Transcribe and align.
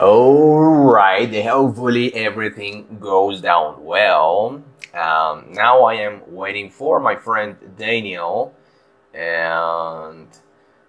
All 0.00 0.92
right, 0.92 1.32
hopefully 1.44 2.12
everything 2.16 2.98
goes 2.98 3.40
down 3.40 3.84
well. 3.84 4.60
Um, 4.92 5.44
now 5.52 5.84
I 5.84 5.94
am 5.94 6.20
waiting 6.26 6.68
for 6.68 6.98
my 6.98 7.14
friend 7.14 7.56
Daniel 7.78 8.52
and 9.12 10.26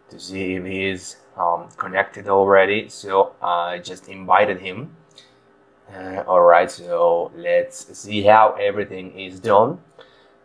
to 0.10 0.20
see 0.20 0.56
if 0.56 0.66
he's 0.66 1.18
um, 1.38 1.70
connected 1.78 2.28
already. 2.28 2.90
So 2.90 3.36
I 3.44 3.78
just 3.78 4.08
invited 4.08 4.60
him. 4.60 4.96
Uh, 5.94 6.24
all 6.26 6.42
right, 6.42 6.72
so 6.72 7.32
let's 7.36 7.96
see 7.96 8.24
how 8.24 8.56
everything 8.60 9.12
is 9.20 9.40
done. 9.40 9.78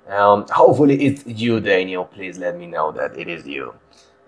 Um, 0.07 0.45
hopefully 0.51 1.07
it's 1.07 1.25
you, 1.27 1.61
Daniel. 1.61 2.05
Please 2.05 2.37
let 2.37 2.59
me 2.59 2.67
know 2.67 2.93
that 2.93 3.17
it 3.17 3.27
is 3.27 3.47
you. 3.47 3.73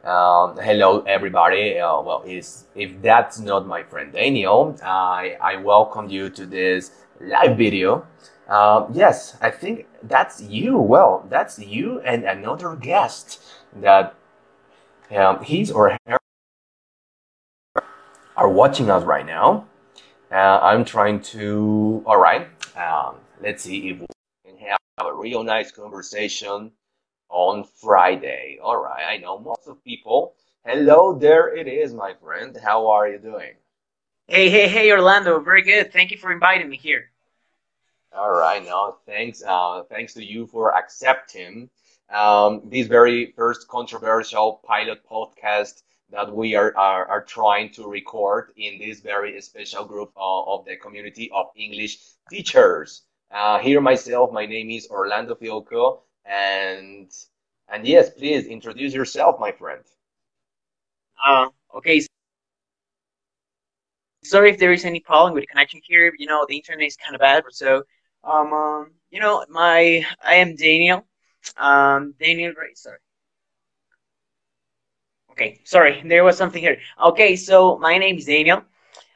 Um, 0.04 0.56
hello, 0.56 1.02
everybody. 1.02 1.78
Uh, 1.78 2.00
well, 2.00 2.24
is 2.26 2.64
if 2.74 2.90
that's 3.02 3.38
not 3.38 3.68
my 3.68 3.84
friend 3.84 4.12
Daniel, 4.12 4.76
I 4.82 5.36
I 5.40 5.56
welcome 5.56 6.08
you 6.08 6.28
to 6.30 6.44
this 6.44 6.90
live 7.20 7.56
video. 7.56 8.04
Um, 8.48 8.88
yes, 8.92 9.36
I 9.40 9.50
think 9.50 9.86
that's 10.02 10.42
you. 10.42 10.76
Well, 10.76 11.24
that's 11.30 11.60
you 11.60 12.00
and 12.00 12.24
another 12.24 12.74
guest 12.74 13.44
that 13.76 14.16
um, 15.14 15.44
he's 15.44 15.70
or 15.70 15.96
her 16.06 16.18
are 18.36 18.48
watching 18.48 18.90
us 18.90 19.04
right 19.04 19.24
now. 19.24 19.68
Uh, 20.32 20.58
I'm 20.62 20.84
trying 20.84 21.20
to. 21.30 22.02
All 22.06 22.18
right. 22.18 22.48
Um, 22.76 23.18
let's 23.40 23.62
see 23.62 23.90
if 23.90 24.00
we 24.00 24.06
can 24.44 24.58
have 24.58 25.06
a 25.06 25.14
real 25.14 25.44
nice 25.44 25.70
conversation 25.70 26.72
on 27.32 27.64
Friday. 27.64 28.58
All 28.62 28.76
right, 28.76 29.04
I 29.08 29.16
know 29.16 29.38
most 29.38 29.66
of 29.66 29.82
people. 29.82 30.34
Hello, 30.64 31.18
there 31.18 31.56
it 31.56 31.66
is, 31.66 31.92
my 31.92 32.14
friend. 32.22 32.56
How 32.62 32.88
are 32.88 33.08
you 33.08 33.18
doing? 33.18 33.54
Hey, 34.28 34.48
hey, 34.50 34.68
hey, 34.68 34.92
Orlando. 34.92 35.40
Very 35.40 35.62
good. 35.62 35.92
Thank 35.92 36.12
you 36.12 36.18
for 36.18 36.30
inviting 36.30 36.68
me 36.68 36.76
here. 36.76 37.10
All 38.12 38.30
right, 38.30 38.64
no, 38.64 38.96
thanks. 39.06 39.42
Uh, 39.42 39.82
thanks 39.90 40.14
to 40.14 40.24
you 40.24 40.46
for 40.46 40.76
accepting 40.76 41.70
um, 42.10 42.62
this 42.66 42.86
very 42.86 43.32
first 43.34 43.66
controversial 43.68 44.60
pilot 44.64 45.00
podcast 45.10 45.82
that 46.10 46.30
we 46.30 46.54
are, 46.54 46.76
are, 46.76 47.06
are 47.06 47.24
trying 47.24 47.70
to 47.70 47.88
record 47.88 48.52
in 48.56 48.78
this 48.78 49.00
very 49.00 49.40
special 49.40 49.86
group 49.86 50.12
of, 50.14 50.48
of 50.48 50.64
the 50.66 50.76
community 50.76 51.30
of 51.34 51.46
English 51.56 51.98
teachers. 52.28 53.02
Uh, 53.30 53.58
here 53.58 53.80
myself, 53.80 54.30
my 54.30 54.44
name 54.44 54.70
is 54.70 54.88
Orlando 54.90 55.34
Fiolco, 55.34 56.00
and 56.24 57.10
and 57.68 57.86
yes, 57.86 58.10
please 58.10 58.46
introduce 58.46 58.94
yourself, 58.94 59.40
my 59.40 59.52
friend. 59.52 59.82
Uh, 61.24 61.48
okay. 61.76 62.06
Sorry 64.24 64.50
if 64.50 64.58
there 64.58 64.72
is 64.72 64.84
any 64.84 65.00
problem 65.00 65.34
with 65.34 65.42
the 65.42 65.46
connection 65.46 65.80
here. 65.84 66.12
You 66.18 66.26
know, 66.26 66.46
the 66.48 66.56
internet 66.56 66.86
is 66.86 66.96
kind 66.96 67.14
of 67.14 67.20
bad. 67.20 67.44
So, 67.50 67.82
um, 68.24 68.52
um 68.52 68.92
you 69.10 69.20
know, 69.20 69.44
my 69.48 70.04
I 70.22 70.34
am 70.34 70.56
Daniel. 70.56 71.06
Um, 71.56 72.14
Daniel 72.20 72.52
Gray. 72.52 72.74
Sorry. 72.74 72.98
Okay, 75.32 75.60
sorry, 75.64 76.02
there 76.04 76.24
was 76.24 76.36
something 76.36 76.60
here. 76.62 76.76
Okay, 77.02 77.36
so 77.36 77.78
my 77.78 77.96
name 77.96 78.18
is 78.18 78.26
Daniel. 78.26 78.62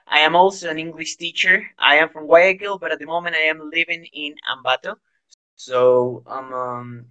I 0.08 0.20
am 0.20 0.34
also 0.34 0.70
an 0.70 0.78
English 0.78 1.16
teacher. 1.16 1.66
I 1.78 1.96
am 1.96 2.08
from 2.08 2.26
Guayaquil, 2.26 2.78
but 2.78 2.90
at 2.90 2.98
the 2.98 3.06
moment 3.06 3.36
I 3.36 3.40
am 3.52 3.70
living 3.70 4.06
in 4.14 4.34
Ambato. 4.50 4.94
So 5.56 6.22
um, 6.26 6.52
um, 6.52 7.06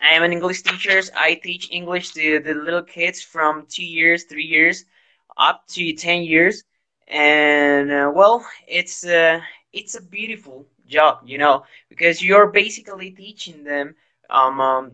I 0.00 0.14
am 0.14 0.22
an 0.22 0.32
English 0.32 0.62
teacher. 0.62 1.00
I 1.16 1.34
teach 1.34 1.70
English 1.70 2.12
to 2.12 2.40
the 2.40 2.54
little 2.54 2.82
kids 2.82 3.22
from 3.22 3.66
two 3.68 3.84
years, 3.84 4.24
three 4.24 4.44
years, 4.44 4.84
up 5.36 5.66
to 5.68 5.92
ten 5.94 6.22
years, 6.24 6.64
and 7.08 7.90
uh, 7.92 8.10
well, 8.14 8.46
it's 8.68 9.04
uh, 9.06 9.40
it's 9.72 9.94
a 9.96 10.02
beautiful 10.02 10.66
job, 10.88 11.18
you 11.24 11.38
know, 11.38 11.64
because 11.88 12.22
you're 12.22 12.48
basically 12.48 13.10
teaching 13.10 13.64
them 13.64 13.94
um, 14.30 14.60
um, 14.60 14.92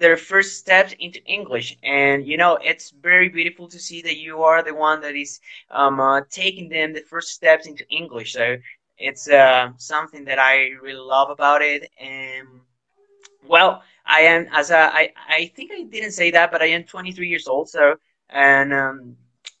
their 0.00 0.16
first 0.16 0.58
steps 0.58 0.94
into 0.98 1.22
English, 1.24 1.76
and 1.82 2.26
you 2.26 2.36
know 2.36 2.58
it's 2.62 2.90
very 2.90 3.28
beautiful 3.28 3.68
to 3.68 3.78
see 3.78 4.02
that 4.02 4.16
you 4.16 4.42
are 4.42 4.62
the 4.62 4.74
one 4.74 5.00
that 5.02 5.14
is 5.14 5.40
um, 5.70 6.00
uh, 6.00 6.20
taking 6.30 6.68
them 6.68 6.92
the 6.92 7.00
first 7.02 7.30
steps 7.30 7.66
into 7.66 7.84
English. 7.88 8.32
So 8.32 8.56
it's 9.02 9.28
uh, 9.28 9.70
something 9.78 10.24
that 10.26 10.38
I 10.38 10.70
really 10.82 11.00
love 11.00 11.30
about 11.30 11.62
it. 11.62 11.90
And 12.00 12.48
well, 13.48 13.82
I 14.06 14.20
am 14.22 14.48
as 14.52 14.70
a, 14.70 14.78
I, 14.78 15.12
I 15.28 15.46
think 15.56 15.72
I 15.72 15.82
didn't 15.84 16.12
say 16.12 16.30
that, 16.32 16.50
but 16.52 16.62
I 16.62 16.66
am 16.66 16.84
23 16.84 17.28
years 17.28 17.48
old. 17.48 17.68
So 17.68 17.96
and 18.30 18.72
um, 18.72 19.16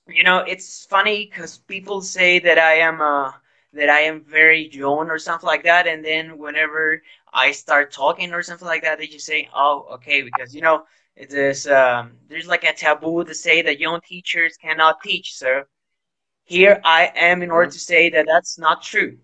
you 0.08 0.24
know 0.24 0.38
it's 0.38 0.86
funny 0.86 1.26
because 1.26 1.58
people 1.58 2.00
say 2.02 2.38
that 2.40 2.58
I 2.58 2.74
am 2.74 3.00
uh, 3.00 3.32
that 3.74 3.90
I 3.90 4.00
am 4.00 4.24
very 4.24 4.68
young 4.72 5.08
or 5.10 5.18
something 5.18 5.46
like 5.46 5.64
that, 5.64 5.86
and 5.86 6.04
then 6.04 6.38
whenever 6.38 7.02
I 7.32 7.52
start 7.52 7.92
talking 7.92 8.32
or 8.32 8.42
something 8.42 8.68
like 8.68 8.82
that, 8.82 8.98
they 8.98 9.06
just 9.06 9.26
say, 9.26 9.48
"Oh, 9.54 9.86
okay," 9.94 10.22
because 10.22 10.54
you 10.54 10.62
know 10.62 10.84
there's 11.30 11.66
um, 11.68 12.12
there's 12.28 12.46
like 12.48 12.64
a 12.64 12.72
taboo 12.72 13.24
to 13.24 13.34
say 13.34 13.62
that 13.62 13.80
young 13.80 14.00
teachers 14.00 14.56
cannot 14.56 15.02
teach. 15.02 15.34
So 15.34 15.64
here 16.44 16.80
I 16.84 17.12
am 17.14 17.42
in 17.42 17.50
order 17.50 17.70
to 17.70 17.78
say 17.78 18.10
that 18.10 18.26
that's 18.26 18.58
not 18.58 18.82
true. 18.82 19.18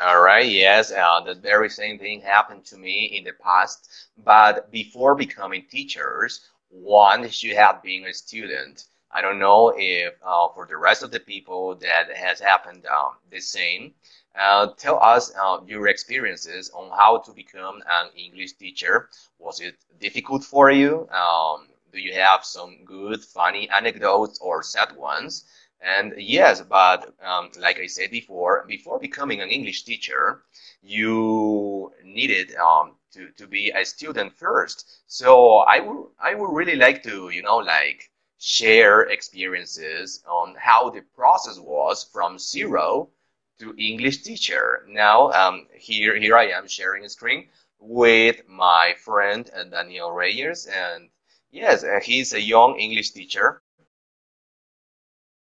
All 0.00 0.20
right, 0.20 0.46
yes, 0.48 0.90
uh, 0.92 1.20
the 1.20 1.34
very 1.34 1.68
same 1.70 1.98
thing 1.98 2.20
happened 2.20 2.64
to 2.66 2.76
me 2.76 3.04
in 3.16 3.24
the 3.24 3.32
past. 3.32 3.88
But 4.18 4.70
before 4.70 5.14
becoming 5.14 5.66
teachers, 5.70 6.46
one 6.68 7.28
should 7.30 7.52
have 7.56 7.82
been 7.82 8.04
a 8.06 8.12
student. 8.12 8.84
I 9.10 9.20
don't 9.22 9.38
know 9.38 9.72
if 9.76 10.14
uh, 10.22 10.48
for 10.54 10.66
the 10.66 10.76
rest 10.78 11.02
of 11.02 11.10
the 11.10 11.20
people 11.20 11.74
that 11.76 12.14
has 12.16 12.40
happened 12.40 12.86
um, 12.86 13.16
the 13.30 13.40
same. 13.40 13.94
Uh, 14.38 14.68
tell 14.78 15.02
us 15.02 15.32
uh, 15.36 15.60
your 15.66 15.88
experiences 15.88 16.70
on 16.74 16.90
how 16.90 17.18
to 17.18 17.32
become 17.32 17.82
an 17.86 18.10
English 18.16 18.52
teacher. 18.54 19.08
Was 19.38 19.60
it 19.60 19.76
difficult 20.00 20.44
for 20.44 20.70
you? 20.70 21.08
Um, 21.10 21.68
do 21.92 21.98
you 22.00 22.14
have 22.14 22.44
some 22.44 22.84
good, 22.84 23.22
funny 23.22 23.68
anecdotes 23.70 24.38
or 24.40 24.62
sad 24.62 24.96
ones? 24.96 25.44
And 25.82 26.14
yes, 26.16 26.60
but 26.60 27.12
um, 27.24 27.50
like 27.58 27.80
I 27.80 27.86
said 27.86 28.10
before, 28.12 28.64
before 28.68 29.00
becoming 29.00 29.40
an 29.40 29.48
English 29.48 29.82
teacher, 29.82 30.44
you 30.80 31.92
needed 32.04 32.54
um, 32.54 32.96
to, 33.12 33.30
to 33.32 33.46
be 33.48 33.70
a 33.70 33.84
student 33.84 34.32
first. 34.32 35.02
So 35.08 35.58
I 35.58 35.80
would 35.80 36.06
I 36.20 36.34
would 36.34 36.52
really 36.54 36.76
like 36.76 37.02
to 37.04 37.30
you 37.30 37.42
know 37.42 37.56
like 37.56 38.10
share 38.38 39.02
experiences 39.02 40.22
on 40.26 40.54
how 40.56 40.90
the 40.90 41.02
process 41.16 41.58
was 41.58 42.04
from 42.04 42.38
zero 42.38 43.10
to 43.58 43.74
English 43.76 44.22
teacher. 44.22 44.84
Now 44.88 45.32
um, 45.32 45.66
here 45.74 46.16
here 46.16 46.36
I 46.36 46.48
am 46.50 46.68
sharing 46.68 47.04
a 47.04 47.08
screen 47.08 47.48
with 47.80 48.46
my 48.48 48.94
friend 49.04 49.50
uh, 49.56 49.64
Daniel 49.64 50.12
Reyes, 50.12 50.66
and 50.66 51.10
yes, 51.50 51.82
uh, 51.82 52.00
he's 52.00 52.32
a 52.34 52.40
young 52.40 52.78
English 52.78 53.10
teacher 53.10 53.61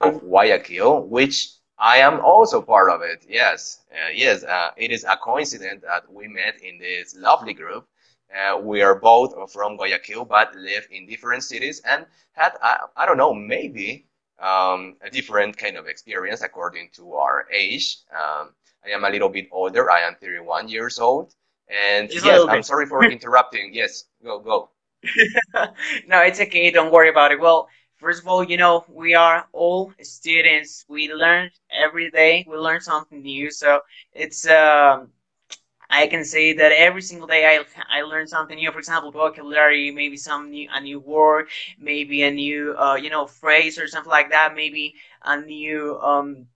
of 0.06 0.22
Guayaquil, 0.22 1.08
which 1.08 1.50
I 1.78 1.98
am 1.98 2.20
also 2.22 2.62
part 2.62 2.90
of 2.90 3.02
it. 3.02 3.26
Yes, 3.28 3.82
uh, 3.92 4.10
yes, 4.14 4.44
uh, 4.44 4.72
it 4.78 4.92
is 4.92 5.04
a 5.04 5.18
coincidence 5.18 5.84
that 5.84 6.12
we 6.12 6.28
met 6.28 6.62
in 6.62 6.78
this 6.78 7.16
lovely 7.18 7.54
group. 7.54 7.88
Uh, 8.34 8.58
we 8.58 8.82
are 8.82 8.96
both 8.96 9.52
from 9.52 9.78
Guayaquil, 9.78 10.26
but 10.26 10.56
live 10.56 10.88
in 10.92 11.06
different 11.06 11.44
cities 11.44 11.82
and 11.86 12.06
had, 12.34 12.54
I, 12.62 12.78
I 12.96 13.06
don't 13.06 13.18
know, 13.18 13.34
maybe 13.34 14.08
um, 14.40 14.96
a 15.02 15.10
different 15.10 15.58
kind 15.58 15.78
of 15.78 15.88
experience 15.88 16.42
according 16.42 16.90
to 16.96 17.14
our 17.14 17.48
age. 17.52 18.00
Um, 18.12 18.50
I 18.86 18.90
am 18.90 19.04
a 19.06 19.10
little 19.10 19.30
bit 19.30 19.48
older. 19.52 19.90
I 19.90 20.02
am 20.02 20.16
31 20.20 20.68
years 20.68 21.00
old. 21.00 21.34
And 21.70 22.10
Just 22.10 22.26
yes, 22.26 22.46
I'm 22.48 22.64
sorry 22.64 22.86
for 22.86 23.04
interrupting. 23.12 23.74
Yes, 23.74 24.06
go, 24.24 24.40
go. 24.40 24.70
no, 26.08 26.20
it's 26.22 26.40
okay. 26.40 26.72
Don't 26.72 26.92
worry 26.92 27.10
about 27.10 27.32
it. 27.32 27.40
Well, 27.40 27.68
first 28.04 28.22
of 28.22 28.28
all, 28.28 28.44
you 28.44 28.58
know, 28.58 28.86
we 28.90 29.16
are 29.16 29.48
all 29.54 29.94
students. 30.02 30.86
We 30.90 31.14
learn 31.14 31.52
every 31.72 32.12
day. 32.12 32.46
We 32.50 32.58
learn 32.58 32.82
something 32.82 33.22
new. 33.24 33.52
So 33.52 33.82
it's, 34.14 34.48
um, 34.50 35.10
I 35.90 36.08
can 36.08 36.26
say 36.26 36.54
that 36.54 36.72
every 36.74 37.02
single 37.02 37.28
day 37.28 37.46
I, 37.46 37.64
I 38.00 38.04
learn 38.04 38.28
something 38.28 38.58
new. 38.58 38.72
For 38.72 38.80
example, 38.80 39.12
vocabulary, 39.12 39.92
maybe 39.92 40.18
some 40.18 40.52
new, 40.52 40.70
a 40.74 40.82
new 40.82 41.00
word, 41.00 41.48
maybe 41.80 42.24
a 42.24 42.32
new, 42.32 42.76
uh, 42.78 42.96
you 42.96 43.10
know, 43.10 43.28
phrase 43.28 43.80
or 43.80 43.88
something 43.88 44.12
like 44.12 44.32
that. 44.32 44.56
Maybe 44.56 44.96
a 45.24 45.40
new, 45.40 46.00
um, 46.02 46.48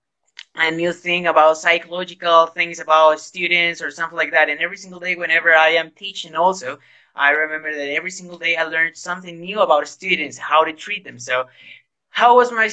a 0.55 0.71
new 0.71 0.91
thing 0.93 1.27
about 1.27 1.57
psychological 1.57 2.47
things 2.47 2.79
about 2.79 3.19
students 3.19 3.81
or 3.81 3.91
something 3.91 4.17
like 4.17 4.31
that. 4.31 4.49
And 4.49 4.59
every 4.59 4.77
single 4.77 4.99
day, 4.99 5.15
whenever 5.15 5.53
I 5.53 5.69
am 5.69 5.91
teaching, 5.91 6.35
also, 6.35 6.79
I 7.17 7.31
remember 7.31 7.73
that 7.73 7.89
every 7.91 8.11
single 8.11 8.37
day 8.37 8.55
I 8.57 8.63
learned 8.63 8.97
something 8.97 9.39
new 9.39 9.61
about 9.61 9.87
students, 9.87 10.37
how 10.37 10.63
to 10.65 10.73
treat 10.73 11.03
them. 11.05 11.19
So, 11.19 11.45
how 12.09 12.35
was 12.37 12.51
my 12.51 12.69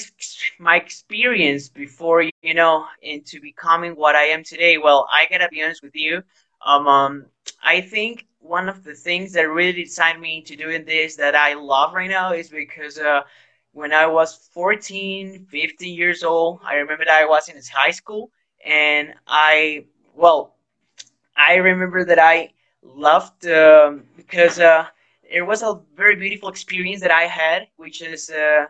my 0.58 0.76
experience 0.76 1.68
before 1.68 2.22
you 2.22 2.54
know 2.54 2.86
into 3.02 3.40
becoming 3.40 3.92
what 3.92 4.14
I 4.16 4.24
am 4.24 4.44
today? 4.44 4.78
Well, 4.78 5.08
I 5.12 5.26
gotta 5.30 5.48
be 5.50 5.62
honest 5.62 5.82
with 5.82 5.94
you. 5.96 6.22
Um, 6.64 6.86
um, 6.88 7.26
I 7.62 7.80
think 7.80 8.26
one 8.40 8.68
of 8.68 8.84
the 8.84 8.94
things 8.94 9.32
that 9.34 9.48
really 9.48 9.84
decided 9.84 10.20
me 10.20 10.38
into 10.38 10.56
doing 10.56 10.84
this 10.84 11.16
that 11.16 11.34
I 11.34 11.54
love 11.54 11.94
right 11.94 12.10
now 12.10 12.32
is 12.32 12.50
because 12.50 12.98
uh, 12.98 13.22
when 13.72 13.92
I 13.92 14.06
was 14.06 14.34
14, 14.52 15.46
15 15.50 15.94
years 15.96 16.22
old. 16.24 16.60
I 16.64 16.76
remember 16.76 17.04
that 17.04 17.22
I 17.22 17.26
was 17.26 17.48
in 17.48 17.56
high 17.74 17.90
school, 17.92 18.30
and 18.64 19.14
I 19.26 19.86
well, 20.14 20.54
I 21.36 21.56
remember 21.56 22.04
that 22.06 22.18
I 22.18 22.53
loved 22.84 23.46
um, 23.46 24.04
because 24.16 24.58
uh, 24.60 24.86
it 25.22 25.42
was 25.42 25.62
a 25.62 25.80
very 25.96 26.16
beautiful 26.16 26.48
experience 26.48 27.00
that 27.02 27.10
I 27.10 27.24
had, 27.24 27.68
which 27.76 28.02
is 28.02 28.30
uh, 28.30 28.66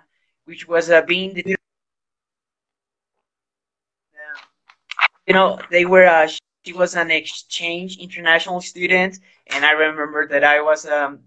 which 0.47 0.69
was 0.69 0.91
uh, 0.91 1.03
being 1.03 1.35
the 1.35 1.57
you 5.27 5.35
know 5.35 5.59
they 5.71 5.85
were 5.85 6.05
uh, 6.07 6.27
she 6.65 6.73
was 6.73 6.97
an 6.97 7.11
exchange 7.11 7.99
international 7.99 8.61
student, 8.61 9.19
and 9.49 9.65
I 9.65 9.73
remember 9.73 10.29
that 10.29 10.45
I 10.45 10.61
was 10.63 10.87
um, 10.87 11.21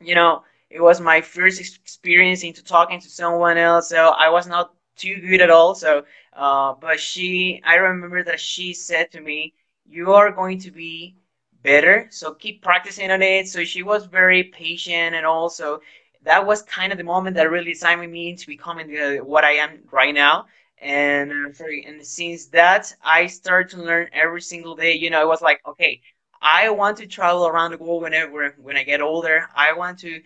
you 0.00 0.14
know 0.14 0.42
it 0.70 0.80
was 0.80 1.00
my 1.00 1.20
first 1.22 1.60
experience 1.60 2.44
into 2.44 2.64
talking 2.64 3.00
to 3.00 3.08
someone 3.10 3.58
else, 3.58 3.88
so 3.90 4.08
I 4.10 4.28
was 4.30 4.46
not 4.46 4.74
too 4.96 5.16
good 5.20 5.40
at 5.40 5.50
all. 5.50 5.74
So, 5.74 6.04
uh, 6.34 6.74
but 6.80 7.00
she, 7.00 7.62
I 7.64 7.76
remember 7.76 8.22
that 8.24 8.40
she 8.40 8.74
said 8.74 9.10
to 9.12 9.20
me, 9.20 9.54
"You 9.86 10.12
are 10.14 10.30
going 10.32 10.58
to 10.60 10.70
be 10.70 11.16
better, 11.64 12.08
so 12.12 12.34
keep 12.34 12.62
practicing 12.62 13.10
on 13.12 13.22
it." 13.22 13.48
So 13.48 13.64
she 13.64 13.82
was 13.82 14.06
very 14.06 14.44
patient, 14.44 15.16
and 15.16 15.26
also 15.26 15.80
that 16.24 16.46
was 16.46 16.62
kind 16.62 16.92
of 16.92 16.98
the 16.98 17.04
moment 17.04 17.36
that 17.36 17.50
really 17.50 17.72
decided 17.72 18.10
me 18.10 18.30
into 18.30 18.46
becoming 18.46 18.90
what 19.26 19.44
I 19.44 19.52
am 19.54 19.80
right 19.92 20.14
now. 20.14 20.46
And 20.78 21.32
uh, 21.32 21.64
and 21.88 22.06
since 22.06 22.46
that, 22.48 22.94
I 23.04 23.26
started 23.26 23.76
to 23.76 23.82
learn 23.82 24.08
every 24.12 24.42
single 24.42 24.76
day. 24.76 24.94
You 24.94 25.10
know, 25.10 25.22
it 25.22 25.28
was 25.28 25.42
like, 25.42 25.60
okay, 25.66 26.02
I 26.42 26.70
want 26.70 26.98
to 26.98 27.06
travel 27.06 27.46
around 27.48 27.72
the 27.72 27.78
world 27.78 28.02
whenever 28.02 28.54
when 28.58 28.76
I 28.76 28.84
get 28.84 29.00
older. 29.02 29.48
I 29.56 29.72
want 29.74 30.00
to 30.00 30.20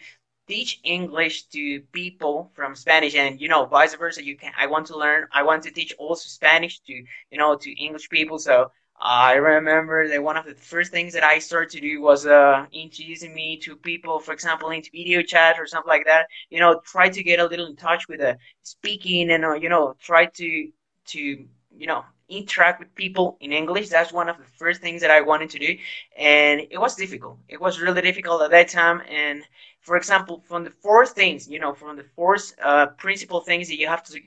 teach 0.49 0.81
English 0.84 1.44
to 1.49 1.81
people 1.93 2.50
from 2.55 2.75
Spanish 2.75 3.14
and 3.14 3.41
you 3.41 3.49
know 3.49 3.67
vice 3.67 3.94
versa 3.94 4.25
you 4.25 4.37
can 4.37 4.52
I 4.58 4.67
want 4.67 4.87
to 4.88 4.96
learn 4.96 5.26
I 5.32 5.43
want 5.43 5.62
to 5.64 5.70
teach 5.70 5.94
also 5.99 6.29
Spanish 6.29 6.81
to 6.81 6.93
you 6.93 7.38
know 7.38 7.56
to 7.56 7.70
English 7.84 8.08
people 8.11 8.38
so 8.38 8.70
I 9.00 9.35
remember 9.35 10.09
that 10.09 10.23
one 10.23 10.37
of 10.37 10.45
the 10.45 10.55
first 10.55 10.91
things 10.91 11.12
that 11.15 11.23
I 11.23 11.39
started 11.39 11.71
to 11.71 11.81
do 11.81 12.00
was 12.00 12.27
uh, 12.27 12.67
introducing 12.73 13.35
me 13.35 13.56
to 13.59 13.77
people, 13.77 14.19
for 14.19 14.33
example, 14.33 14.71
into 14.71 14.91
video 14.93 15.23
chat 15.23 15.59
or 15.59 15.67
something 15.67 15.89
like 15.89 16.05
that. 16.06 16.27
You 16.50 16.61
know, 16.61 16.81
try 16.85 17.09
to 17.09 17.23
get 17.23 17.39
a 17.41 17.47
little 17.47 17.67
in 17.67 17.77
touch 17.77 18.09
with 18.09 18.21
the 18.21 18.31
uh, 18.31 18.35
speaking 18.62 19.31
and 19.31 19.45
uh, 19.45 19.55
you 19.55 19.69
know, 19.69 19.95
try 20.00 20.27
to 20.27 20.69
to 21.06 21.19
you 21.21 21.87
know 21.87 22.05
interact 22.29 22.81
with 22.81 22.95
people 22.95 23.37
in 23.41 23.53
English. 23.53 23.89
That's 23.89 24.12
one 24.12 24.29
of 24.29 24.37
the 24.39 24.45
first 24.59 24.81
things 24.81 25.01
that 25.03 25.11
I 25.11 25.21
wanted 25.21 25.51
to 25.51 25.59
do, 25.59 25.77
and 26.17 26.61
it 26.71 26.79
was 26.79 26.97
difficult. 26.97 27.39
It 27.49 27.61
was 27.61 27.81
really 27.81 28.03
difficult 28.03 28.43
at 28.43 28.51
that 28.51 28.69
time, 28.69 29.03
and 29.09 29.43
for 29.81 29.97
example, 29.97 30.43
from 30.47 30.65
the 30.65 30.71
four 30.71 31.06
things, 31.06 31.49
you 31.49 31.61
know, 31.61 31.75
from 31.75 31.97
the 31.97 32.05
four 32.17 32.37
uh, 32.62 32.87
principal 32.99 33.41
things 33.41 33.69
that 33.69 33.79
you 33.79 33.87
have 33.87 34.03
to 34.05 34.21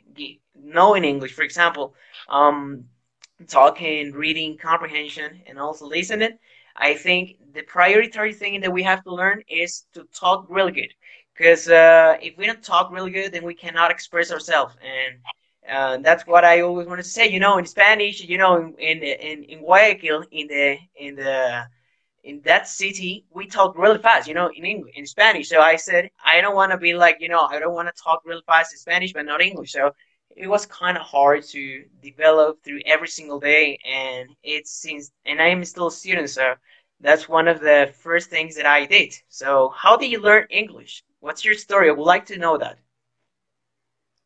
know 0.55 0.93
in 0.95 1.03
English, 1.03 1.33
for 1.33 1.43
example, 1.43 1.93
um, 2.29 2.85
talking, 3.47 4.11
reading, 4.13 4.57
comprehension, 4.57 5.41
and 5.47 5.59
also 5.59 5.85
listening, 5.85 6.37
I 6.75 6.93
think 6.95 7.37
the 7.53 7.63
priority 7.63 8.33
thing 8.33 8.61
that 8.61 8.71
we 8.71 8.83
have 8.83 9.03
to 9.03 9.13
learn 9.13 9.43
is 9.47 9.85
to 9.93 10.03
talk 10.13 10.45
really 10.49 10.71
good. 10.71 10.93
Because 11.35 11.69
uh, 11.69 12.17
if 12.21 12.37
we 12.37 12.45
don't 12.45 12.63
talk 12.63 12.91
really 12.91 13.11
good, 13.11 13.31
then 13.31 13.43
we 13.43 13.53
cannot 13.55 13.91
express 13.91 14.31
ourselves. 14.31 14.75
And 14.81 15.19
uh, 15.69 15.97
that's 16.03 16.25
what 16.27 16.43
I 16.45 16.61
always 16.61 16.87
wanted 16.87 17.03
to 17.03 17.09
say. 17.09 17.27
You 17.29 17.39
know, 17.39 17.57
in 17.57 17.65
Spanish, 17.65 18.21
you 18.23 18.37
know, 18.37 18.73
in 18.77 18.97
in 19.03 19.43
in 19.43 19.59
Guayaquil, 19.59 20.23
in 20.31 20.47
the 20.47 20.77
in 20.95 21.15
the 21.15 21.63
in 22.23 22.41
that 22.43 22.67
city, 22.67 23.25
we 23.33 23.47
talk 23.47 23.77
really 23.77 23.97
fast, 23.97 24.27
you 24.27 24.33
know, 24.33 24.49
in 24.53 24.65
English, 24.65 24.93
in 24.95 25.05
Spanish. 25.05 25.49
So 25.49 25.59
I 25.59 25.75
said, 25.75 26.09
I 26.23 26.41
don't 26.41 26.55
want 26.55 26.71
to 26.71 26.77
be 26.77 26.93
like, 26.93 27.17
you 27.19 27.29
know, 27.29 27.45
I 27.45 27.59
don't 27.59 27.73
want 27.73 27.87
to 27.93 28.03
talk 28.03 28.21
really 28.25 28.41
fast 28.45 28.73
in 28.73 28.79
Spanish, 28.79 29.13
but 29.13 29.25
not 29.25 29.41
English. 29.41 29.71
So 29.71 29.91
it 30.35 30.47
was 30.47 30.65
kind 30.65 30.97
of 30.97 31.03
hard 31.03 31.43
to 31.45 31.85
develop 32.01 32.63
through 32.63 32.81
every 32.85 33.07
single 33.07 33.39
day. 33.39 33.79
And 33.85 34.29
it's 34.43 34.71
since, 34.71 35.11
and 35.25 35.41
I 35.41 35.47
am 35.47 35.63
still 35.65 35.87
a 35.87 35.91
student. 35.91 36.29
So 36.29 36.55
that's 36.99 37.29
one 37.29 37.47
of 37.47 37.59
the 37.59 37.93
first 37.99 38.29
things 38.29 38.55
that 38.55 38.65
I 38.65 38.85
did. 38.85 39.13
So 39.29 39.69
how 39.75 39.97
did 39.97 40.11
you 40.11 40.19
learn 40.19 40.47
English? 40.49 41.03
What's 41.19 41.45
your 41.45 41.55
story? 41.55 41.89
I 41.89 41.93
would 41.93 42.03
like 42.03 42.25
to 42.27 42.37
know 42.37 42.57
that. 42.57 42.77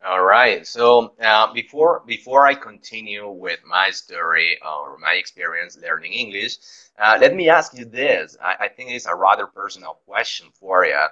All 0.06 0.24
right. 0.24 0.68
So 0.68 1.16
uh, 1.20 1.52
before 1.52 2.04
before 2.06 2.46
I 2.46 2.54
continue 2.54 3.28
with 3.28 3.60
my 3.66 3.90
story 3.90 4.60
or 4.62 5.00
my 5.00 5.14
experience 5.14 5.78
learning 5.82 6.14
English, 6.14 6.58
uh, 7.00 7.18
let 7.20 7.34
me 7.34 7.50
ask 7.50 7.76
you 7.76 7.86
this. 7.86 8.38
I, 8.40 8.56
I, 8.66 8.68
think 8.68 8.92
it's 8.92 9.08
a 9.08 9.16
rather 9.16 9.48
personal 9.48 9.98
question 10.06 10.48
for 10.60 10.86
you, 10.86 11.06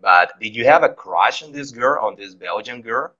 but 0.00 0.32
did 0.40 0.56
you 0.56 0.64
have 0.64 0.82
a 0.82 0.88
crush 0.88 1.42
on 1.42 1.52
this 1.52 1.72
girl, 1.72 2.02
on 2.02 2.16
this 2.16 2.34
Belgian 2.34 2.80
girl? 2.80 3.12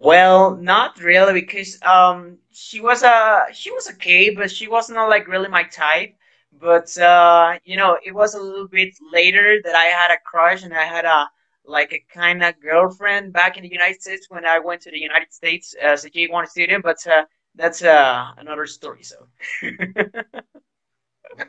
Well, 0.00 0.56
not 0.56 0.98
really, 1.00 1.34
because 1.34 1.80
um, 1.82 2.38
she 2.52 2.80
was 2.80 3.02
a 3.04 3.46
she 3.52 3.70
was 3.70 3.88
okay, 3.92 4.30
but 4.30 4.50
she 4.50 4.66
was 4.68 4.90
not 4.90 5.08
like 5.10 5.28
really 5.28 5.48
my 5.48 5.64
type. 5.64 6.16
But 6.52 6.96
uh, 6.98 7.58
you 7.64 7.76
know, 7.76 7.98
it 8.04 8.12
was 8.14 8.34
a 8.34 8.40
little 8.42 8.68
bit 8.68 8.94
later 9.12 9.60
that 9.64 9.76
I 9.76 9.84
had 9.86 10.10
a 10.12 10.18
crush, 10.24 10.64
and 10.64 10.74
I 10.74 10.84
had 10.84 11.04
a 11.04 11.30
like 11.64 11.92
a 11.92 12.04
kind 12.12 12.42
of 12.42 12.60
girlfriend 12.60 13.32
back 13.32 13.56
in 13.58 13.62
the 13.62 13.70
United 13.70 14.00
States 14.02 14.26
when 14.30 14.46
I 14.46 14.58
went 14.58 14.82
to 14.82 14.90
the 14.90 14.98
United 14.98 15.32
States 15.32 15.74
as 15.74 16.04
a 16.04 16.10
J1 16.10 16.46
student. 16.46 16.82
But 16.82 17.06
uh, 17.06 17.26
that's 17.54 17.82
uh, 17.84 18.32
another 18.38 18.66
story. 18.66 19.04
So. 19.04 19.28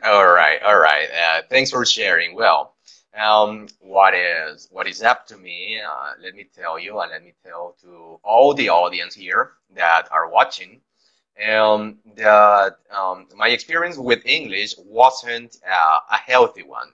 all 0.04 0.26
right, 0.26 0.62
all 0.62 0.78
right. 0.78 1.08
Uh, 1.10 1.42
thanks 1.50 1.70
for 1.70 1.84
sharing. 1.84 2.34
Well, 2.34 2.71
um, 3.18 3.68
what 3.80 4.14
is 4.14 4.68
what 4.70 4.86
is 4.88 5.02
up 5.02 5.26
to 5.28 5.36
me? 5.36 5.80
Uh, 5.80 6.12
let 6.22 6.34
me 6.34 6.48
tell 6.54 6.78
you, 6.78 7.00
and 7.00 7.10
let 7.10 7.22
me 7.24 7.34
tell 7.44 7.76
to 7.82 8.18
all 8.22 8.54
the 8.54 8.68
audience 8.70 9.14
here 9.14 9.52
that 9.74 10.08
are 10.10 10.28
watching. 10.28 10.80
Um, 11.48 11.98
that 12.16 12.76
um, 12.90 13.26
my 13.34 13.48
experience 13.48 13.96
with 13.96 14.26
English 14.26 14.74
wasn't 14.78 15.56
uh, 15.66 15.98
a 16.10 16.16
healthy 16.16 16.62
one 16.62 16.92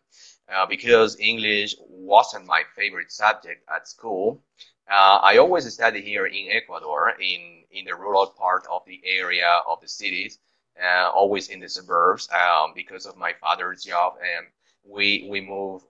uh, 0.52 0.66
because 0.66 1.18
English 1.18 1.74
wasn't 1.88 2.46
my 2.46 2.62
favorite 2.76 3.10
subject 3.12 3.64
at 3.74 3.88
school. 3.88 4.42
Uh, 4.90 5.20
I 5.22 5.36
always 5.36 5.70
studied 5.72 6.04
here 6.04 6.26
in 6.26 6.48
Ecuador, 6.50 7.10
in, 7.20 7.64
in 7.70 7.84
the 7.84 7.94
rural 7.94 8.26
part 8.26 8.66
of 8.70 8.82
the 8.86 9.00
area 9.04 9.60
of 9.68 9.80
the 9.82 9.88
cities, 9.88 10.38
uh, 10.82 11.10
always 11.10 11.48
in 11.48 11.60
the 11.60 11.68
suburbs, 11.68 12.28
um, 12.32 12.72
because 12.74 13.04
of 13.04 13.16
my 13.16 13.34
father's 13.40 13.84
job. 13.84 14.14
And 14.22 14.46
we, 14.84 15.28
we 15.30 15.40
move, 15.42 15.82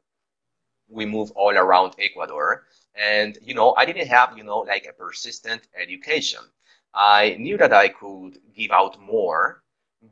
we 0.89 1.07
move 1.07 1.31
all 1.33 1.57
around 1.57 1.95
Ecuador. 1.99 2.65
And, 2.95 3.39
you 3.43 3.55
know, 3.55 3.75
I 3.77 3.85
didn't 3.85 4.09
have, 4.09 4.37
you 4.37 4.45
know, 4.45 4.61
like 4.61 4.87
a 4.89 4.93
persistent 4.93 5.69
education. 5.81 6.41
I 6.95 7.37
knew 7.39 7.57
that 7.59 7.73
I 7.73 7.89
could 7.89 8.39
give 8.55 8.71
out 8.73 9.01
more, 9.01 9.63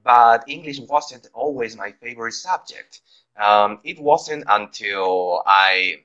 but 0.04 0.44
English 0.48 0.80
wasn't 0.80 1.28
always 1.34 1.76
my 1.76 1.92
favorite 1.92 2.32
subject. 2.32 3.00
Um, 3.36 3.80
it 3.84 3.98
wasn't 3.98 4.44
until 4.48 5.42
I 5.46 6.04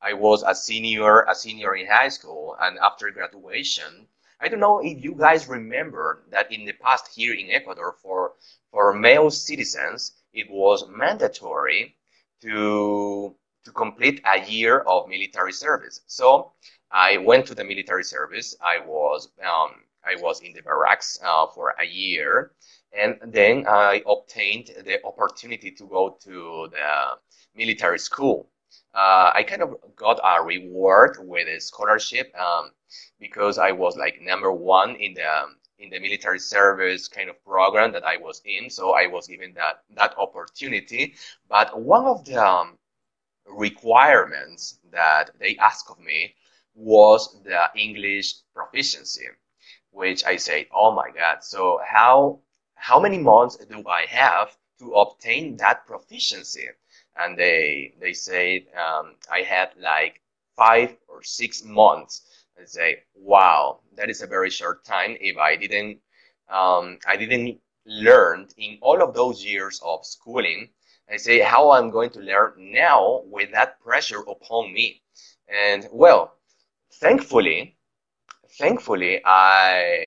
I 0.00 0.12
was 0.14 0.42
a 0.42 0.54
senior 0.54 1.22
a 1.22 1.34
senior 1.34 1.74
in 1.76 1.86
high 1.86 2.08
school 2.08 2.56
and 2.60 2.78
after 2.78 3.10
graduation. 3.10 4.08
I 4.40 4.48
don't 4.48 4.60
know 4.60 4.80
if 4.80 5.02
you 5.02 5.14
guys 5.14 5.48
remember 5.48 6.24
that 6.30 6.52
in 6.52 6.64
the 6.64 6.72
past 6.72 7.08
here 7.14 7.34
in 7.34 7.50
Ecuador 7.50 7.92
for 8.02 8.34
for 8.70 8.92
male 8.92 9.30
citizens 9.30 10.12
it 10.32 10.50
was 10.50 10.86
mandatory 10.88 11.96
to 12.42 13.34
to 13.66 13.72
complete 13.72 14.22
a 14.24 14.48
year 14.48 14.78
of 14.80 15.08
military 15.08 15.52
service. 15.52 16.00
So 16.06 16.52
I 16.92 17.18
went 17.18 17.46
to 17.46 17.54
the 17.54 17.64
military 17.64 18.04
service. 18.04 18.56
I 18.62 18.78
was 18.78 19.28
um, 19.44 19.70
I 20.04 20.14
was 20.22 20.40
in 20.40 20.52
the 20.52 20.62
barracks 20.62 21.18
uh, 21.22 21.48
for 21.48 21.74
a 21.80 21.84
year, 21.84 22.52
and 22.96 23.18
then 23.26 23.66
I 23.68 24.02
obtained 24.06 24.70
the 24.84 25.04
opportunity 25.04 25.72
to 25.72 25.84
go 25.88 26.16
to 26.22 26.68
the 26.70 27.18
military 27.56 27.98
school. 27.98 28.48
Uh, 28.94 29.30
I 29.34 29.42
kind 29.42 29.62
of 29.62 29.74
got 29.96 30.20
a 30.22 30.42
reward 30.42 31.18
with 31.20 31.48
a 31.48 31.60
scholarship 31.60 32.32
um, 32.38 32.70
because 33.18 33.58
I 33.58 33.72
was 33.72 33.96
like 33.96 34.22
number 34.22 34.52
one 34.52 34.94
in 34.94 35.14
the 35.14 35.30
in 35.78 35.90
the 35.90 35.98
military 35.98 36.38
service 36.38 37.08
kind 37.08 37.28
of 37.28 37.44
program 37.44 37.92
that 37.92 38.04
I 38.04 38.16
was 38.16 38.40
in. 38.44 38.70
So 38.70 38.94
I 38.94 39.08
was 39.08 39.26
given 39.26 39.52
that 39.54 39.82
that 39.96 40.16
opportunity. 40.16 41.14
But 41.48 41.78
one 41.78 42.06
of 42.06 42.24
the 42.24 42.42
um, 42.42 42.75
requirements 43.48 44.78
that 44.90 45.30
they 45.38 45.56
asked 45.58 45.90
of 45.90 45.98
me 46.00 46.34
was 46.74 47.42
the 47.42 47.70
English 47.76 48.34
proficiency, 48.54 49.26
which 49.90 50.24
I 50.24 50.36
said, 50.36 50.66
"Oh 50.72 50.92
my 50.92 51.10
God! 51.10 51.42
So 51.44 51.80
how 51.86 52.40
how 52.74 53.00
many 53.00 53.18
months 53.18 53.56
do 53.56 53.86
I 53.88 54.06
have 54.06 54.56
to 54.78 54.92
obtain 54.94 55.56
that 55.56 55.86
proficiency? 55.86 56.68
And 57.16 57.38
they 57.38 57.94
they 58.00 58.12
said 58.12 58.66
um, 58.76 59.16
I 59.30 59.40
had 59.42 59.70
like 59.78 60.20
five 60.56 60.96
or 61.08 61.22
six 61.22 61.62
months. 61.64 62.22
I 62.60 62.64
say, 62.64 63.02
wow, 63.14 63.80
that 63.96 64.10
is 64.10 64.22
a 64.22 64.26
very 64.26 64.50
short 64.50 64.84
time. 64.84 65.16
If 65.20 65.36
I 65.36 65.56
didn't 65.56 66.00
um, 66.48 66.98
I 67.06 67.16
didn't 67.16 67.60
learn 67.86 68.48
in 68.56 68.78
all 68.82 69.02
of 69.02 69.14
those 69.14 69.44
years 69.44 69.80
of 69.84 70.04
schooling, 70.06 70.70
I 71.10 71.16
say 71.16 71.40
how 71.40 71.70
I'm 71.70 71.90
going 71.90 72.10
to 72.10 72.20
learn 72.20 72.54
now 72.56 73.22
with 73.26 73.52
that 73.52 73.80
pressure 73.80 74.20
upon 74.20 74.72
me. 74.72 75.02
And 75.48 75.86
well, 75.92 76.34
thankfully, 76.94 77.76
thankfully, 78.58 79.20
I 79.24 80.04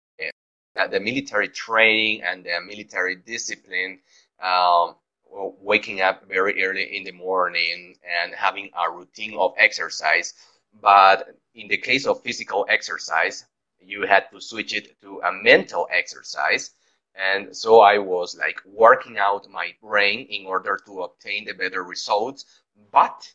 the 0.91 0.99
military 0.99 1.49
training 1.49 2.21
and 2.23 2.43
the 2.45 2.59
military 2.65 3.15
discipline, 3.15 3.99
um, 4.41 4.95
waking 5.31 6.01
up 6.01 6.27
very 6.27 6.63
early 6.63 6.97
in 6.97 7.03
the 7.03 7.11
morning 7.11 7.95
and 8.21 8.33
having 8.33 8.69
a 8.77 8.89
routine 8.89 9.37
of 9.37 9.53
exercise. 9.57 10.33
But 10.81 11.35
in 11.53 11.67
the 11.67 11.77
case 11.77 12.05
of 12.05 12.21
physical 12.23 12.65
exercise, 12.69 13.45
you 13.79 14.05
had 14.05 14.29
to 14.31 14.41
switch 14.41 14.73
it 14.73 14.99
to 15.01 15.21
a 15.21 15.31
mental 15.31 15.87
exercise. 15.91 16.71
And 17.19 17.55
so 17.55 17.81
I 17.81 17.97
was 17.97 18.37
like 18.37 18.61
working 18.65 19.17
out 19.17 19.49
my 19.49 19.75
brain 19.81 20.25
in 20.29 20.45
order 20.45 20.79
to 20.85 21.01
obtain 21.01 21.45
the 21.45 21.53
better 21.53 21.83
results, 21.83 22.45
but 22.91 23.29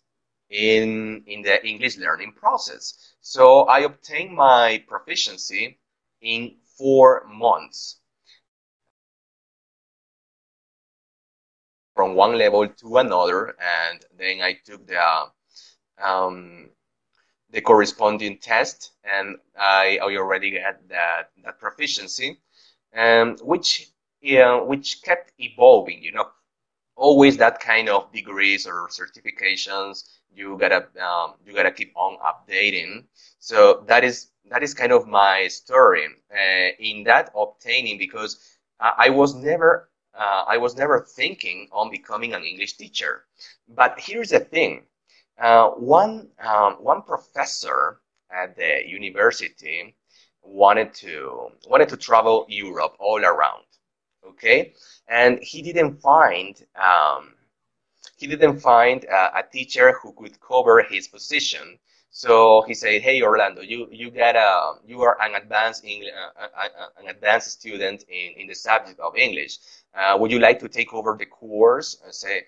in, 0.48 1.22
in 1.26 1.42
the 1.42 1.64
English 1.66 1.98
learning 1.98 2.32
process. 2.32 3.14
So 3.20 3.64
I 3.64 3.80
obtained 3.80 4.34
my 4.34 4.82
proficiency 4.88 5.78
in 6.22 6.56
four 6.78 7.26
months. 7.28 8.00
From 11.94 12.14
one 12.16 12.36
level 12.38 12.66
to 12.66 12.96
another, 12.96 13.54
and 13.60 14.04
then 14.18 14.40
I 14.40 14.54
took 14.64 14.84
the 14.86 15.00
um, 16.02 16.70
the 17.50 17.60
corresponding 17.60 18.38
test, 18.38 18.92
and 19.04 19.36
I, 19.56 19.98
I 20.02 20.16
already 20.16 20.58
had 20.58 20.78
that 20.88 21.30
that 21.44 21.60
proficiency, 21.60 22.40
and 22.94 23.40
which 23.42 23.88
which 24.22 25.02
kept 25.02 25.32
evolving. 25.38 26.02
You 26.02 26.12
know, 26.12 26.30
always 26.96 27.36
that 27.38 27.60
kind 27.60 27.88
of 27.88 28.12
degrees 28.12 28.66
or 28.66 28.88
certifications. 28.88 30.04
You 30.34 30.58
gotta 30.58 30.88
um, 31.02 31.34
you 31.46 31.54
gotta 31.54 31.72
keep 31.72 31.92
on 31.96 32.18
updating. 32.18 33.04
So 33.38 33.84
that 33.88 34.04
is 34.04 34.30
that 34.50 34.62
is 34.62 34.74
kind 34.74 34.92
of 34.92 35.06
my 35.08 35.48
story 35.48 36.06
uh, 36.32 36.70
in 36.78 37.04
that 37.04 37.30
obtaining 37.36 37.98
because 37.98 38.38
I 38.80 39.10
was 39.10 39.34
never 39.34 39.90
uh, 40.14 40.44
I 40.48 40.58
was 40.58 40.76
never 40.76 41.00
thinking 41.00 41.68
on 41.72 41.90
becoming 41.90 42.34
an 42.34 42.44
English 42.44 42.74
teacher. 42.76 43.24
But 43.68 43.98
here's 44.00 44.30
the 44.30 44.40
thing: 44.40 44.86
uh, 45.38 45.70
one 45.70 46.30
um, 46.40 46.74
one 46.82 47.02
professor 47.02 48.00
at 48.30 48.56
the 48.56 48.82
university 48.86 49.96
wanted 50.44 50.94
to 50.94 51.50
wanted 51.68 51.88
to 51.90 51.96
travel 51.96 52.46
Europe 52.48 52.96
all 52.98 53.24
around. 53.24 53.64
Okay, 54.26 54.74
and 55.08 55.38
he 55.42 55.62
didn't 55.62 55.96
find 56.00 56.56
um, 56.76 57.34
he 58.16 58.26
didn't 58.26 58.60
find 58.60 59.06
uh, 59.06 59.30
a 59.36 59.42
teacher 59.42 59.98
who 60.02 60.12
could 60.12 60.40
cover 60.40 60.82
his 60.82 61.08
position. 61.08 61.78
So 62.10 62.62
he 62.62 62.74
said, 62.74 63.02
"Hey 63.02 63.22
Orlando, 63.22 63.60
you 63.62 63.88
you 63.90 64.10
get 64.10 64.36
a 64.36 64.74
you 64.86 65.02
are 65.02 65.20
an 65.20 65.34
advanced 65.34 65.84
English, 65.84 66.12
uh, 66.14 66.40
uh, 66.42 66.68
uh, 66.82 66.88
an 66.98 67.08
advanced 67.08 67.50
student 67.50 68.04
in, 68.08 68.32
in 68.40 68.46
the 68.46 68.54
subject 68.54 69.00
of 69.00 69.16
English. 69.16 69.58
Uh, 69.94 70.16
would 70.18 70.30
you 70.30 70.38
like 70.38 70.60
to 70.60 70.68
take 70.68 70.94
over 70.94 71.16
the 71.18 71.26
course?" 71.26 71.98
I 72.06 72.10
say, 72.12 72.46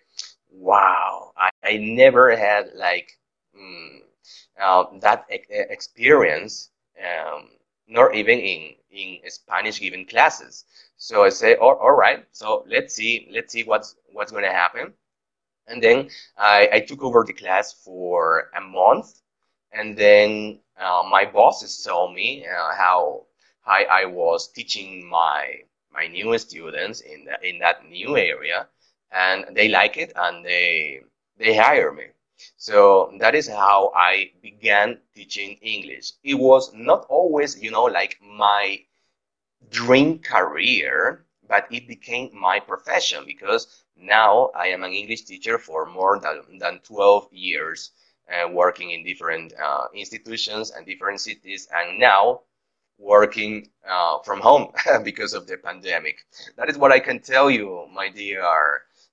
"Wow, 0.50 1.32
I, 1.36 1.50
I 1.64 1.76
never 1.78 2.36
had 2.36 2.72
like 2.74 3.10
mm, 3.56 4.00
uh, 4.60 4.84
that 5.00 5.26
e 5.30 5.38
experience, 5.50 6.70
um, 7.02 7.50
nor 7.88 8.12
even 8.12 8.38
in 8.40 8.74
in 8.90 9.30
Spanish 9.30 9.80
given 9.80 10.06
classes." 10.06 10.64
So 10.96 11.24
I 11.24 11.30
say, 11.30 11.56
"All, 11.56 11.76
all 11.76 11.92
right, 11.96 12.26
so 12.32 12.64
let's 12.68 12.94
see 12.94 13.28
let's 13.32 13.52
see 13.52 13.64
what's 13.64 13.96
what's 14.12 14.32
going 14.32 14.44
to 14.44 14.52
happen." 14.52 14.94
And 15.68 15.82
then 15.82 16.10
I, 16.36 16.68
I 16.72 16.80
took 16.80 17.02
over 17.02 17.24
the 17.24 17.32
class 17.32 17.72
for 17.72 18.50
a 18.56 18.60
month 18.60 19.20
and 19.72 19.96
then 19.96 20.60
uh, 20.78 21.02
my 21.10 21.24
bosses 21.24 21.82
told 21.82 22.14
me 22.14 22.46
uh, 22.46 22.74
how 22.74 23.26
I, 23.66 23.84
I 23.84 24.04
was 24.06 24.48
teaching 24.52 25.08
my 25.08 25.62
my 25.92 26.06
new 26.08 26.36
students 26.38 27.00
in 27.00 27.24
the, 27.26 27.48
in 27.48 27.58
that 27.60 27.86
new 27.88 28.16
area, 28.16 28.68
and 29.12 29.54
they 29.56 29.68
like 29.68 29.96
it, 29.96 30.12
and 30.16 30.44
they 30.44 31.02
they 31.38 31.56
hire 31.56 31.92
me. 31.92 32.06
So 32.56 33.12
that 33.20 33.34
is 33.34 33.48
how 33.48 33.92
I 33.94 34.32
began 34.42 35.00
teaching 35.14 35.58
English. 35.62 36.12
It 36.24 36.34
was 36.34 36.72
not 36.74 37.06
always, 37.08 37.60
you 37.60 37.70
know, 37.70 37.84
like 37.84 38.18
my 38.22 38.80
dream 39.70 40.18
career, 40.18 41.26
but 41.48 41.66
it 41.70 41.86
became 41.88 42.30
my 42.38 42.60
profession 42.60 43.24
because 43.26 43.84
now 43.96 44.50
I 44.54 44.68
am 44.68 44.82
an 44.84 44.92
English 44.92 45.22
teacher 45.24 45.58
for 45.58 45.86
more 45.86 46.18
than, 46.20 46.58
than 46.58 46.80
12 46.80 47.28
years 47.32 47.90
uh, 48.30 48.48
working 48.48 48.90
in 48.90 49.04
different 49.04 49.52
uh, 49.54 49.86
institutions 49.94 50.70
and 50.70 50.84
different 50.84 51.20
cities, 51.20 51.68
and 51.72 51.98
now 51.98 52.42
working 52.98 53.68
uh, 53.88 54.18
from 54.24 54.40
home 54.40 54.72
because 55.04 55.32
of 55.34 55.46
the 55.46 55.56
pandemic. 55.58 56.18
That 56.56 56.68
is 56.68 56.78
what 56.78 56.92
I 56.92 56.98
can 56.98 57.20
tell 57.20 57.50
you, 57.50 57.86
my 57.94 58.08
dear 58.08 58.42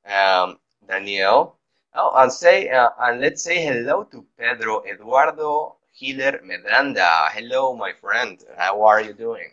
um, 0.05 0.57
Danielle. 0.87 1.59
Oh, 1.95 2.11
and 2.15 2.31
say 2.31 2.69
uh, 2.69 2.89
and 3.01 3.21
let's 3.21 3.43
say 3.43 3.63
hello 3.63 4.03
to 4.05 4.25
Pedro 4.35 4.83
Eduardo 4.83 5.75
Hiller 5.93 6.41
Medranda. 6.43 7.29
Hello, 7.29 7.75
my 7.75 7.93
friend. 8.01 8.43
How 8.57 8.81
are 8.81 8.99
you 8.99 9.13
doing? 9.13 9.51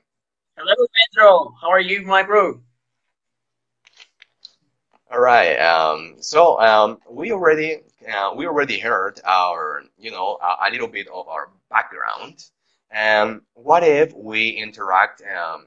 Hello, 0.57 0.75
Pedro. 0.97 1.53
How 1.61 1.69
are 1.69 1.81
you, 1.81 2.01
my 2.01 2.23
bro? 2.23 2.59
All 5.13 5.21
right. 5.21 5.57
Um, 5.57 6.17
so 6.21 6.59
um, 6.61 6.99
we 7.11 7.31
already 7.31 7.83
uh, 8.11 8.33
we 8.35 8.47
already 8.47 8.79
heard 8.79 9.21
our 9.27 9.83
you 9.99 10.11
know 10.11 10.39
a, 10.43 10.69
a, 10.69 10.71
little 10.71 10.89
bit 10.89 11.09
of 11.09 11.29
our 11.29 11.51
background. 11.69 12.43
And 12.91 13.43
what 13.53 13.85
if 13.85 14.15
we 14.15 14.49
interact 14.49 15.23
um, 15.23 15.67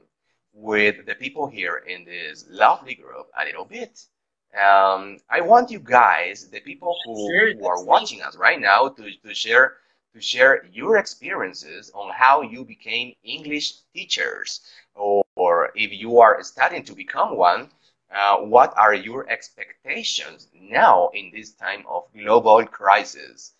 with 0.52 1.06
the 1.06 1.14
people 1.14 1.46
here 1.46 1.84
in 1.86 2.04
this 2.04 2.46
lovely 2.50 2.96
group 2.96 3.28
a 3.40 3.44
little 3.44 3.64
bit? 3.64 4.06
Um, 4.54 5.18
I 5.28 5.40
want 5.40 5.70
you 5.70 5.78
guys, 5.80 6.48
the 6.50 6.60
people 6.60 6.96
who, 7.04 7.14
sure, 7.32 7.52
who 7.54 7.66
are 7.66 7.84
watching 7.84 8.22
us 8.22 8.36
right 8.36 8.60
now, 8.60 8.88
to, 8.88 9.10
to 9.24 9.34
share 9.34 9.78
to 10.14 10.20
share 10.20 10.64
your 10.66 10.96
experiences 10.98 11.90
on 11.94 12.12
how 12.14 12.42
you 12.42 12.64
became 12.64 13.14
English 13.24 13.72
teachers, 13.94 14.60
or, 14.94 15.24
or 15.34 15.72
if 15.74 15.92
you 15.92 16.20
are 16.20 16.40
studying 16.44 16.84
to 16.84 16.94
become 16.94 17.36
one 17.36 17.70
uh, 18.14 18.38
what 18.38 18.72
are 18.78 18.94
your 18.94 19.28
expectations 19.28 20.48
now 20.54 21.10
in 21.14 21.30
this 21.34 21.52
time 21.54 21.84
of 21.88 22.04
global 22.14 22.64
crisis? 22.66 23.52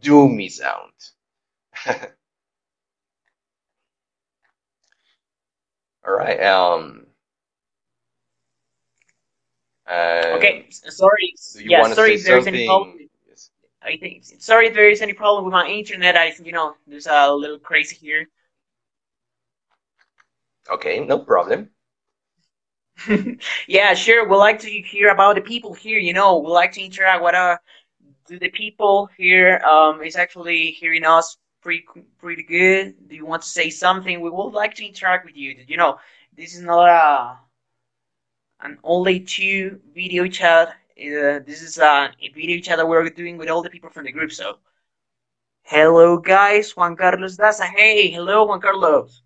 Do 0.00 0.12
Doomy 0.28 0.50
sound. 0.50 0.92
All 6.06 6.14
right. 6.14 6.42
Um. 6.42 7.05
Uh, 9.88 10.34
okay. 10.36 10.66
Sorry. 10.70 11.34
Yeah. 11.56 11.92
Sorry 11.92 12.14
if 12.14 12.24
there's 12.24 12.46
any 12.46 12.66
problem. 12.66 12.98
Yes. 13.28 13.50
I 13.82 13.96
think. 13.96 14.24
Sorry 14.38 14.68
if 14.68 14.74
there 14.74 14.90
is 14.90 15.00
any 15.02 15.12
problem 15.12 15.44
with 15.44 15.52
my 15.52 15.66
internet. 15.66 16.16
I, 16.16 16.34
you 16.42 16.52
know, 16.52 16.74
there's 16.86 17.06
a 17.06 17.32
little 17.32 17.58
crazy 17.58 17.96
here. 17.96 18.28
Okay. 20.70 21.04
No 21.04 21.18
problem. 21.18 21.70
yeah, 23.68 23.94
sure. 23.94 24.26
We'd 24.26 24.36
like 24.36 24.58
to 24.60 24.70
hear 24.70 25.10
about 25.10 25.36
the 25.36 25.42
people 25.42 25.74
here. 25.74 25.98
You 25.98 26.12
know, 26.12 26.38
we'd 26.38 26.50
like 26.50 26.72
to 26.72 26.82
interact. 26.82 27.22
What 27.22 27.34
are 27.34 27.60
do 28.26 28.38
the 28.38 28.50
people 28.50 29.08
here 29.16 29.58
um, 29.58 30.02
is 30.02 30.16
actually 30.16 30.72
hearing 30.72 31.04
us 31.04 31.36
pretty 31.62 31.84
pretty 32.18 32.42
good? 32.42 33.08
Do 33.08 33.14
you 33.14 33.26
want 33.26 33.42
to 33.42 33.48
say 33.48 33.70
something? 33.70 34.20
We 34.20 34.30
would 34.30 34.52
like 34.52 34.74
to 34.74 34.86
interact 34.86 35.26
with 35.26 35.36
you. 35.36 35.56
You 35.66 35.76
know, 35.76 35.98
this 36.36 36.54
is 36.54 36.62
not 36.62 36.88
a 36.88 37.38
an 38.60 38.78
only 38.84 39.20
two 39.20 39.80
video 39.94 40.26
chat. 40.26 40.68
Uh, 40.98 41.40
this 41.44 41.62
is 41.62 41.78
a 41.78 42.10
video 42.34 42.60
chat 42.60 42.78
that 42.78 42.88
we're 42.88 43.08
doing 43.10 43.36
with 43.36 43.50
all 43.50 43.62
the 43.62 43.70
people 43.70 43.90
from 43.90 44.04
the 44.04 44.12
group. 44.12 44.32
So, 44.32 44.58
hello 45.62 46.16
guys, 46.18 46.76
Juan 46.76 46.96
Carlos 46.96 47.36
Daza. 47.36 47.64
Hey, 47.64 48.10
hello 48.10 48.44
Juan 48.44 48.60
Carlos. 48.60 49.22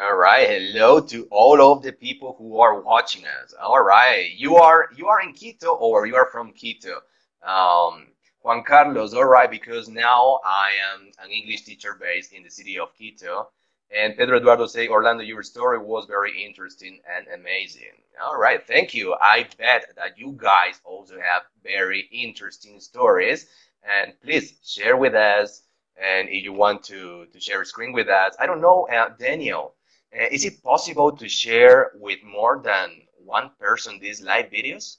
All 0.00 0.16
right, 0.16 0.48
hello 0.48 1.00
to 1.00 1.26
all 1.30 1.72
of 1.72 1.82
the 1.82 1.92
people 1.92 2.34
who 2.38 2.60
are 2.60 2.80
watching 2.80 3.24
us. 3.24 3.54
All 3.60 3.82
right, 3.82 4.30
you 4.36 4.56
are 4.56 4.88
you 4.96 5.08
are 5.08 5.22
in 5.22 5.32
Quito 5.32 5.74
or 5.74 6.06
you 6.06 6.16
are 6.16 6.28
from 6.30 6.52
Quito. 6.52 7.00
Um, 7.42 8.08
Juan 8.42 8.62
Carlos, 8.62 9.12
all 9.12 9.24
right, 9.24 9.50
because 9.50 9.88
now 9.88 10.38
I 10.44 10.70
am 10.94 11.10
an 11.24 11.30
English 11.30 11.62
teacher 11.62 11.98
based 12.00 12.32
in 12.32 12.42
the 12.42 12.50
city 12.50 12.78
of 12.78 12.94
Quito. 12.94 13.48
And 13.90 14.16
Pedro 14.16 14.38
Eduardo 14.38 14.66
say, 14.66 14.88
Orlando, 14.88 15.22
your 15.22 15.42
story 15.42 15.78
was 15.78 16.06
very 16.06 16.44
interesting 16.44 17.00
and 17.08 17.26
amazing. 17.28 18.02
All 18.22 18.36
right, 18.38 18.66
thank 18.66 18.94
you. 18.94 19.14
I 19.14 19.46
bet 19.58 19.92
that 19.96 20.18
you 20.18 20.34
guys 20.36 20.80
also 20.84 21.14
have 21.20 21.42
very 21.62 22.08
interesting 22.12 22.80
stories. 22.80 23.46
And 23.84 24.12
please 24.22 24.54
share 24.64 24.96
with 24.96 25.14
us. 25.14 25.62
And 25.96 26.28
if 26.28 26.42
you 26.44 26.52
want 26.52 26.82
to, 26.84 27.26
to 27.32 27.40
share 27.40 27.62
a 27.62 27.66
screen 27.66 27.92
with 27.92 28.08
us, 28.08 28.34
I 28.38 28.46
don't 28.46 28.60
know, 28.60 28.86
uh, 28.88 29.10
Daniel, 29.18 29.74
uh, 30.12 30.26
is 30.30 30.44
it 30.44 30.62
possible 30.62 31.16
to 31.16 31.28
share 31.28 31.92
with 31.94 32.18
more 32.24 32.60
than 32.62 33.02
one 33.24 33.50
person 33.58 33.98
these 34.00 34.20
live 34.20 34.50
videos? 34.50 34.98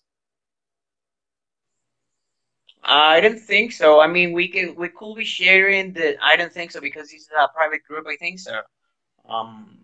I 2.84 3.20
don't 3.20 3.39
think 3.39 3.74
so. 3.74 4.00
I 4.00 4.08
mean, 4.08 4.32
we 4.32 4.48
can 4.48 4.75
we 4.75 4.89
could 4.89 5.15
be 5.15 5.25
sharing 5.25 5.94
the. 5.94 6.17
I 6.24 6.36
don't 6.38 6.53
think 6.53 6.72
so 6.72 6.79
because 6.79 7.10
this 7.12 7.22
is 7.24 7.29
a 7.38 7.48
private 7.50 7.84
group. 7.84 8.08
I 8.08 8.15
think 8.15 8.39
so. 8.39 8.62
Um, 9.27 9.77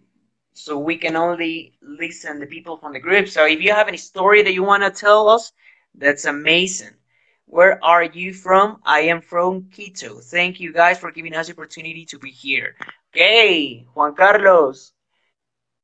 so 0.54 0.78
we 0.78 0.98
can 0.98 1.16
only 1.16 1.74
listen 1.82 2.40
the 2.40 2.46
people 2.46 2.78
from 2.78 2.94
the 2.94 3.00
group. 3.00 3.28
So 3.28 3.46
if 3.46 3.62
you 3.62 3.72
have 3.74 3.88
any 3.88 3.98
story 3.98 4.44
that 4.44 4.54
you 4.54 4.64
want 4.64 4.84
to 4.84 4.92
tell 4.92 5.30
us, 5.30 5.52
that's 5.96 6.26
amazing. 6.26 6.94
Where 7.46 7.84
are 7.84 8.04
you 8.04 8.34
from? 8.34 8.80
I 8.84 9.02
am 9.02 9.22
from 9.22 9.70
Quito. 9.70 10.20
Thank 10.20 10.60
you 10.60 10.74
guys 10.74 10.98
for 11.00 11.12
giving 11.12 11.36
us 11.36 11.48
the 11.48 11.54
opportunity 11.54 12.06
to 12.06 12.18
be 12.18 12.32
here. 12.32 12.76
Okay, 13.12 13.86
Juan 13.94 14.16
Carlos. 14.16 14.94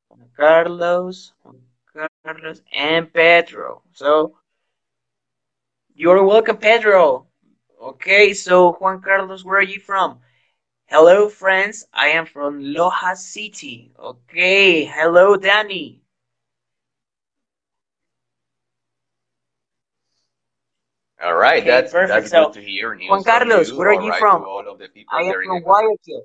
Juan 0.09 0.29
Carlos, 0.35 1.33
Juan 1.43 1.61
Carlos, 2.23 2.61
and 2.73 3.13
Pedro. 3.13 3.83
So 3.93 4.35
you're 5.95 6.23
welcome, 6.23 6.57
Pedro. 6.57 7.27
Okay, 7.81 8.33
so 8.33 8.73
Juan 8.73 9.01
Carlos, 9.01 9.43
where 9.43 9.59
are 9.59 9.61
you 9.61 9.79
from? 9.79 10.19
Hello, 10.89 11.29
friends. 11.29 11.85
I 11.93 12.07
am 12.09 12.25
from 12.25 12.59
Loja 12.61 13.15
City. 13.15 13.93
Okay, 13.97 14.83
hello, 14.85 15.37
Danny. 15.37 16.01
All 21.21 21.35
right, 21.35 21.61
Okay, 21.61 21.67
that's 21.67 21.91
perfect. 21.91 22.09
that's 22.09 22.29
So, 22.29 22.45
good 22.45 22.53
to 22.53 22.61
hear. 22.61 22.95
Juan 23.07 23.19
News 23.19 23.23
from 23.23 23.23
Carlos, 23.23 23.69
you. 23.69 23.77
where 23.77 23.89
are 23.89 24.01
you 24.01 24.09
right, 24.09 24.19
from? 24.19 24.43
all 24.43 24.67
of 24.67 24.79
the 24.79 24.87
people 24.89 25.17
I 25.17 25.23
am 25.23 25.33
from. 25.43 25.61
Guayaquil. 25.63 26.23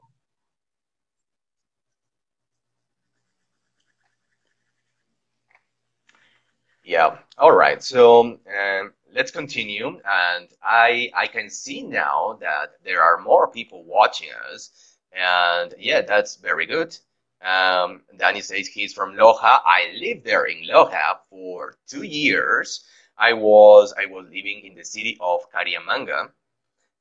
Yeah. 6.85 7.19
All 7.39 7.53
right. 7.53 7.83
So 7.83 8.21
um, 8.21 8.93
let's 9.15 9.31
continue. 9.31 10.01
And 10.05 10.49
I 10.63 11.11
I 11.15 11.27
can 11.29 11.49
see 11.49 11.83
now 11.83 12.39
that 12.41 12.73
there 12.85 13.03
are 13.03 13.19
more 13.23 13.49
people 13.49 13.85
watching 13.85 14.29
us. 14.53 14.71
And 15.13 15.75
yeah, 15.79 16.03
that's 16.03 16.37
very 16.37 16.67
good. 16.67 16.97
Um, 17.43 18.03
Danny 18.19 18.41
says 18.41 18.67
he's 18.67 18.93
from 18.95 19.15
Loja. 19.15 19.61
I 19.65 19.93
lived 20.01 20.25
there 20.25 20.47
in 20.47 20.65
Loja 20.67 21.19
for 21.31 21.77
two 21.87 22.03
years. 22.03 22.85
I 23.17 23.33
was 23.35 23.95
I 23.99 24.07
was 24.07 24.25
living 24.27 24.63
in 24.65 24.75
the 24.75 24.85
city 24.85 25.17
of 25.21 25.41
Cariamanga. 25.53 26.31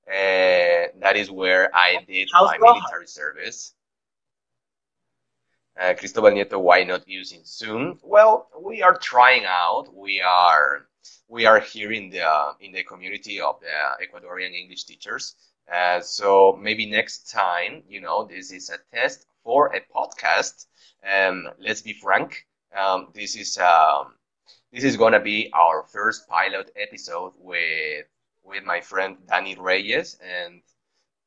Uh, 0.06 0.92
that 1.00 1.16
is 1.16 1.32
where 1.32 1.74
I 1.76 2.04
did 2.08 2.30
How's 2.34 2.52
my 2.52 2.58
Loja? 2.58 2.76
military 2.76 3.08
service. 3.08 3.74
Uh, 5.80 5.94
Cristobal 5.98 6.30
Nieto, 6.30 6.60
why 6.62 6.84
not 6.84 7.08
using 7.08 7.42
Zoom? 7.46 8.00
Well, 8.04 8.48
we 8.62 8.84
are 8.84 8.96
trying 8.96 9.46
out. 9.46 9.88
We 9.96 10.22
are 10.22 10.86
we 11.28 11.46
are 11.46 11.60
here 11.60 11.92
in 11.92 12.10
the 12.10 12.26
in 12.60 12.72
the 12.72 12.84
community 12.84 13.42
of 13.42 13.60
the 13.60 14.06
Ecuadorian 14.06 14.54
English 14.54 14.86
teachers. 14.86 15.36
Uh, 15.72 16.02
so 16.02 16.58
maybe 16.62 16.86
next 16.86 17.32
time, 17.32 17.84
you 17.88 18.02
know, 18.02 18.26
this 18.26 18.52
is 18.52 18.70
a 18.70 18.78
test 18.94 19.26
for 19.44 19.74
a 19.74 19.82
podcast. 19.96 20.66
Um, 21.10 21.48
let's 21.60 21.82
be 21.82 21.94
frank. 21.94 22.46
Um, 22.76 23.10
this 23.14 23.36
is 23.36 23.58
um, 23.58 24.16
this 24.72 24.84
is 24.84 24.98
gonna 24.98 25.20
be 25.22 25.52
our 25.54 25.84
first 25.84 26.28
pilot 26.28 26.72
episode 26.76 27.34
with 27.38 28.06
with 28.44 28.64
my 28.64 28.82
friend 28.82 29.18
Danny 29.28 29.56
Reyes 29.56 30.18
and 30.22 30.62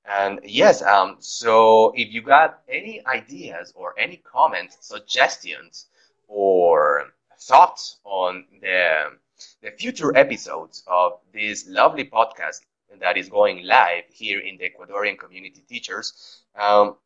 and 0.05 0.41
yes, 0.45 0.83
um, 0.83 1.17
so 1.19 1.93
if 1.97 2.13
you 2.13 2.23
got 2.23 2.61
any 2.69 3.05
ideas 3.07 3.73
or 3.75 3.95
any 3.99 4.19
comments, 4.19 4.77
suggestions, 4.81 5.87
or 6.29 7.09
thoughts 7.41 7.99
on 8.05 8.45
the 8.61 9.19
the 9.63 9.71
future 9.73 10.17
episodes 10.17 10.83
of 10.87 11.21
this 11.33 11.67
lovely 11.69 12.05
podcast 12.05 12.61
that 13.01 13.17
is 13.17 13.29
going 13.29 13.65
live 13.65 14.05
here 14.09 14.41
in 14.41 14.57
the 14.59 14.71
Ecuadorian 14.71 15.19
community 15.19 15.63
teachers, 15.69 16.43
um, 16.59 16.97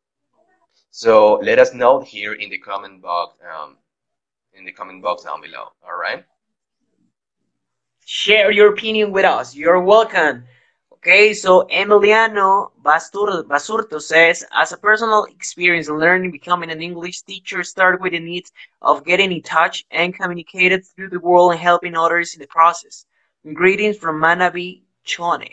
so 0.91 1.35
let 1.35 1.57
us 1.57 1.73
know 1.73 2.01
here 2.01 2.33
in 2.33 2.49
the 2.49 2.57
comment 2.57 3.01
box, 3.01 3.37
um, 3.41 3.77
in 4.53 4.65
the 4.65 4.73
comment 4.73 5.01
box 5.01 5.23
down 5.23 5.41
below. 5.41 5.71
All 5.83 5.97
right. 5.97 6.25
Share 8.05 8.51
your 8.51 8.73
opinion 8.73 9.11
with 9.11 9.23
us. 9.23 9.55
You're 9.55 9.81
welcome. 9.81 10.43
Okay, 11.03 11.33
so 11.33 11.63
Emiliano 11.65 12.73
Basurto 12.79 13.99
says, 13.99 14.45
as 14.51 14.71
a 14.71 14.77
personal 14.77 15.23
experience 15.25 15.87
in 15.87 15.97
learning 15.97 16.29
becoming 16.29 16.69
an 16.69 16.79
English 16.79 17.23
teacher 17.23 17.63
started 17.63 18.01
with 18.01 18.11
the 18.11 18.19
need 18.19 18.45
of 18.83 19.03
getting 19.03 19.31
in 19.31 19.41
touch 19.41 19.83
and 19.89 20.13
communicated 20.13 20.85
through 20.85 21.09
the 21.09 21.19
world 21.19 21.53
and 21.53 21.59
helping 21.59 21.97
others 21.97 22.35
in 22.35 22.39
the 22.39 22.45
process. 22.45 23.07
Greetings 23.51 23.97
from 23.97 24.21
Manabi 24.21 24.83
Chone. 25.03 25.47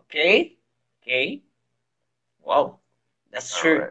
Okay, 0.00 0.56
okay, 1.00 1.42
wow, 2.42 2.80
that's 3.30 3.56
true. 3.56 3.78
right. 3.78 3.90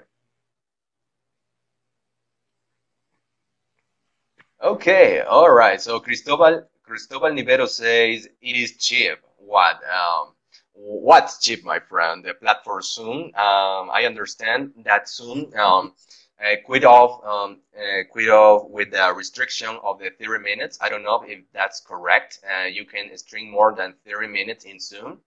Okay, 4.61 5.21
all 5.21 5.49
right. 5.49 5.81
So 5.81 6.01
Cristobal 6.01 6.67
Cristobal 6.83 7.29
Nivero 7.29 7.65
says 7.65 8.27
it 8.41 8.55
is 8.57 8.75
cheap. 8.75 9.19
What? 9.37 9.77
Um, 9.85 10.33
what's 10.79 11.39
cheap, 11.39 11.63
my 11.63 11.79
friend? 11.79 12.23
The 12.23 12.33
platform 12.33 12.81
Zoom. 12.81 13.23
Um, 13.35 13.89
I 13.91 14.03
understand 14.05 14.71
that 14.85 15.09
Zoom 15.09 15.53
um, 15.55 15.93
uh, 16.39 16.55
quit 16.65 16.85
off 16.85 17.23
um, 17.25 17.59
uh, 17.77 18.03
quit 18.11 18.29
off 18.29 18.69
with 18.69 18.91
the 18.91 19.13
restriction 19.15 19.77
of 19.83 19.99
the 19.99 20.09
30 20.11 20.43
minutes. 20.43 20.77
I 20.81 20.89
don't 20.89 21.03
know 21.03 21.21
if 21.25 21.39
that's 21.53 21.81
correct. 21.81 22.39
Uh, 22.49 22.65
you 22.65 22.85
can 22.85 23.15
stream 23.17 23.51
more 23.51 23.75
than 23.75 23.93
30 24.05 24.27
minutes 24.27 24.65
in 24.65 24.79
Zoom. 24.79 25.19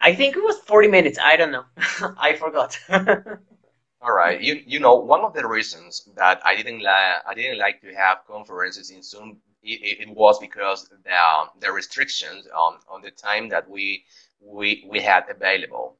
I 0.00 0.14
think 0.14 0.36
it 0.36 0.42
was 0.42 0.58
40 0.60 0.88
minutes. 0.88 1.18
I 1.22 1.36
don't 1.36 1.52
know. 1.52 1.64
I 2.18 2.34
forgot. 2.34 2.78
All 4.02 4.12
right. 4.12 4.40
You 4.40 4.62
you 4.66 4.80
know 4.80 4.94
one 4.94 5.20
of 5.20 5.34
the 5.34 5.46
reasons 5.46 6.08
that 6.16 6.40
I 6.44 6.56
didn't 6.56 6.82
like 6.82 7.22
I 7.26 7.34
didn't 7.34 7.58
like 7.58 7.82
to 7.82 7.94
have 7.94 8.26
conferences 8.26 8.90
in 8.90 9.02
Zoom 9.02 9.38
it, 9.62 10.08
it, 10.08 10.10
was 10.10 10.38
because 10.38 10.88
the 10.88 11.46
the 11.60 11.72
restrictions 11.72 12.46
on 12.48 12.78
on 12.88 13.02
the 13.02 13.10
time 13.10 13.48
that 13.48 13.68
we 13.68 14.04
we 14.40 14.86
we 14.88 15.00
had 15.00 15.24
available, 15.28 15.96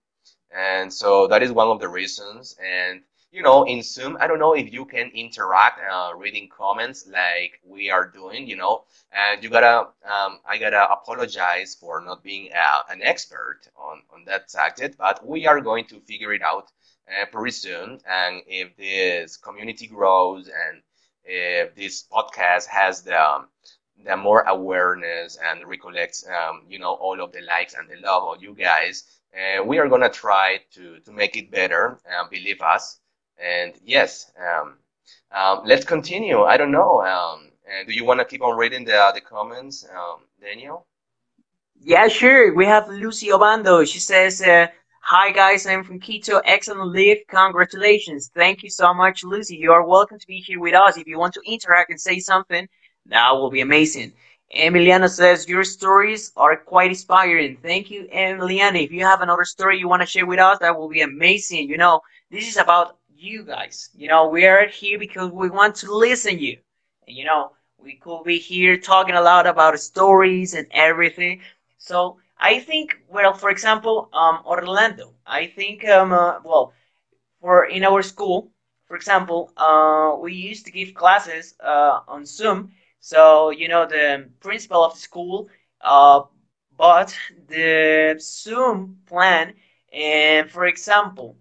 and 0.54 0.92
so 0.92 1.26
that 1.28 1.42
is 1.42 1.52
one 1.52 1.68
of 1.68 1.80
the 1.80 1.88
reasons. 1.88 2.56
And 2.64 3.02
you 3.32 3.42
know, 3.42 3.64
in 3.64 3.82
Zoom, 3.82 4.16
I 4.20 4.26
don't 4.26 4.40
know 4.40 4.54
if 4.54 4.72
you 4.72 4.84
can 4.84 5.08
interact, 5.14 5.80
uh, 5.88 6.12
reading 6.16 6.48
comments 6.48 7.06
like 7.06 7.60
we 7.64 7.90
are 7.90 8.06
doing. 8.08 8.46
You 8.46 8.56
know, 8.56 8.84
and 9.12 9.42
you 9.42 9.50
gotta 9.50 9.88
um, 10.04 10.40
I 10.46 10.58
gotta 10.58 10.90
apologize 10.90 11.74
for 11.74 12.00
not 12.00 12.22
being 12.22 12.50
uh, 12.52 12.82
an 12.90 13.02
expert 13.02 13.60
on 13.76 14.02
on 14.12 14.24
that 14.24 14.50
subject, 14.50 14.96
but 14.98 15.26
we 15.26 15.46
are 15.46 15.60
going 15.60 15.84
to 15.86 16.00
figure 16.00 16.32
it 16.32 16.42
out 16.42 16.72
uh, 17.08 17.26
pretty 17.26 17.52
soon. 17.52 18.00
And 18.08 18.42
if 18.46 18.76
this 18.76 19.36
community 19.36 19.86
grows 19.86 20.48
and 20.48 20.82
if 21.30 21.74
this 21.76 22.04
podcast 22.12 22.66
has 22.66 23.02
the 23.02 23.20
um, 23.20 23.48
the 24.04 24.16
more 24.16 24.42
awareness 24.42 25.38
and 25.44 25.66
recollects, 25.66 26.26
um, 26.28 26.62
you 26.68 26.78
know, 26.78 26.94
all 26.94 27.20
of 27.20 27.32
the 27.32 27.42
likes 27.42 27.74
and 27.74 27.88
the 27.88 27.96
love 28.06 28.36
of 28.36 28.42
you 28.42 28.54
guys, 28.54 29.04
uh, 29.34 29.62
we 29.62 29.78
are 29.78 29.88
gonna 29.88 30.10
try 30.10 30.60
to 30.74 31.00
to 31.00 31.12
make 31.12 31.36
it 31.36 31.50
better. 31.50 31.98
Uh, 32.10 32.28
believe 32.28 32.60
us. 32.62 32.98
And 33.38 33.74
yes, 33.84 34.32
um, 34.38 34.78
um, 35.32 35.62
let's 35.64 35.84
continue. 35.84 36.42
I 36.42 36.56
don't 36.56 36.72
know. 36.72 37.02
Um, 37.02 37.50
do 37.86 37.92
you 37.94 38.04
want 38.04 38.20
to 38.20 38.24
keep 38.24 38.42
on 38.42 38.56
reading 38.56 38.84
the 38.84 39.12
the 39.14 39.20
comments, 39.20 39.86
Daniel? 40.40 40.86
Yeah, 41.82 42.08
sure. 42.08 42.54
We 42.54 42.66
have 42.66 42.88
Lucy 42.88 43.28
Obando. 43.28 43.86
She 43.86 44.00
says, 44.00 44.42
uh, 44.42 44.68
Hi 45.02 45.32
guys, 45.32 45.66
I'm 45.66 45.82
from 45.84 45.98
Quito. 46.00 46.38
Excellent 46.44 46.92
live. 46.94 47.18
Congratulations. 47.28 48.30
Thank 48.34 48.62
you 48.62 48.70
so 48.70 48.94
much, 48.94 49.24
Lucy. 49.24 49.56
You 49.56 49.72
are 49.72 49.84
welcome 49.86 50.18
to 50.18 50.26
be 50.26 50.38
here 50.38 50.60
with 50.60 50.74
us. 50.74 50.96
If 50.96 51.06
you 51.06 51.18
want 51.18 51.34
to 51.34 51.42
interact 51.44 51.90
and 51.90 52.00
say 52.00 52.20
something, 52.20 52.68
that 53.06 53.32
will 53.32 53.50
be 53.50 53.60
amazing. 53.60 54.12
Emiliana 54.56 55.08
says, 55.10 55.48
Your 55.48 55.64
stories 55.64 56.32
are 56.36 56.56
quite 56.56 56.90
inspiring. 56.90 57.56
Thank 57.62 57.90
you, 57.90 58.08
Emiliana. 58.14 58.84
If 58.84 58.92
you 58.92 59.04
have 59.04 59.20
another 59.20 59.44
story 59.44 59.78
you 59.78 59.88
want 59.88 60.02
to 60.02 60.06
share 60.06 60.26
with 60.26 60.38
us, 60.38 60.58
that 60.60 60.78
will 60.78 60.88
be 60.88 61.02
amazing. 61.02 61.68
You 61.68 61.78
know, 61.78 62.00
this 62.30 62.48
is 62.48 62.56
about 62.56 62.98
you 63.14 63.42
guys. 63.44 63.90
You 63.94 64.08
know, 64.08 64.28
we 64.28 64.46
are 64.46 64.68
here 64.68 64.98
because 64.98 65.30
we 65.32 65.50
want 65.50 65.74
to 65.76 65.94
listen 65.94 66.38
you. 66.38 66.58
And 67.06 67.16
you 67.16 67.24
know, 67.24 67.52
we 67.78 67.96
could 67.96 68.22
be 68.24 68.38
here 68.38 68.76
talking 68.78 69.14
a 69.16 69.20
lot 69.22 69.46
about 69.46 69.78
stories 69.80 70.54
and 70.54 70.66
everything. 70.72 71.40
So 71.78 72.18
I 72.40 72.58
think, 72.60 72.96
well, 73.08 73.34
for 73.34 73.50
example, 73.50 74.08
um, 74.12 74.42
Orlando. 74.46 75.14
I 75.26 75.46
think, 75.46 75.86
um, 75.88 76.12
uh, 76.12 76.40
well, 76.44 76.72
for 77.40 77.64
in 77.66 77.84
our 77.84 78.02
school, 78.02 78.52
for 78.86 78.96
example, 78.96 79.52
uh, 79.56 80.16
we 80.20 80.34
used 80.34 80.66
to 80.66 80.72
give 80.72 80.94
classes 80.94 81.54
uh, 81.62 82.00
on 82.08 82.26
Zoom. 82.26 82.72
So 83.00 83.50
you 83.50 83.68
know, 83.68 83.86
the 83.86 84.30
principal 84.40 84.84
of 84.84 84.94
the 84.94 85.00
school 85.00 85.48
uh, 85.82 86.22
bought 86.76 87.16
the 87.48 88.16
Zoom 88.20 89.00
plan, 89.06 89.54
and 89.92 90.50
for 90.50 90.66
example, 90.66 91.36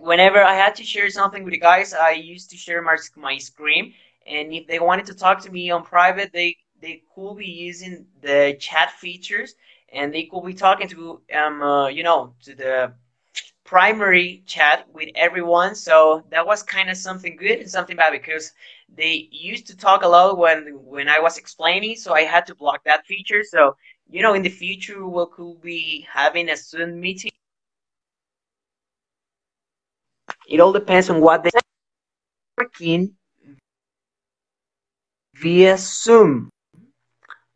whenever 0.00 0.42
I 0.42 0.54
had 0.54 0.74
to 0.76 0.84
share 0.84 1.08
something 1.10 1.44
with 1.44 1.52
the 1.52 1.58
guys, 1.60 1.94
I 1.94 2.12
used 2.12 2.50
to 2.50 2.56
share 2.56 2.82
my 2.82 2.96
my 3.16 3.38
screen, 3.38 3.94
and 4.26 4.52
if 4.52 4.66
they 4.66 4.78
wanted 4.78 5.06
to 5.06 5.14
talk 5.14 5.40
to 5.42 5.50
me 5.50 5.70
on 5.70 5.84
private, 5.84 6.32
they 6.32 6.56
they 6.80 7.02
could 7.14 7.36
be 7.38 7.46
using 7.46 8.06
the 8.20 8.56
chat 8.60 8.90
features 8.92 9.54
and 9.92 10.12
they 10.14 10.24
could 10.24 10.44
be 10.44 10.54
talking 10.54 10.88
to 10.88 11.20
um 11.34 11.62
uh, 11.62 11.88
you 11.88 12.02
know 12.02 12.34
to 12.42 12.54
the 12.54 12.92
primary 13.64 14.42
chat 14.46 14.86
with 14.92 15.10
everyone. 15.16 15.74
So 15.74 16.24
that 16.30 16.46
was 16.46 16.62
kind 16.62 16.90
of 16.90 16.96
something 16.96 17.36
good 17.36 17.60
and 17.60 17.70
something 17.70 17.96
bad 17.96 18.12
because 18.12 18.52
they 18.94 19.28
used 19.30 19.66
to 19.68 19.76
talk 19.76 20.02
a 20.04 20.08
lot 20.08 20.38
when 20.38 20.68
when 20.84 21.08
I 21.08 21.20
was 21.20 21.38
explaining, 21.38 21.96
so 21.96 22.12
I 22.14 22.22
had 22.22 22.46
to 22.46 22.54
block 22.54 22.84
that 22.84 23.06
feature. 23.06 23.42
So 23.44 23.76
you 24.10 24.22
know, 24.22 24.34
in 24.34 24.42
the 24.42 24.50
future, 24.50 25.06
we 25.06 25.24
could 25.34 25.60
be 25.62 26.06
having 26.12 26.48
a 26.50 26.56
Zoom 26.56 27.00
meeting. 27.00 27.30
It 30.48 30.60
all 30.60 30.72
depends 30.72 31.10
on 31.10 31.20
what 31.20 31.42
they're 31.42 31.62
working 32.58 33.16
via 35.34 35.76
Zoom. 35.78 36.51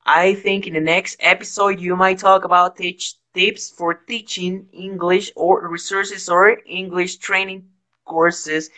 I 0.07 0.35
think 0.35 0.67
in 0.67 0.75
the 0.75 0.81
next 0.81 1.17
episode 1.21 1.81
you 1.81 1.97
might 1.97 2.19
talk 2.19 2.45
about 2.45 2.77
tips 2.77 3.71
for 3.71 3.95
teaching 3.95 4.69
English 4.73 5.33
or 5.37 5.69
resources 5.69 6.29
or 6.29 6.59
English 6.67 7.17
training 7.19 7.69
courses 8.07 8.71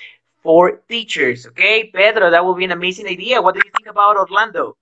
for 0.42 0.80
teachers. 0.88 1.46
Okay, 1.46 1.90
Pedro, 1.94 2.30
that 2.30 2.44
would 2.44 2.56
be 2.58 2.64
an 2.64 2.72
amazing 2.72 3.06
idea. 3.08 3.40
What 3.42 3.54
do 3.54 3.60
you 3.64 3.70
think 3.76 3.88
about 3.88 4.16
Orlando? 4.16 4.76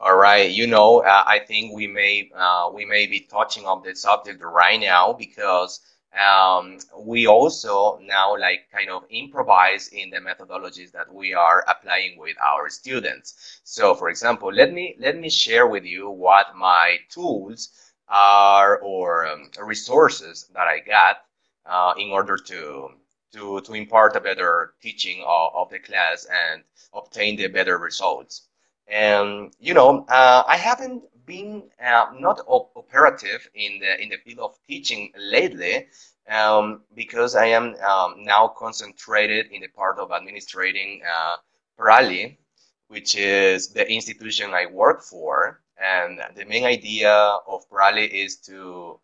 All 0.00 0.16
right, 0.16 0.50
you 0.50 0.66
know, 0.66 1.00
uh, 1.02 1.24
I 1.26 1.38
think 1.40 1.74
we 1.74 1.86
may 1.86 2.30
uh, 2.34 2.70
we 2.74 2.84
may 2.84 3.06
be 3.06 3.20
touching 3.20 3.66
on 3.66 3.82
the 3.82 3.94
subject 3.94 4.42
right 4.42 4.80
now 4.80 5.12
because 5.12 5.80
um, 6.18 6.78
we 6.98 7.26
also 7.26 7.98
now 8.02 8.36
like 8.36 8.68
kind 8.72 8.90
of 8.90 9.04
improvise 9.10 9.88
in 9.88 10.10
the 10.10 10.18
methodologies 10.18 10.90
that 10.92 11.12
we 11.12 11.34
are 11.34 11.64
applying 11.68 12.18
with 12.18 12.36
our 12.42 12.68
students. 12.68 13.60
So, 13.64 13.94
for 13.94 14.08
example, 14.10 14.52
let 14.52 14.72
me 14.72 14.96
let 14.98 15.16
me 15.18 15.30
share 15.30 15.66
with 15.68 15.84
you 15.84 16.10
what 16.10 16.56
my 16.56 16.98
tools 17.10 17.70
are 18.08 18.78
or 18.80 19.26
um, 19.26 19.50
resources 19.62 20.48
that 20.54 20.66
I 20.66 20.80
got 20.80 21.18
uh, 21.66 21.94
in 21.96 22.10
order 22.10 22.36
to 22.36 22.88
to 23.32 23.60
to 23.60 23.74
impart 23.74 24.16
a 24.16 24.20
better 24.20 24.74
teaching 24.82 25.22
of, 25.26 25.52
of 25.54 25.70
the 25.70 25.78
class 25.78 26.26
and 26.26 26.64
obtain 26.92 27.36
the 27.36 27.46
better 27.48 27.78
results. 27.78 28.48
And 28.88 29.52
you 29.60 29.74
know, 29.74 30.04
uh, 30.08 30.42
I 30.46 30.56
haven't 30.56 31.04
been 31.30 31.62
uh, 31.80 32.06
not 32.18 32.40
op 32.46 32.72
operative 32.74 33.48
in 33.54 33.78
the 33.82 33.92
in 34.02 34.08
the 34.08 34.18
field 34.24 34.40
of 34.40 34.58
teaching 34.66 35.12
lately 35.16 35.86
um, 36.28 36.82
because 36.94 37.36
I 37.36 37.46
am 37.46 37.74
um, 37.92 38.10
now 38.24 38.48
concentrated 38.48 39.46
in 39.52 39.60
the 39.62 39.68
part 39.68 39.98
of 39.98 40.10
administrating 40.10 41.02
uh, 41.14 41.36
Prali, 41.78 42.38
which 42.88 43.14
is 43.16 43.68
the 43.68 43.84
institution 43.90 44.50
I 44.50 44.66
work 44.66 45.02
for. 45.02 45.62
And 45.78 46.20
the 46.36 46.44
main 46.44 46.64
idea 46.64 47.12
of 47.46 47.68
Prali 47.70 48.06
is 48.24 48.36
to 48.48 49.00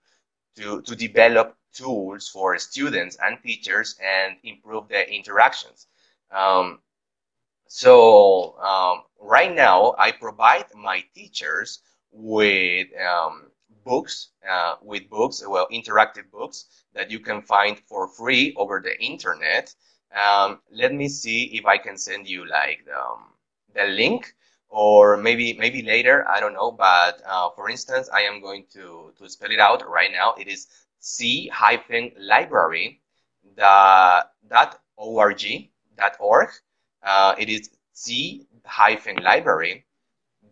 to 0.57 0.83
to 0.83 0.97
develop 0.97 1.57
tools 1.73 2.29
for 2.29 2.59
students 2.59 3.17
and 3.23 3.39
teachers 3.43 3.97
and 4.03 4.37
improve 4.43 4.89
the 4.89 5.03
interactions. 5.19 5.87
Um, 6.31 6.81
so 7.69 8.59
um, 8.59 9.03
right 9.21 9.55
now, 9.55 9.95
I 9.99 10.13
provide 10.13 10.67
my 10.75 11.05
teachers 11.15 11.81
with 12.17 12.89
um, 13.01 13.51
books, 13.85 14.31
uh, 14.49 14.77
with 14.83 15.09
books, 15.11 15.45
well, 15.47 15.69
interactive 15.73 16.31
books 16.31 16.67
that 16.95 17.11
you 17.11 17.21
can 17.21 17.43
find 17.43 17.79
for 17.81 18.09
free 18.09 18.55
over 18.57 18.81
the 18.81 18.99
internet. 19.03 19.75
Um, 20.15 20.61
let 20.73 20.95
me 20.95 21.09
see 21.09 21.45
if 21.57 21.67
I 21.67 21.79
can 21.79 21.97
send 21.99 22.29
you 22.29 22.49
like 22.49 22.85
the, 22.87 22.99
um, 22.99 23.33
the 23.75 23.85
link 23.85 24.35
or 24.69 25.17
maybe 25.17 25.55
maybe 25.55 25.83
later 25.83 26.27
i 26.29 26.41
don't 26.41 26.55
know 26.55 26.73
but 26.73 27.23
uh, 27.27 27.51
for 27.51 27.71
instance 27.71 28.09
i 28.13 28.21
am 28.21 28.41
going 28.41 28.65
to 28.73 29.13
to 29.17 29.29
spell 29.29 29.51
it 29.51 29.61
out 29.61 29.89
right 29.89 30.11
now. 30.13 30.35
It 30.35 30.49
is 30.49 30.67
z 31.03 31.49
hyphen 31.53 32.11
library 32.19 33.01
dot 33.57 34.33
org 34.97 35.43
dot 35.97 36.17
org. 36.19 36.49
Uh, 37.03 37.35
it 37.39 37.49
is 37.49 37.71
z 37.97 38.47
hyphen 38.65 39.17
library 39.23 39.87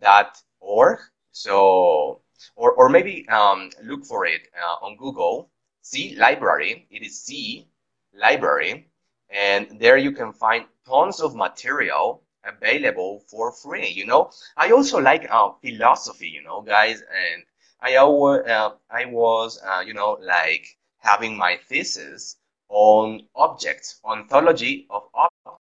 dot 0.01 0.37
org 0.59 0.99
so 1.35 2.21
or 2.55 2.71
or 2.79 2.87
maybe 2.89 3.27
um, 3.29 3.69
look 3.83 4.05
for 4.05 4.25
it 4.25 4.43
uh, 4.63 4.85
on 4.85 4.95
google 4.95 5.51
z 5.83 6.15
library. 6.15 6.87
It 6.89 7.03
is 7.03 7.25
z 7.25 7.67
library. 8.13 8.89
And 9.29 9.79
there 9.81 9.97
you 9.97 10.11
can 10.13 10.31
find 10.31 10.65
tons 10.87 11.19
of 11.19 11.35
material 11.35 12.23
available 12.45 13.19
for 13.29 13.51
free 13.51 13.89
you 13.89 14.05
know? 14.05 14.31
I 14.55 14.71
also 14.71 14.99
like 14.99 15.27
uh, 15.29 15.49
philosophy 15.61 16.29
you 16.29 16.43
know 16.43 16.61
guys. 16.61 17.01
And 17.01 17.43
i 17.81 17.95
always 17.97 18.41
uh, 18.47 18.71
i 18.89 19.03
was 19.05 19.59
uh, 19.69 19.81
you 19.85 19.93
know 19.93 20.17
like 20.21 20.65
having 20.99 21.35
my 21.37 21.57
thesis 21.67 22.37
on 22.69 23.27
objects 23.35 23.99
ontology 24.05 24.87
of 24.89 25.03
objects 25.13 25.64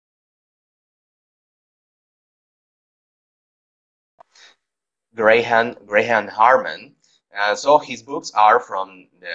graham 5.16 5.76
graham 5.86 6.28
harman 6.28 6.96
uh, 7.38 7.56
so 7.56 7.78
his 7.80 8.04
books 8.04 8.32
are 8.32 8.60
from 8.60 9.08
the 9.20 9.34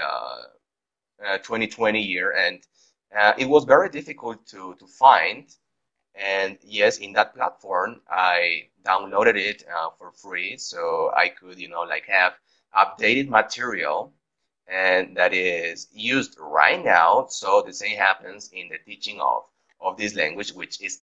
uh, 1.27 1.39
2020 1.39 2.01
year 2.01 2.33
and 2.33 2.63
uh, 3.17 3.33
it 3.39 3.49
was 3.49 3.65
very 3.65 3.89
difficult 3.89 4.47
to 4.47 4.75
to 4.79 4.87
find 4.87 5.55
and 6.15 6.59
yes, 6.63 6.99
in 6.99 7.13
that 7.13 7.35
platform, 7.35 8.01
I 8.11 8.71
downloaded 8.85 9.37
it 9.37 9.65
uh, 9.69 9.91
for 9.99 10.13
free, 10.13 10.57
so 10.59 11.13
I 11.17 11.29
could, 11.29 11.59
you 11.61 11.69
know, 11.69 11.83
like 11.83 12.07
have 12.07 12.35
updated 12.77 13.29
material, 13.29 14.15
and 14.67 15.17
that 15.17 15.35
is 15.35 15.89
used 15.93 16.37
right 16.41 16.85
now. 16.85 17.27
So 17.29 17.63
the 17.63 17.73
same 17.73 17.99
happens 17.99 18.51
in 18.53 18.69
the 18.69 18.79
teaching 18.85 19.21
of 19.21 19.45
of 19.81 19.97
this 19.99 20.15
language, 20.17 20.53
which 20.53 20.81
is 20.83 21.03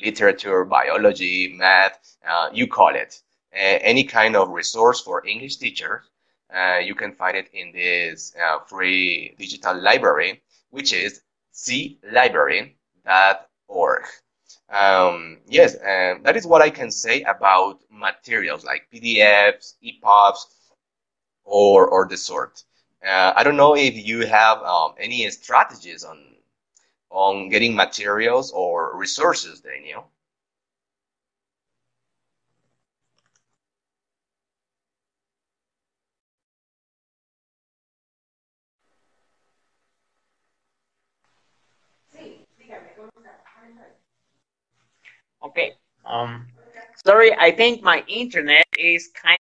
literature, 0.00 0.64
biology, 0.64 1.54
math, 1.56 2.16
uh, 2.28 2.50
you 2.52 2.66
call 2.66 2.94
it, 2.94 3.20
any 3.52 4.04
kind 4.04 4.36
of 4.36 4.48
resource 4.50 5.00
for 5.00 5.26
English 5.26 5.56
teachers. 5.56 6.02
Uh, 6.54 6.78
you 6.78 6.94
can 6.94 7.12
find 7.12 7.36
it 7.36 7.48
in 7.52 7.72
this 7.72 8.34
uh, 8.36 8.60
free 8.60 9.34
digital 9.38 9.80
library, 9.80 10.42
which 10.70 10.92
is 10.92 11.22
Z 11.54 11.98
Library. 12.12 12.76
Um, 14.68 15.38
yes, 15.46 15.76
that 15.76 16.36
is 16.36 16.46
what 16.46 16.62
I 16.62 16.70
can 16.70 16.90
say 16.90 17.22
about 17.22 17.80
materials 17.90 18.64
like 18.64 18.88
PDFs, 18.92 19.74
EPUBs, 19.82 20.46
or 21.44 21.86
or 21.88 22.06
the 22.08 22.16
sort. 22.16 22.62
Uh, 23.06 23.32
I 23.36 23.44
don't 23.44 23.56
know 23.56 23.76
if 23.76 23.94
you 23.94 24.26
have 24.26 24.62
um, 24.62 24.94
any 24.98 25.28
strategies 25.30 26.04
on 26.04 26.33
on 27.14 27.48
getting 27.48 27.74
materials 27.76 28.50
or 28.50 28.96
resources, 28.98 29.60
Daniel. 29.60 30.10
Okay. 45.42 45.72
Um, 46.04 46.46
sorry, 47.04 47.32
I 47.34 47.50
think 47.50 47.82
my 47.82 48.02
internet 48.08 48.66
is 48.78 49.08
kind 49.14 49.38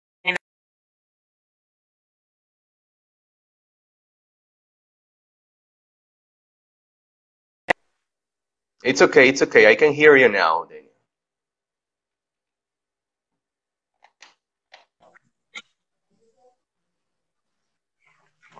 It's 8.84 9.00
okay, 9.00 9.28
it's 9.30 9.40
okay. 9.40 9.70
I 9.70 9.74
can 9.74 9.92
hear 9.94 10.16
you 10.16 10.28
now, 10.28 10.64
Daniel. 10.64 10.92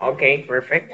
Okay, 0.01 0.43
perfect. 0.43 0.91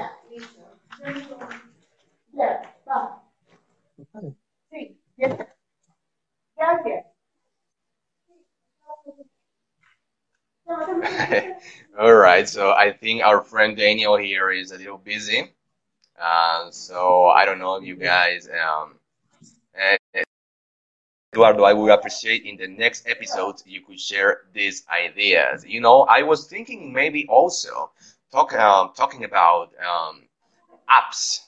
All 12.00 12.14
right, 12.14 12.48
so 12.48 12.72
I 12.72 12.92
think 12.92 13.24
our 13.24 13.42
friend 13.44 13.76
Daniel 13.78 14.18
here 14.18 14.50
is 14.52 14.72
a 14.72 14.78
little 14.78 14.98
busy. 14.98 15.54
Uh, 16.22 16.72
so 16.72 17.26
I 17.28 17.46
don't 17.46 17.60
know 17.60 17.76
if 17.78 17.86
you 17.86 17.96
guys, 17.98 18.50
um, 18.50 18.97
Eduardo, 21.34 21.64
I 21.64 21.74
would 21.74 21.92
appreciate 21.92 22.46
in 22.46 22.58
the 22.58 22.68
next 22.68 23.08
episode 23.08 23.56
you 23.66 23.82
could 23.82 24.00
share 24.00 24.42
these 24.54 24.86
ideas. 24.90 25.66
You 25.66 25.82
know, 25.82 26.02
I 26.04 26.22
was 26.24 26.48
thinking 26.48 26.92
maybe 26.94 27.26
also 27.28 27.92
talk, 28.32 28.54
um, 28.54 28.92
talking 28.96 29.24
about 29.24 29.72
um, 29.80 30.28
apps, 30.90 31.42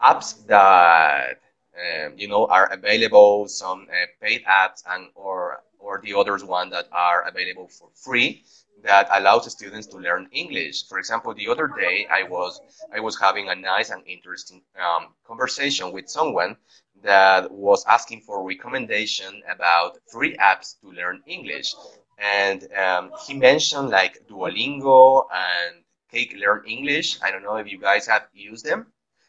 apps 0.00 0.46
that 0.46 1.40
um, 1.76 2.14
you 2.16 2.28
know 2.28 2.46
are 2.46 2.70
available, 2.72 3.48
some 3.48 3.86
uh, 3.90 4.06
paid 4.20 4.44
apps 4.44 4.82
and 4.88 5.08
or 5.14 5.62
or 5.78 6.00
the 6.02 6.14
others 6.14 6.44
one 6.44 6.70
that 6.70 6.86
are 6.92 7.26
available 7.28 7.68
for 7.68 7.88
free 7.94 8.44
that 8.82 9.08
allows 9.12 9.50
students 9.50 9.86
to 9.86 9.96
learn 9.96 10.28
English. 10.32 10.86
For 10.88 10.98
example, 10.98 11.34
the 11.34 11.48
other 11.48 11.68
day 11.68 12.06
I 12.10 12.24
was 12.24 12.60
I 12.94 13.00
was 13.00 13.18
having 13.20 13.48
a 13.48 13.54
nice 13.54 13.90
and 13.90 14.02
interesting 14.06 14.62
um, 14.80 15.08
conversation 15.26 15.92
with 15.92 16.08
someone 16.08 16.56
that 17.02 17.50
was 17.50 17.84
asking 17.86 18.22
for 18.22 18.42
recommendation 18.46 19.42
about 19.50 19.98
free 20.10 20.36
apps 20.36 20.78
to 20.80 20.90
learn 20.90 21.22
English, 21.26 21.74
and 22.18 22.68
um, 22.74 23.10
he 23.26 23.34
mentioned 23.34 23.90
like 23.90 24.26
Duolingo 24.28 25.26
and 25.32 25.84
Cake 26.10 26.34
Learn 26.38 26.64
English. 26.66 27.18
I 27.22 27.30
don't 27.30 27.42
know 27.42 27.56
if 27.56 27.66
you 27.70 27.78
guys 27.78 28.06
have 28.06 28.26
used 28.32 28.64
them 28.64 28.86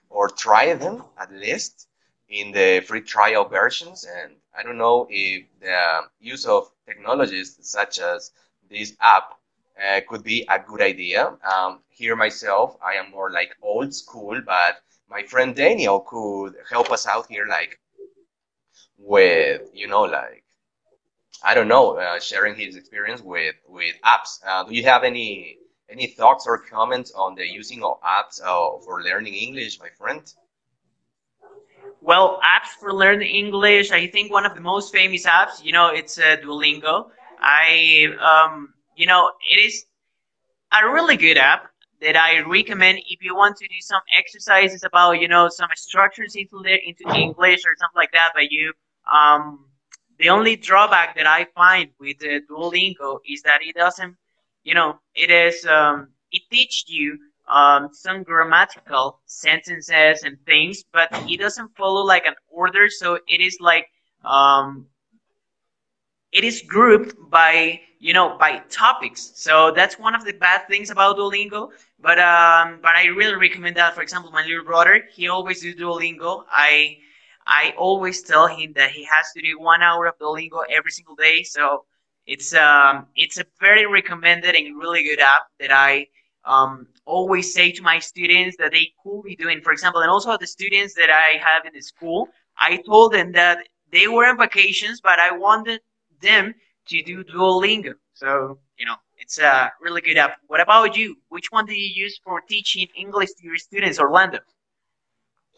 or 0.09 0.29
tried 0.29 0.79
them 0.79 1.03
at 1.17 1.31
least 1.31 1.87
in 2.29 2.51
the 2.51 2.81
free 2.87 3.01
trial 3.01 3.45
versions, 3.45 4.05
and 4.05 4.35
I 4.57 4.63
don't 4.63 4.77
know 4.77 5.07
if 5.09 5.43
the 5.61 6.01
use 6.19 6.45
of 6.45 6.69
technologies 6.85 7.57
such 7.61 7.99
as 7.99 8.31
this 8.69 8.95
app 9.01 9.33
uh, 9.83 10.01
could 10.07 10.23
be 10.23 10.45
a 10.49 10.59
good 10.59 10.81
idea. 10.81 11.37
Um, 11.43 11.79
here 11.89 12.15
myself, 12.15 12.77
I 12.83 12.93
am 12.95 13.11
more 13.11 13.31
like 13.31 13.55
old 13.61 13.93
school, 13.93 14.41
but 14.45 14.77
my 15.13 15.21
friend 15.23 15.55
Daniel 15.55 15.99
could 15.99 16.55
help 16.69 16.91
us 16.91 17.05
out 17.05 17.27
here, 17.29 17.45
like 17.47 17.79
with 18.97 19.61
you 19.73 19.87
know, 19.87 20.01
like 20.01 20.43
I 21.43 21.53
don't 21.53 21.67
know, 21.67 21.97
uh, 21.97 22.19
sharing 22.19 22.55
his 22.55 22.75
experience 22.75 23.21
with 23.21 23.55
with 23.67 23.95
apps. 24.03 24.31
Uh, 24.47 24.63
do 24.63 24.73
you 24.75 24.83
have 24.85 25.03
any 25.03 25.57
any 25.89 26.07
thoughts 26.07 26.45
or 26.47 26.57
comments 26.57 27.11
on 27.11 27.35
the 27.35 27.45
using 27.47 27.83
of 27.83 28.01
apps 28.01 28.41
uh, 28.43 28.79
for 28.83 29.03
learning 29.03 29.35
English, 29.35 29.79
my 29.79 29.89
friend? 29.99 30.23
Well, 32.01 32.39
apps 32.43 32.71
for 32.79 32.91
learning 32.91 33.29
English. 33.29 33.91
I 33.91 34.07
think 34.07 34.31
one 34.31 34.45
of 34.45 34.55
the 34.55 34.61
most 34.61 34.91
famous 34.91 35.25
apps, 35.25 35.63
you 35.63 35.73
know, 35.73 35.87
it's 35.99 36.17
uh, 36.17 36.37
Duolingo. 36.43 37.11
I 37.39 38.07
um, 38.29 38.73
you 38.95 39.05
know, 39.05 39.31
it 39.51 39.59
is 39.63 39.85
a 40.71 40.89
really 40.89 41.17
good 41.17 41.37
app 41.37 41.72
that 42.03 42.15
I 42.15 42.41
recommend 42.41 42.99
if 43.07 43.23
you 43.23 43.35
want 43.35 43.57
to 43.57 43.67
do 43.67 43.79
some 43.79 44.01
exercises 44.17 44.83
about, 44.83 45.13
you 45.21 45.27
know, 45.27 45.49
some 45.49 45.69
structures 45.75 46.35
into 46.35 46.57
into 46.89 47.05
English 47.15 47.61
or 47.65 47.73
something 47.79 47.95
like 48.03 48.11
that. 48.11 48.31
But 48.35 48.51
you, 48.51 48.73
um, 49.11 49.65
the 50.19 50.29
only 50.29 50.55
drawback 50.55 51.15
that 51.15 51.27
I 51.27 51.47
find 51.55 51.89
with 51.99 52.19
Duolingo 52.19 53.19
is 53.27 53.41
that 53.43 53.59
it 53.61 53.75
doesn't, 53.75 54.15
you 54.63 54.73
know, 54.73 54.99
it 55.15 55.31
is, 55.31 55.65
um, 55.65 56.09
it 56.31 56.43
teaches 56.51 56.85
you 56.87 57.17
um, 57.47 57.89
some 57.91 58.23
grammatical 58.23 59.19
sentences 59.25 60.23
and 60.23 60.37
things, 60.45 60.83
but 60.93 61.09
it 61.29 61.39
doesn't 61.39 61.75
follow 61.75 62.03
like 62.03 62.25
an 62.25 62.35
order. 62.49 62.89
So 62.89 63.19
it 63.27 63.41
is 63.41 63.57
like, 63.59 63.87
um, 64.25 64.87
it 66.33 66.43
is 66.45 66.63
grouped 66.63 67.15
by 67.31 67.81
you 67.99 68.13
know 68.13 68.37
by 68.39 68.59
topics. 68.69 69.31
So 69.35 69.71
that's 69.75 69.99
one 69.99 70.15
of 70.15 70.25
the 70.25 70.33
bad 70.33 70.67
things 70.67 70.91
about 70.91 71.17
duolingo. 71.17 71.71
But 71.99 72.19
um 72.19 72.79
but 72.81 72.95
i 72.95 73.05
really 73.07 73.35
recommend 73.35 73.77
that 73.77 73.95
for 73.95 74.01
example 74.01 74.31
my 74.31 74.43
little 74.43 74.65
brother 74.65 75.03
he 75.13 75.29
always 75.29 75.61
do 75.61 75.75
duolingo. 75.75 76.43
I 76.51 76.97
i 77.47 77.73
always 77.77 78.21
tell 78.23 78.47
him 78.47 78.73
that 78.75 78.91
he 78.91 79.03
has 79.05 79.31
to 79.35 79.41
do 79.41 79.59
one 79.59 79.81
hour 79.83 80.07
of 80.07 80.17
duolingo 80.19 80.63
every 80.69 80.91
single 80.91 81.15
day. 81.15 81.43
So 81.43 81.85
it's 82.27 82.53
um 82.55 83.07
it's 83.15 83.37
a 83.39 83.45
very 83.59 83.85
recommended 83.85 84.55
and 84.55 84.77
really 84.79 85.03
good 85.03 85.19
app 85.19 85.43
that 85.59 85.71
i 85.71 86.07
um 86.45 86.87
always 87.05 87.53
say 87.53 87.71
to 87.71 87.81
my 87.81 87.99
students 87.99 88.57
that 88.57 88.71
they 88.71 88.91
could 89.03 89.23
be 89.23 89.35
doing. 89.35 89.61
For 89.61 89.71
example 89.73 90.01
and 90.01 90.09
also 90.11 90.37
the 90.37 90.47
students 90.47 90.93
that 90.95 91.09
i 91.09 91.37
have 91.47 91.65
in 91.65 91.73
the 91.73 91.81
school 91.81 92.29
i 92.57 92.77
told 92.85 93.13
them 93.13 93.31
that 93.33 93.59
they 93.91 94.07
were 94.07 94.25
on 94.25 94.37
vacations 94.37 95.01
but 95.01 95.19
i 95.19 95.31
wanted 95.31 95.81
them 96.23 96.55
to 96.89 97.03
do 97.03 97.23
Duolingo. 97.23 97.93
So, 98.13 98.59
you 98.79 98.85
know, 98.87 98.95
it's 99.17 99.37
a 99.39 99.71
really 99.81 100.01
good 100.01 100.17
app. 100.17 100.37
What 100.47 100.61
about 100.61 100.97
you? 100.97 101.15
Which 101.29 101.47
one 101.51 101.65
do 101.67 101.75
you 101.83 101.91
use 102.05 102.19
for 102.25 102.41
teaching 102.41 102.87
English 102.95 103.31
to 103.37 103.43
your 103.49 103.57
students, 103.57 103.99
Orlando? 103.99 104.39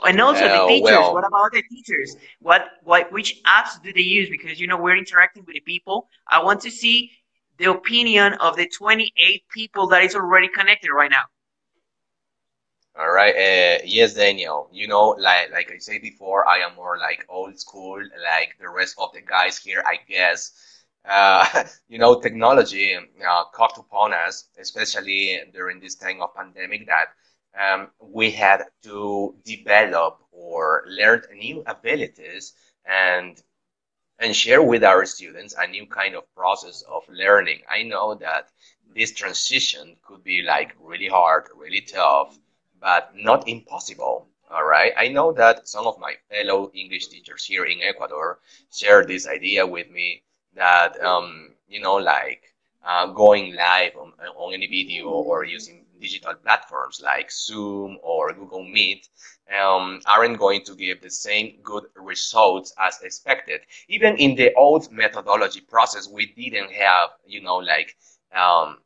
And 0.05 0.19
also 0.21 0.47
the 0.55 0.61
Uh, 0.63 0.67
teachers. 0.67 0.83
well, 0.91 1.13
What 1.13 1.25
about 1.25 1.51
the 1.53 1.63
teachers? 1.63 2.17
What, 2.39 2.63
what, 2.83 3.11
which 3.11 3.41
apps 3.45 3.81
do 3.83 3.93
they 3.93 4.01
use? 4.19 4.29
Because 4.29 4.59
you 4.59 4.67
know 4.67 4.77
we're 4.77 4.97
interacting 4.97 5.43
with 5.45 5.55
the 5.55 5.61
people. 5.61 5.97
I 6.29 6.43
want 6.43 6.59
to 6.61 6.71
see 6.71 7.11
the 7.57 7.71
opinion 7.71 8.33
of 8.35 8.57
the 8.57 8.67
28 8.67 9.43
people 9.49 9.87
that 9.87 10.03
is 10.03 10.13
already 10.15 10.49
connected 10.49 10.91
right 10.91 11.09
now. 11.09 11.25
All 12.97 13.11
right. 13.11 13.35
Uh, 13.35 13.81
yes, 13.85 14.13
Daniel. 14.13 14.69
You 14.71 14.87
know, 14.87 15.09
like 15.19 15.51
like 15.51 15.71
I 15.71 15.77
said 15.79 16.01
before, 16.01 16.47
I 16.47 16.59
am 16.59 16.75
more 16.75 16.97
like 16.97 17.25
old 17.29 17.59
school, 17.59 17.97
like 17.99 18.55
the 18.59 18.69
rest 18.69 18.95
of 18.97 19.11
the 19.13 19.21
guys 19.21 19.57
here, 19.57 19.83
I 19.85 19.97
guess. 20.07 20.51
Uh, 21.03 21.65
you 21.89 21.99
know, 21.99 22.19
technology 22.21 22.95
uh, 22.95 23.43
caught 23.53 23.77
upon 23.77 24.13
us, 24.13 24.45
especially 24.59 25.39
during 25.53 25.79
this 25.79 25.95
time 25.95 26.21
of 26.21 26.33
pandemic, 26.35 26.87
that 26.87 27.07
um, 27.59 27.89
we 27.99 28.31
had 28.31 28.63
to 28.83 29.35
develop 29.43 30.19
or 30.31 30.83
learn 30.87 31.21
new 31.35 31.63
abilities 31.65 32.53
and 32.85 33.41
and 34.19 34.35
share 34.35 34.61
with 34.61 34.83
our 34.83 35.05
students 35.05 35.55
a 35.57 35.67
new 35.67 35.85
kind 35.87 36.15
of 36.15 36.23
process 36.35 36.81
of 36.83 37.03
learning. 37.09 37.61
I 37.69 37.83
know 37.83 38.15
that 38.15 38.49
this 38.95 39.13
transition 39.13 39.97
could 40.03 40.23
be 40.23 40.41
like 40.41 40.75
really 40.79 41.07
hard, 41.07 41.49
really 41.55 41.81
tough, 41.81 42.37
but 42.79 43.11
not 43.15 43.47
impossible. 43.47 44.27
All 44.49 44.65
right. 44.65 44.93
I 44.97 45.07
know 45.07 45.31
that 45.33 45.67
some 45.67 45.87
of 45.87 45.99
my 45.99 46.13
fellow 46.29 46.71
English 46.73 47.07
teachers 47.07 47.45
here 47.45 47.65
in 47.65 47.81
Ecuador 47.81 48.39
share 48.71 49.03
this 49.03 49.27
idea 49.27 49.65
with 49.65 49.89
me 49.89 50.23
that, 50.55 51.01
um, 51.01 51.55
you 51.67 51.81
know, 51.81 51.95
like 51.95 52.43
uh, 52.85 53.07
going 53.07 53.55
live 53.55 53.95
on, 53.97 54.13
on 54.35 54.53
any 54.53 54.67
video 54.67 55.09
or 55.09 55.43
using 55.43 55.85
digital 55.99 56.35
platforms 56.35 57.01
like 57.03 57.31
Zoom 57.31 57.97
or 58.03 58.33
Google 58.33 58.63
Meet 58.63 59.09
um, 59.59 60.01
aren't 60.05 60.37
going 60.37 60.63
to 60.65 60.75
give 60.75 61.01
the 61.01 61.09
same 61.09 61.57
good 61.63 61.85
results 61.95 62.73
as 62.79 63.01
expected. 63.01 63.61
Even 63.87 64.15
in 64.17 64.35
the 64.35 64.53
old 64.55 64.91
methodology 64.91 65.61
process, 65.61 66.07
we 66.07 66.27
didn't 66.27 66.71
have, 66.71 67.09
you 67.25 67.41
know, 67.41 67.57
like 67.57 67.95
um, 68.35 68.77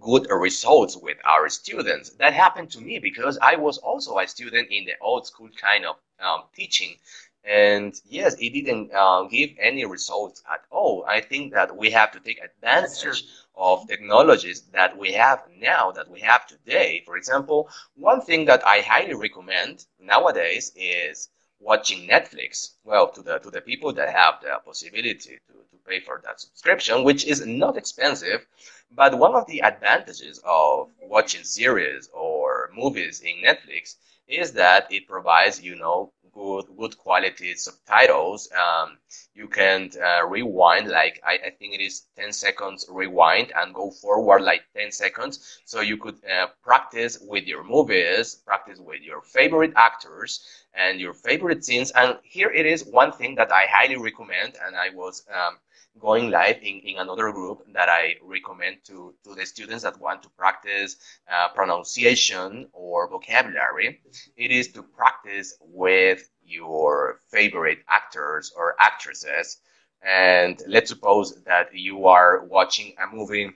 good 0.00 0.26
results 0.30 0.96
with 0.96 1.18
our 1.24 1.48
students. 1.48 2.10
That 2.10 2.32
happened 2.32 2.70
to 2.72 2.80
me 2.80 2.98
because 2.98 3.38
I 3.40 3.56
was 3.56 3.78
also 3.78 4.18
a 4.18 4.26
student 4.26 4.68
in 4.70 4.84
the 4.84 4.94
old 5.00 5.26
school 5.26 5.48
kind 5.60 5.84
of 5.86 5.96
um, 6.20 6.44
teaching. 6.54 6.96
And 7.44 7.94
yes, 8.08 8.34
it 8.40 8.50
didn't 8.50 8.90
uh, 8.94 9.24
give 9.24 9.50
any 9.60 9.84
results 9.84 10.42
at 10.50 10.62
all. 10.70 11.04
I 11.06 11.20
think 11.20 11.52
that 11.52 11.76
we 11.76 11.90
have 11.90 12.10
to 12.12 12.20
take 12.20 12.40
advantage 12.42 13.24
of 13.54 13.86
technologies 13.86 14.62
that 14.72 14.96
we 14.96 15.12
have 15.12 15.42
now, 15.60 15.92
that 15.92 16.10
we 16.10 16.20
have 16.20 16.46
today. 16.46 17.02
For 17.04 17.16
example, 17.16 17.68
one 17.96 18.22
thing 18.22 18.46
that 18.46 18.66
I 18.66 18.80
highly 18.80 19.14
recommend 19.14 19.84
nowadays 20.00 20.72
is 20.74 21.28
watching 21.64 22.08
Netflix. 22.08 22.74
Well, 22.84 23.10
to 23.12 23.22
the 23.22 23.38
to 23.38 23.50
the 23.50 23.60
people 23.60 23.92
that 23.94 24.10
have 24.14 24.34
the 24.42 24.60
possibility 24.64 25.14
to, 25.14 25.30
to 25.30 25.76
pay 25.88 26.00
for 26.00 26.20
that 26.24 26.40
subscription, 26.40 27.04
which 27.04 27.24
is 27.26 27.46
not 27.46 27.76
expensive, 27.76 28.46
but 28.92 29.18
one 29.18 29.34
of 29.34 29.46
the 29.46 29.62
advantages 29.62 30.40
of 30.44 30.90
watching 31.02 31.44
series 31.44 32.08
or 32.12 32.70
movies 32.76 33.20
in 33.20 33.42
Netflix 33.44 33.96
is 34.28 34.52
that 34.52 34.92
it 34.92 35.08
provides, 35.08 35.60
you 35.60 35.76
know, 35.76 36.12
good 36.34 36.66
good 36.76 36.98
quality 36.98 37.54
subtitles. 37.54 38.50
Um, 38.52 38.98
you 39.34 39.48
can 39.48 39.90
uh, 40.02 40.26
rewind 40.26 40.88
like 40.88 41.20
I, 41.26 41.34
I 41.46 41.50
think 41.50 41.74
it 41.74 41.80
is 41.80 42.06
10 42.16 42.32
seconds 42.32 42.86
rewind 42.90 43.52
and 43.56 43.74
go 43.74 43.90
forward 43.90 44.42
like 44.42 44.62
10 44.76 44.92
seconds. 44.92 45.60
So 45.64 45.80
you 45.80 45.96
could 45.96 46.16
uh, 46.24 46.48
practice 46.62 47.18
with 47.20 47.44
your 47.46 47.64
movies, 47.64 48.34
practice 48.34 48.78
with 48.78 49.02
your 49.02 49.22
favorite 49.22 49.72
actors 49.76 50.40
and 50.74 51.00
your 51.00 51.14
favorite 51.14 51.64
scenes. 51.64 51.90
And 51.92 52.18
here 52.24 52.50
it 52.50 52.66
is 52.66 52.84
one 52.84 53.12
thing 53.12 53.34
that 53.36 53.52
I 53.52 53.66
highly 53.70 53.96
recommend, 53.96 54.56
and 54.66 54.76
I 54.76 54.90
was 54.90 55.24
um, 55.32 55.58
going 55.98 56.30
live 56.30 56.56
in, 56.62 56.80
in 56.80 56.98
another 56.98 57.32
group 57.32 57.64
that 57.72 57.88
I 57.88 58.16
recommend 58.22 58.78
to, 58.86 59.14
to 59.24 59.34
the 59.34 59.46
students 59.46 59.84
that 59.84 60.00
want 60.00 60.22
to 60.24 60.28
practice 60.30 60.96
uh, 61.32 61.48
pronunciation 61.54 62.68
or 62.72 63.08
vocabulary. 63.08 64.00
It 64.36 64.50
is 64.50 64.72
to 64.72 64.82
practice 64.82 65.56
with 65.60 66.28
your 66.42 67.20
favorite 67.30 67.78
actors 67.88 68.52
or 68.56 68.74
actresses. 68.80 69.58
And 70.02 70.60
let's 70.66 70.90
suppose 70.90 71.42
that 71.44 71.74
you 71.74 72.06
are 72.06 72.44
watching 72.44 72.94
a 73.02 73.14
movie 73.14 73.50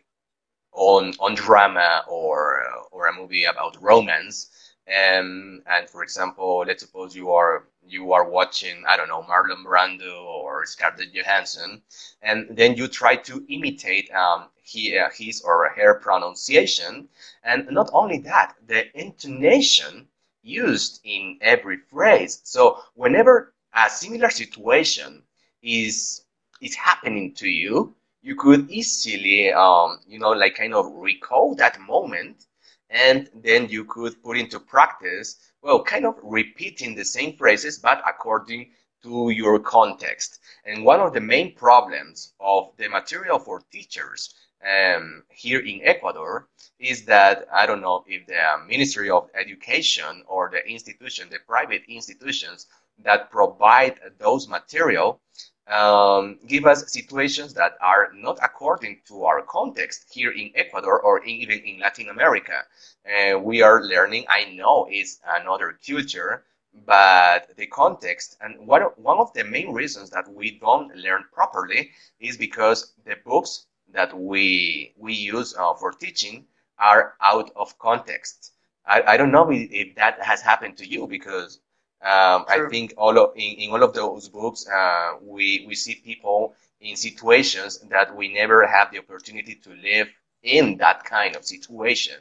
on 0.72 1.12
on 1.20 1.34
drama 1.34 2.04
or 2.08 2.64
or 2.92 3.06
a 3.06 3.14
movie 3.14 3.44
about 3.44 3.82
romance. 3.82 4.50
Um, 4.88 5.62
and 5.66 5.88
for 5.90 6.02
example, 6.02 6.64
let's 6.66 6.82
suppose 6.82 7.14
you 7.14 7.32
are 7.32 7.68
you 7.88 8.12
are 8.12 8.28
watching 8.28 8.84
I 8.86 8.96
don't 8.96 9.08
know 9.08 9.22
Marlon 9.22 9.64
Brando 9.64 10.24
or 10.24 10.66
Scarlett 10.66 11.12
Johansson, 11.12 11.82
and 12.22 12.46
then 12.50 12.76
you 12.76 12.88
try 12.88 13.16
to 13.16 13.44
imitate 13.48 14.10
um, 14.12 14.48
he, 14.62 14.98
uh, 14.98 15.08
his 15.10 15.42
or 15.42 15.68
her 15.70 15.94
pronunciation, 15.94 17.08
and 17.42 17.68
not 17.70 17.90
only 17.92 18.18
that, 18.18 18.54
the 18.66 18.86
intonation 18.98 20.08
used 20.42 21.00
in 21.04 21.38
every 21.40 21.78
phrase. 21.78 22.40
So 22.44 22.82
whenever 22.94 23.54
a 23.74 23.88
similar 23.90 24.30
situation 24.30 25.22
is 25.62 26.24
is 26.60 26.74
happening 26.74 27.34
to 27.34 27.48
you, 27.48 27.94
you 28.22 28.34
could 28.36 28.70
easily, 28.70 29.52
um, 29.52 30.00
you 30.06 30.18
know, 30.18 30.30
like 30.30 30.56
kind 30.56 30.74
of 30.74 30.92
recall 30.92 31.54
that 31.56 31.80
moment, 31.80 32.46
and 32.90 33.28
then 33.34 33.68
you 33.68 33.84
could 33.84 34.22
put 34.22 34.36
into 34.36 34.58
practice, 34.58 35.36
well, 35.62 35.82
kind 35.82 36.06
of 36.06 36.16
repeating 36.22 36.94
the 36.94 37.04
same 37.04 37.36
phrases, 37.36 37.78
but 37.78 38.02
according 38.06 38.70
to 39.02 39.30
your 39.30 39.58
context. 39.58 40.40
And 40.64 40.84
one 40.84 41.00
of 41.00 41.12
the 41.12 41.20
main 41.20 41.54
problems 41.54 42.32
of 42.40 42.70
the 42.76 42.88
material 42.88 43.38
for 43.38 43.62
teachers 43.72 44.34
um, 44.66 45.22
here 45.30 45.60
in 45.60 45.80
Ecuador 45.82 46.48
is 46.78 47.04
that 47.04 47.46
I 47.52 47.66
don't 47.66 47.80
know 47.80 48.04
if 48.06 48.26
the 48.26 48.42
Ministry 48.66 49.10
of 49.10 49.30
Education 49.34 50.22
or 50.26 50.50
the 50.50 50.66
institution, 50.68 51.28
the 51.30 51.38
private 51.46 51.82
institutions 51.88 52.66
that 53.04 53.30
provide 53.30 54.00
those 54.18 54.48
material 54.48 55.20
um, 55.70 56.38
give 56.46 56.66
us 56.66 56.90
situations 56.92 57.54
that 57.54 57.76
are 57.80 58.10
not 58.14 58.38
according 58.42 59.00
to 59.08 59.24
our 59.24 59.42
context 59.42 60.06
here 60.12 60.30
in 60.32 60.50
Ecuador 60.54 61.00
or 61.00 61.18
in, 61.24 61.30
even 61.30 61.58
in 61.60 61.80
Latin 61.80 62.08
America. 62.08 62.64
Uh, 63.06 63.38
we 63.38 63.62
are 63.62 63.82
learning, 63.82 64.24
I 64.28 64.44
know 64.54 64.86
it's 64.90 65.20
another 65.26 65.78
culture, 65.86 66.44
but 66.86 67.56
the 67.56 67.66
context 67.66 68.36
and 68.40 68.66
one, 68.66 68.82
one 68.96 69.18
of 69.18 69.32
the 69.34 69.44
main 69.44 69.72
reasons 69.72 70.10
that 70.10 70.28
we 70.32 70.58
don't 70.58 70.94
learn 70.96 71.24
properly 71.32 71.90
is 72.20 72.36
because 72.36 72.92
the 73.04 73.16
books 73.24 73.66
that 73.92 74.16
we 74.16 74.94
we 74.98 75.12
use 75.14 75.54
uh, 75.56 75.74
for 75.74 75.92
teaching 75.92 76.46
are 76.78 77.14
out 77.22 77.50
of 77.56 77.78
context. 77.78 78.52
I, 78.86 79.02
I 79.02 79.16
don't 79.16 79.32
know 79.32 79.50
if, 79.50 79.68
if 79.70 79.94
that 79.96 80.20
has 80.22 80.40
happened 80.42 80.76
to 80.78 80.86
you 80.86 81.06
because 81.06 81.60
um, 82.00 82.44
I 82.48 82.66
think 82.70 82.94
all 82.96 83.18
of 83.18 83.36
in, 83.36 83.54
in 83.58 83.70
all 83.70 83.82
of 83.82 83.92
those 83.92 84.28
books 84.28 84.66
uh, 84.68 85.14
we 85.20 85.64
we 85.66 85.74
see 85.74 85.96
people 85.96 86.54
in 86.80 86.96
situations 86.96 87.80
that 87.90 88.14
we 88.14 88.32
never 88.32 88.66
have 88.66 88.92
the 88.92 88.98
opportunity 88.98 89.56
to 89.56 89.70
live 89.70 90.08
in 90.42 90.76
that 90.78 91.04
kind 91.04 91.34
of 91.34 91.44
situation. 91.44 92.14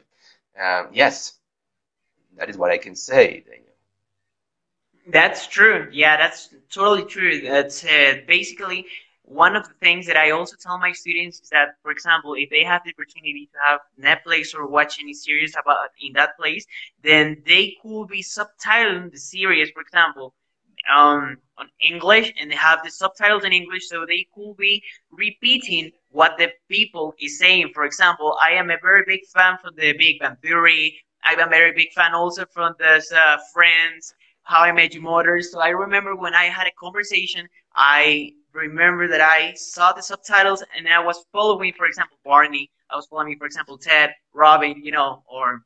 Um, 0.60 0.88
yes, 0.92 1.34
that 2.36 2.50
is 2.50 2.56
what 2.56 2.72
I 2.72 2.78
can 2.78 2.96
say. 2.96 3.44
Daniel. 3.46 3.64
That's 5.06 5.46
true. 5.46 5.88
Yeah, 5.92 6.16
that's 6.16 6.48
totally 6.70 7.04
true. 7.04 7.40
That's 7.42 7.84
uh, 7.84 8.20
basically 8.26 8.86
one 9.28 9.54
of 9.56 9.68
the 9.68 9.74
things 9.74 10.06
that 10.06 10.16
I 10.16 10.30
also 10.30 10.56
tell 10.58 10.78
my 10.78 10.92
students 10.92 11.40
is 11.40 11.50
that, 11.50 11.74
for 11.82 11.90
example, 11.90 12.34
if 12.34 12.48
they 12.48 12.64
have 12.64 12.82
the 12.84 12.92
opportunity 12.92 13.50
to 13.52 13.58
have 13.66 13.80
Netflix 14.00 14.54
or 14.54 14.66
watch 14.66 14.98
any 15.00 15.12
series 15.12 15.54
about 15.54 15.90
in 16.00 16.14
that 16.14 16.36
place, 16.38 16.64
then 17.02 17.42
they 17.46 17.76
could 17.82 18.06
be 18.06 18.22
subtitling 18.22 19.12
the 19.12 19.18
series, 19.18 19.70
for 19.70 19.82
example, 19.82 20.34
um, 20.90 21.36
on 21.58 21.68
English, 21.80 22.32
and 22.40 22.50
they 22.50 22.56
have 22.56 22.82
the 22.82 22.90
subtitles 22.90 23.44
in 23.44 23.52
English, 23.52 23.88
so 23.88 24.06
they 24.06 24.26
could 24.34 24.56
be 24.56 24.82
repeating 25.10 25.90
what 26.10 26.38
the 26.38 26.48
people 26.70 27.14
is 27.20 27.38
saying. 27.38 27.70
For 27.74 27.84
example, 27.84 28.38
I 28.42 28.52
am 28.52 28.70
a 28.70 28.78
very 28.80 29.02
big 29.06 29.26
fan 29.26 29.58
from 29.60 29.74
the 29.76 29.92
Big 29.98 30.20
Bang 30.20 30.36
Theory. 30.40 30.98
I'm 31.24 31.40
a 31.40 31.48
very 31.48 31.72
big 31.72 31.92
fan 31.92 32.14
also 32.14 32.46
from 32.46 32.74
the 32.78 33.04
uh, 33.14 33.36
Friends, 33.52 34.14
How 34.44 34.62
I 34.62 34.72
Met 34.72 34.94
Your 34.94 35.02
Mother. 35.02 35.42
So 35.42 35.60
I 35.60 35.68
remember 35.68 36.16
when 36.16 36.34
I 36.34 36.44
had 36.44 36.66
a 36.66 36.72
conversation, 36.80 37.46
I 37.74 38.32
remember 38.58 39.08
that 39.08 39.20
I 39.20 39.54
saw 39.54 39.92
the 39.92 40.02
subtitles 40.02 40.62
and 40.76 40.88
I 40.88 40.98
was 41.00 41.24
following, 41.32 41.72
for 41.72 41.86
example, 41.86 42.18
Barney. 42.24 42.70
I 42.90 42.96
was 42.96 43.06
following, 43.06 43.38
for 43.38 43.46
example, 43.46 43.78
Ted, 43.78 44.12
Robin, 44.34 44.82
you 44.84 44.92
know, 44.92 45.22
or 45.26 45.62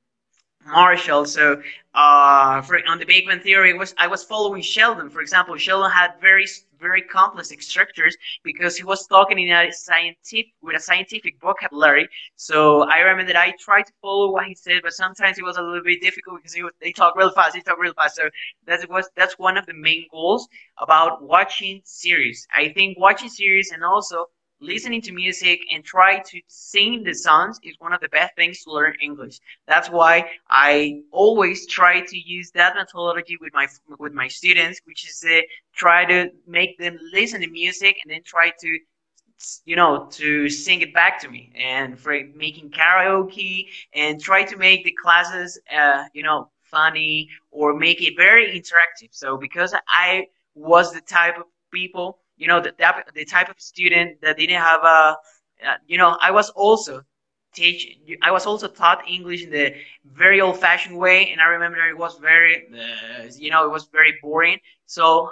Marshall. 0.66 1.24
So 1.26 1.62
uh, 1.94 2.62
for, 2.62 2.80
on 2.88 2.98
the 2.98 3.04
Big 3.04 3.26
Bang 3.26 3.40
Theory, 3.40 3.74
was 3.74 3.94
I 3.98 4.06
was 4.06 4.24
following 4.24 4.62
Sheldon. 4.62 5.10
For 5.10 5.20
example, 5.20 5.56
Sheldon 5.56 5.90
had 5.90 6.14
very 6.20 6.46
very 6.80 7.02
complex 7.02 7.48
structures 7.66 8.16
because 8.42 8.76
he 8.76 8.82
was 8.84 9.06
talking 9.06 9.38
in 9.38 9.54
a 9.54 9.72
scientific 9.72 10.52
with 10.62 10.76
a 10.76 10.80
scientific 10.80 11.40
vocabulary. 11.40 12.08
So 12.36 12.82
I 12.82 12.98
remember 12.98 13.32
that 13.32 13.40
I 13.40 13.54
tried 13.60 13.84
to 13.84 13.92
follow 14.02 14.32
what 14.32 14.46
he 14.46 14.54
said, 14.54 14.80
but 14.82 14.92
sometimes 14.92 15.38
it 15.38 15.44
was 15.44 15.56
a 15.56 15.62
little 15.62 15.84
bit 15.84 16.00
difficult 16.02 16.38
because 16.38 16.52
he 16.52 16.62
was, 16.62 16.72
they 16.80 16.92
talk 16.92 17.14
real 17.16 17.30
fast. 17.30 17.54
They 17.54 17.60
talk 17.60 17.78
real 17.78 17.94
fast. 17.94 18.16
So 18.16 18.28
that 18.66 18.88
was 18.90 19.08
that's 19.16 19.38
one 19.38 19.56
of 19.56 19.66
the 19.66 19.74
main 19.74 20.06
goals 20.10 20.48
about 20.78 21.22
watching 21.22 21.80
series. 21.84 22.46
I 22.54 22.70
think 22.70 22.98
watching 22.98 23.28
series 23.28 23.70
and 23.70 23.84
also 23.84 24.26
listening 24.62 25.02
to 25.02 25.12
music 25.12 25.60
and 25.72 25.84
try 25.84 26.20
to 26.20 26.40
sing 26.48 27.02
the 27.04 27.14
songs 27.14 27.58
is 27.64 27.76
one 27.80 27.92
of 27.92 28.00
the 28.00 28.08
best 28.08 28.34
things 28.36 28.62
to 28.64 28.72
learn 28.72 28.94
English. 29.02 29.38
That's 29.66 29.90
why 29.90 30.30
I 30.48 31.02
always 31.12 31.66
try 31.66 32.00
to 32.00 32.18
use 32.18 32.50
that 32.52 32.74
methodology 32.76 33.36
with 33.40 33.52
my 33.54 33.66
with 33.98 34.12
my 34.14 34.28
students, 34.28 34.80
which 34.84 35.08
is 35.08 35.20
to 35.20 35.42
try 35.74 36.04
to 36.06 36.30
make 36.46 36.78
them 36.78 36.98
listen 37.12 37.40
to 37.42 37.48
music 37.50 37.96
and 38.04 38.12
then 38.12 38.22
try 38.24 38.52
to 38.60 38.78
you 39.64 39.76
know 39.76 40.06
to 40.10 40.48
sing 40.48 40.80
it 40.82 40.94
back 40.94 41.20
to 41.20 41.28
me 41.28 41.52
and 41.56 41.98
for 41.98 42.16
making 42.34 42.70
karaoke 42.70 43.66
and 43.94 44.20
try 44.20 44.44
to 44.44 44.56
make 44.56 44.84
the 44.84 44.92
classes 45.02 45.60
uh, 45.76 46.04
you 46.14 46.22
know 46.22 46.48
funny 46.62 47.28
or 47.50 47.74
make 47.74 48.00
it 48.02 48.14
very 48.16 48.46
interactive 48.58 49.10
so 49.10 49.36
because 49.36 49.74
i 49.88 50.24
was 50.54 50.92
the 50.92 51.00
type 51.02 51.36
of 51.38 51.44
people 51.72 52.18
you 52.42 52.48
know, 52.48 52.60
the, 52.60 52.74
the 53.14 53.24
type 53.24 53.48
of 53.48 53.60
student 53.60 54.20
that 54.20 54.36
didn't 54.36 54.60
have 54.70 54.82
a, 54.82 55.16
uh, 55.64 55.76
you 55.86 55.96
know, 55.96 56.18
I 56.20 56.32
was 56.32 56.50
also 56.50 57.02
teach, 57.54 57.98
I 58.20 58.32
was 58.32 58.46
also 58.46 58.66
taught 58.66 59.08
English 59.08 59.44
in 59.44 59.50
the 59.50 59.74
very 60.04 60.40
old 60.40 60.58
fashioned 60.58 60.98
way. 60.98 61.30
And 61.30 61.40
I 61.40 61.44
remember 61.44 61.78
it 61.88 61.96
was 61.96 62.18
very, 62.18 62.66
uh, 62.74 63.28
you 63.38 63.50
know, 63.50 63.64
it 63.64 63.70
was 63.70 63.84
very 63.92 64.14
boring. 64.20 64.58
So 64.86 65.30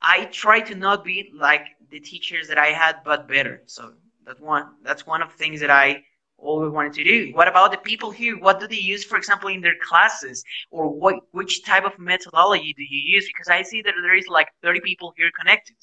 I 0.00 0.26
try 0.26 0.60
to 0.60 0.76
not 0.76 1.04
be 1.04 1.32
like 1.34 1.66
the 1.90 1.98
teachers 1.98 2.46
that 2.46 2.58
I 2.58 2.66
had, 2.66 2.98
but 3.04 3.26
better. 3.26 3.62
So 3.66 3.94
that's 4.24 4.40
one, 4.40 4.66
that's 4.84 5.04
one 5.04 5.22
of 5.22 5.32
the 5.32 5.36
things 5.36 5.58
that 5.60 5.70
I 5.70 6.04
always 6.38 6.70
wanted 6.70 6.92
to 6.92 7.02
do. 7.02 7.32
What 7.34 7.48
about 7.48 7.72
the 7.72 7.78
people 7.78 8.12
here? 8.12 8.38
What 8.38 8.60
do 8.60 8.68
they 8.68 8.76
use, 8.76 9.02
for 9.02 9.16
example, 9.16 9.48
in 9.48 9.60
their 9.60 9.78
classes? 9.82 10.44
Or 10.70 10.88
what, 10.88 11.16
which 11.32 11.64
type 11.64 11.84
of 11.84 11.98
methodology 11.98 12.72
do 12.76 12.84
you 12.84 13.02
use? 13.16 13.26
Because 13.26 13.48
I 13.48 13.62
see 13.62 13.82
that 13.82 13.94
there 14.00 14.16
is 14.16 14.28
like 14.28 14.48
30 14.62 14.80
people 14.82 15.12
here 15.16 15.32
connected. 15.36 15.76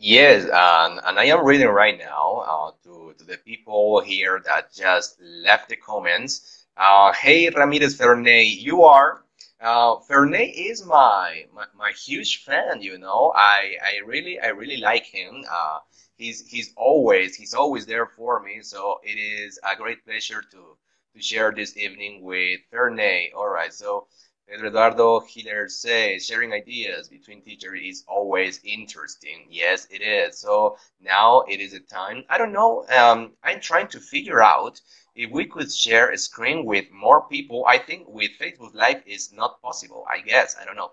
Yes, 0.00 0.44
and, 0.44 1.00
and 1.04 1.18
I 1.18 1.24
am 1.24 1.44
reading 1.44 1.66
right 1.68 1.98
now 1.98 2.44
uh, 2.48 2.70
to, 2.84 3.14
to 3.18 3.24
the 3.24 3.36
people 3.38 4.00
here 4.00 4.40
that 4.46 4.72
just 4.72 5.20
left 5.20 5.68
the 5.68 5.76
comments. 5.76 6.64
Uh, 6.76 7.12
hey, 7.12 7.50
Ramirez 7.50 7.96
Ferney, 7.96 8.44
you 8.44 8.84
are. 8.84 9.24
Uh, 9.60 9.96
is 10.08 10.86
my, 10.86 11.44
my, 11.52 11.64
my 11.76 11.90
huge 11.92 12.44
fan. 12.44 12.80
You 12.80 12.96
know, 12.98 13.32
I 13.34 13.74
I 13.82 14.00
really 14.06 14.38
I 14.38 14.48
really 14.48 14.76
like 14.76 15.04
him. 15.06 15.42
Uh, 15.50 15.78
he's 16.16 16.46
he's 16.46 16.72
always 16.76 17.34
he's 17.34 17.54
always 17.54 17.84
there 17.86 18.06
for 18.06 18.40
me. 18.40 18.60
So 18.62 19.00
it 19.02 19.16
is 19.18 19.58
a 19.68 19.74
great 19.76 20.04
pleasure 20.04 20.42
to 20.52 20.76
to 21.14 21.22
share 21.22 21.50
this 21.52 21.76
evening 21.76 22.22
with 22.22 22.60
Ferney. 22.70 23.32
All 23.36 23.48
right, 23.48 23.72
so 23.72 24.06
Eduardo 24.50 25.20
Hiller 25.20 25.68
says 25.68 26.26
sharing 26.26 26.52
ideas 26.52 27.08
between 27.08 27.42
teachers 27.42 27.80
is 27.82 28.04
always 28.08 28.60
interesting. 28.64 29.46
Yes, 29.50 29.86
it 29.90 30.00
is. 30.00 30.38
So 30.38 30.78
now 31.00 31.42
it 31.42 31.60
is 31.60 31.74
a 31.74 31.80
time. 31.80 32.24
I 32.30 32.38
don't 32.38 32.52
know. 32.52 32.86
Um, 32.88 33.32
I'm 33.42 33.60
trying 33.60 33.88
to 33.88 34.00
figure 34.00 34.42
out 34.42 34.80
if 35.14 35.30
we 35.30 35.44
could 35.44 35.70
share 35.70 36.10
a 36.10 36.18
screen 36.18 36.64
with 36.64 36.90
more 36.90 37.28
people. 37.28 37.66
I 37.66 37.78
think 37.78 38.08
with 38.08 38.30
Facebook 38.40 38.74
Live 38.74 39.02
is 39.06 39.32
not 39.32 39.60
possible. 39.60 40.06
I 40.10 40.20
guess 40.20 40.56
I 40.60 40.64
don't 40.64 40.76
know. 40.76 40.92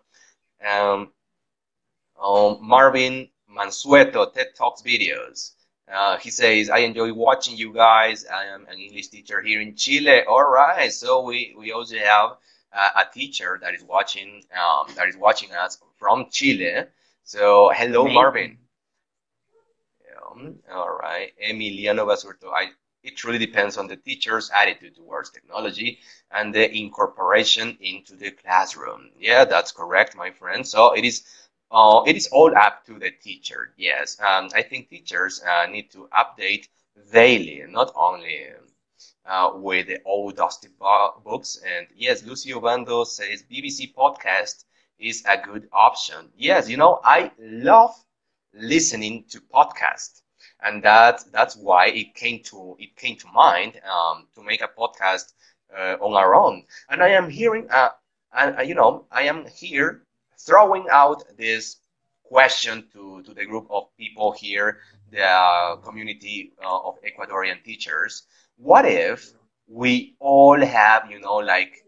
Um, 0.65 1.11
um, 2.21 2.57
Marvin 2.61 3.29
Mansueto 3.49 4.33
TED 4.33 4.47
Talks 4.57 4.81
videos. 4.81 5.51
Uh, 5.91 6.17
he 6.17 6.31
says, 6.31 6.69
I 6.69 6.79
enjoy 6.79 7.13
watching 7.13 7.55
you 7.55 7.71
guys. 7.71 8.25
I 8.25 8.45
am 8.45 8.65
an 8.67 8.79
English 8.79 9.09
teacher 9.09 9.41
here 9.41 9.61
in 9.61 9.75
Chile. 9.75 10.23
All 10.23 10.43
right. 10.43 10.91
So 10.91 11.21
we, 11.21 11.55
we 11.57 11.71
also 11.71 11.97
have 11.97 12.37
a 12.75 13.05
teacher 13.13 13.59
that 13.61 13.73
is 13.73 13.83
watching 13.83 14.43
um, 14.53 14.93
that 14.95 15.07
is 15.07 15.17
watching 15.17 15.51
us 15.53 15.77
from 15.97 16.27
Chile. 16.31 16.85
So 17.23 17.71
hello. 17.75 18.07
Marvin. 18.07 18.57
all 20.71 20.97
right, 21.01 21.31
Emiliano 21.41 22.05
Basurto. 22.05 22.51
I 22.53 22.71
it 23.05 23.23
really 23.23 23.37
depends 23.37 23.77
on 23.77 23.87
the 23.87 23.95
teacher's 23.95 24.49
attitude 24.49 24.95
towards 24.95 25.29
technology 25.29 25.99
and 26.31 26.53
the 26.53 26.75
incorporation 26.75 27.77
into 27.79 28.15
the 28.15 28.31
classroom. 28.31 29.11
Yeah, 29.19 29.45
that's 29.45 29.71
correct, 29.71 30.15
my 30.15 30.31
friend. 30.31 30.67
So 30.67 30.93
it 30.93 31.05
is, 31.05 31.23
uh, 31.71 32.01
it 32.07 32.15
is 32.15 32.27
all 32.31 32.51
up 32.57 32.83
to 32.87 32.97
the 32.97 33.11
teacher. 33.11 33.73
Yes, 33.77 34.19
um, 34.19 34.49
I 34.55 34.63
think 34.63 34.89
teachers 34.89 35.41
uh, 35.43 35.67
need 35.67 35.91
to 35.91 36.09
update 36.17 36.67
daily, 37.11 37.63
not 37.69 37.91
only 37.95 38.47
uh, 39.25 39.51
with 39.55 39.87
the 39.87 39.99
old 40.05 40.35
dusty 40.37 40.69
books. 41.23 41.59
And 41.65 41.87
yes, 41.95 42.23
Lucio 42.23 42.59
Bando 42.59 43.03
says 43.03 43.43
BBC 43.43 43.93
podcast 43.93 44.65
is 44.99 45.23
a 45.27 45.37
good 45.37 45.67
option. 45.71 46.31
Yes, 46.37 46.69
you 46.69 46.77
know, 46.77 46.99
I 47.03 47.31
love 47.39 47.95
listening 48.53 49.25
to 49.29 49.41
podcasts. 49.41 50.21
And 50.61 50.83
that 50.83 51.23
that's 51.31 51.55
why 51.55 51.87
it 51.87 52.15
came 52.15 52.41
to 52.43 52.75
it 52.79 52.95
came 52.95 53.17
to 53.17 53.27
mind 53.27 53.79
um, 53.89 54.27
to 54.35 54.43
make 54.43 54.61
a 54.61 54.69
podcast 54.69 55.33
uh, 55.75 55.97
on 56.01 56.13
our 56.13 56.35
own. 56.35 56.63
And 56.89 57.01
I 57.03 57.09
am 57.09 57.29
hearing, 57.29 57.67
uh, 57.69 57.89
uh, 58.33 58.61
you 58.65 58.75
know, 58.75 59.05
I 59.11 59.23
am 59.23 59.45
here 59.47 60.01
throwing 60.39 60.85
out 60.91 61.23
this 61.37 61.77
question 62.23 62.85
to, 62.93 63.21
to 63.23 63.33
the 63.33 63.45
group 63.45 63.67
of 63.69 63.95
people 63.97 64.31
here, 64.31 64.79
the 65.11 65.77
community 65.83 66.53
uh, 66.63 66.79
of 66.87 66.95
Ecuadorian 67.03 67.63
teachers. 67.63 68.23
What 68.57 68.85
if 68.85 69.33
we 69.67 70.15
all 70.19 70.59
have, 70.59 71.09
you 71.09 71.19
know, 71.19 71.35
like 71.37 71.85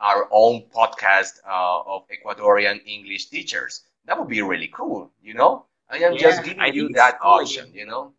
our 0.00 0.28
own 0.32 0.62
podcast 0.74 1.38
uh, 1.48 1.80
of 1.86 2.02
Ecuadorian 2.08 2.80
English 2.86 3.26
teachers? 3.28 3.82
That 4.06 4.18
would 4.18 4.28
be 4.28 4.42
really 4.42 4.68
cool, 4.68 5.10
you 5.22 5.34
know? 5.34 5.66
I 5.88 5.98
am 5.98 6.16
Yeah, 6.16 6.16
just 6.16 6.44
giving 6.44 6.66
I 6.66 6.72
you 6.72 6.90
that 6.94 7.18
cool. 7.22 7.22
option, 7.22 7.72
you 7.72 7.86
know? 7.86 8.14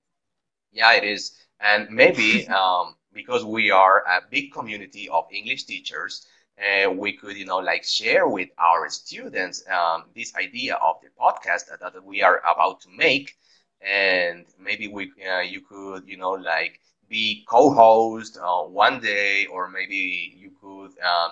Yeah, 0.72 0.93
it 0.93 1.04
is. 1.04 1.36
And 1.60 1.89
maybe 1.89 2.48
um, 2.50 2.96
because 3.14 3.43
we 3.46 3.72
are 3.72 4.04
a 4.08 4.22
big 4.30 4.52
community 4.54 5.10
of 5.10 5.26
English 5.32 5.64
teachers, 5.66 6.26
uh, 6.60 6.89
we 6.91 7.14
could, 7.14 7.38
you 7.38 7.46
know, 7.46 7.58
like 7.58 7.84
share 7.84 8.28
with 8.28 8.50
our 8.58 8.89
students 8.89 9.64
um, 9.70 10.06
this 10.16 10.36
idea 10.36 10.76
of 10.76 10.98
the 11.02 11.10
podcast 11.20 11.70
that, 11.70 11.80
that 11.82 12.04
we 12.04 12.22
are 12.24 12.39
about 12.39 12.82
to 12.82 12.89
make. 12.89 13.36
And 13.82 14.46
maybe 14.60 14.88
we, 14.88 15.12
uh, 15.30 15.41
you 15.41 15.62
could, 15.62 16.08
you 16.08 16.18
know, 16.18 16.32
like 16.32 16.80
be 17.10 17.45
co-host 17.47 18.38
uh, 18.41 18.64
one 18.64 18.99
day, 18.99 19.45
or 19.51 19.70
maybe 19.70 20.34
you 20.38 20.51
could 20.62 20.91
um, 21.03 21.32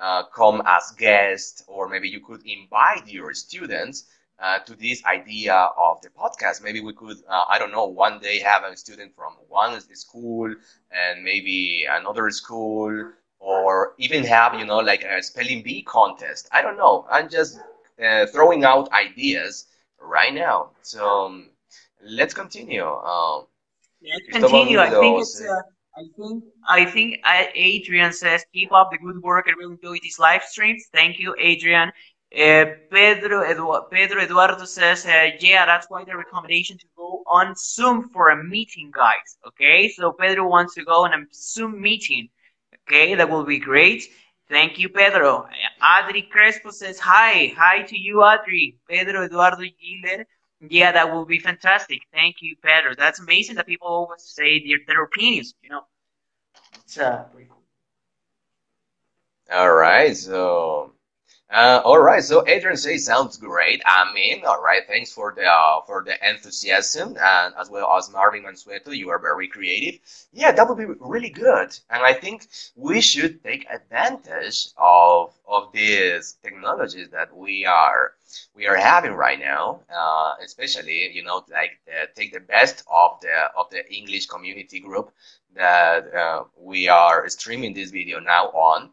uh, 0.00 0.22
come 0.34 0.62
as 0.66 0.92
guest, 0.98 1.64
or 1.68 1.88
maybe 1.88 2.08
you 2.08 2.20
could 2.20 2.42
invite 2.46 3.08
your 3.08 3.32
students 3.34 4.04
uh, 4.40 4.58
to 4.60 4.74
this 4.74 5.04
idea 5.04 5.54
of 5.54 6.00
the 6.02 6.08
podcast. 6.10 6.62
Maybe 6.62 6.80
we 6.80 6.92
could, 6.94 7.16
uh, 7.28 7.44
I 7.48 7.58
don't 7.58 7.72
know, 7.72 7.86
one 7.86 8.18
day 8.20 8.38
have 8.40 8.64
a 8.64 8.76
student 8.76 9.14
from 9.14 9.34
one 9.48 9.80
school 9.94 10.54
and 10.90 11.22
maybe 11.24 11.86
another 11.90 12.30
school, 12.30 13.10
or 13.38 13.94
even 13.98 14.24
have, 14.24 14.54
you 14.54 14.64
know, 14.64 14.78
like 14.78 15.04
a 15.04 15.22
spelling 15.22 15.62
bee 15.62 15.82
contest. 15.82 16.48
I 16.52 16.62
don't 16.62 16.76
know. 16.76 17.06
I'm 17.10 17.28
just 17.28 17.58
uh, 18.04 18.26
throwing 18.26 18.64
out 18.64 18.90
ideas 18.92 19.66
right 20.00 20.32
now. 20.32 20.70
So 20.82 21.04
um, 21.06 21.50
let's 22.02 22.34
continue. 22.34 22.84
Um, 22.86 23.46
Let's 24.02 24.28
continue. 24.32 24.78
I 24.78 24.90
think 24.90 25.18
it's. 25.18 25.40
Uh, 25.40 25.62
I 25.96 26.04
think. 26.18 26.44
I 26.68 26.84
think 26.84 27.20
uh, 27.24 27.44
Adrian 27.54 28.12
says, 28.12 28.44
"Keep 28.52 28.72
up 28.72 28.88
the 28.90 28.98
good 28.98 29.20
work. 29.22 29.46
I 29.48 29.52
really 29.52 29.74
enjoy 29.74 29.98
these 30.02 30.18
live 30.18 30.42
streams. 30.42 30.84
Thank 30.92 31.18
you, 31.18 31.34
Adrian." 31.38 31.90
Uh, 32.34 32.64
Pedro 32.90 33.38
Edu- 33.52 33.90
Pedro 33.90 34.22
Eduardo 34.22 34.64
says, 34.64 35.06
uh, 35.06 35.30
"Yeah, 35.40 35.66
that's 35.66 35.86
why 35.90 36.04
the 36.04 36.16
recommendation 36.16 36.78
to 36.78 36.86
go 36.96 37.22
on 37.26 37.54
Zoom 37.56 38.08
for 38.12 38.30
a 38.30 38.42
meeting, 38.42 38.90
guys. 38.94 39.28
Okay, 39.48 39.88
so 39.88 40.12
Pedro 40.12 40.48
wants 40.48 40.74
to 40.74 40.84
go 40.84 41.04
on 41.04 41.12
a 41.12 41.20
Zoom 41.32 41.80
meeting. 41.80 42.28
Okay, 42.88 43.14
that 43.14 43.28
will 43.30 43.44
be 43.44 43.58
great. 43.58 44.02
Thank 44.48 44.78
you, 44.78 44.88
Pedro. 44.88 45.46
Adri 45.82 46.28
Crespo 46.28 46.70
says, 46.70 46.98
"Hi, 47.00 47.52
hi 47.56 47.82
to 47.82 47.96
you, 47.98 48.16
Adri." 48.32 48.76
Pedro 48.88 49.24
Eduardo 49.24 49.62
Giller 49.82 50.24
yeah, 50.70 50.92
that 50.92 51.12
will 51.12 51.24
be 51.24 51.38
fantastic. 51.38 52.02
Thank 52.12 52.36
you, 52.40 52.56
Pedro. 52.62 52.94
That's 52.96 53.20
amazing 53.20 53.56
that 53.56 53.66
people 53.66 53.88
always 53.88 54.22
say 54.22 54.66
their, 54.66 54.78
their 54.86 55.02
opinions, 55.04 55.54
you 55.62 55.70
know. 55.70 55.82
It's 56.84 56.98
uh, 56.98 57.24
pretty 57.32 57.48
cool. 57.48 57.62
all 59.52 59.72
right. 59.72 60.16
So 60.16 60.91
Uh, 61.52 61.82
all 61.84 61.98
right, 61.98 62.24
so 62.24 62.42
Adrian 62.48 62.78
says 62.78 63.04
sounds 63.04 63.36
great. 63.36 63.82
I 63.84 64.10
mean, 64.14 64.42
all 64.46 64.62
right, 64.62 64.86
thanks 64.88 65.12
for 65.12 65.34
the 65.36 65.44
uh, 65.44 65.82
for 65.86 66.02
the 66.02 66.14
enthusiasm, 66.26 67.08
and 67.20 67.54
as 67.60 67.68
well 67.68 67.94
as 67.94 68.10
Marvin 68.10 68.44
Mansueto, 68.44 68.96
you 68.96 69.10
are 69.10 69.18
very 69.18 69.48
creative. 69.48 70.00
Yeah, 70.32 70.52
that 70.52 70.66
would 70.66 70.78
be 70.78 70.86
really 70.98 71.28
good, 71.28 71.78
and 71.90 72.02
I 72.02 72.14
think 72.14 72.46
we 72.74 73.02
should 73.02 73.44
take 73.44 73.66
advantage 73.68 74.68
of 74.78 75.34
of 75.46 75.70
these 75.74 76.38
technologies 76.42 77.10
that 77.10 77.36
we 77.36 77.66
are 77.66 78.14
we 78.54 78.66
are 78.66 78.76
having 78.76 79.12
right 79.12 79.38
now, 79.38 79.80
uh, 79.94 80.32
especially 80.42 81.12
you 81.12 81.22
know 81.22 81.44
like 81.52 81.72
uh, 81.86 82.06
take 82.16 82.32
the 82.32 82.40
best 82.40 82.82
of 82.90 83.20
the 83.20 83.50
of 83.58 83.68
the 83.70 83.82
English 83.94 84.24
community 84.24 84.80
group 84.80 85.12
that 85.54 86.14
uh, 86.14 86.44
we 86.56 86.88
are 86.88 87.28
streaming 87.28 87.74
this 87.74 87.90
video 87.90 88.20
now 88.20 88.46
on. 88.52 88.90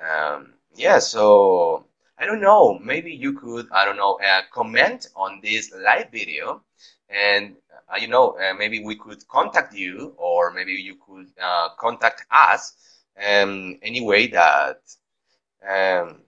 Um, 0.00 0.54
yeah, 0.74 1.00
so 1.00 1.84
I 2.18 2.26
don't 2.26 2.40
know. 2.40 2.78
Maybe 2.80 3.12
you 3.12 3.32
could, 3.32 3.68
I 3.72 3.84
don't 3.84 3.96
know, 3.96 4.18
uh, 4.18 4.42
comment 4.52 5.06
on 5.16 5.40
this 5.42 5.72
live 5.72 6.10
video, 6.10 6.62
and 7.08 7.56
uh, 7.88 7.96
you 7.96 8.08
know, 8.08 8.36
uh, 8.38 8.54
maybe 8.54 8.82
we 8.84 8.96
could 8.96 9.26
contact 9.28 9.72
you, 9.74 10.14
or 10.18 10.50
maybe 10.52 10.72
you 10.72 10.96
could 11.06 11.28
uh, 11.40 11.68
contact 11.78 12.24
us, 12.30 12.74
um, 13.16 13.78
any 13.82 14.00
way 14.02 14.26
that 14.28 14.80
um, 15.66 16.22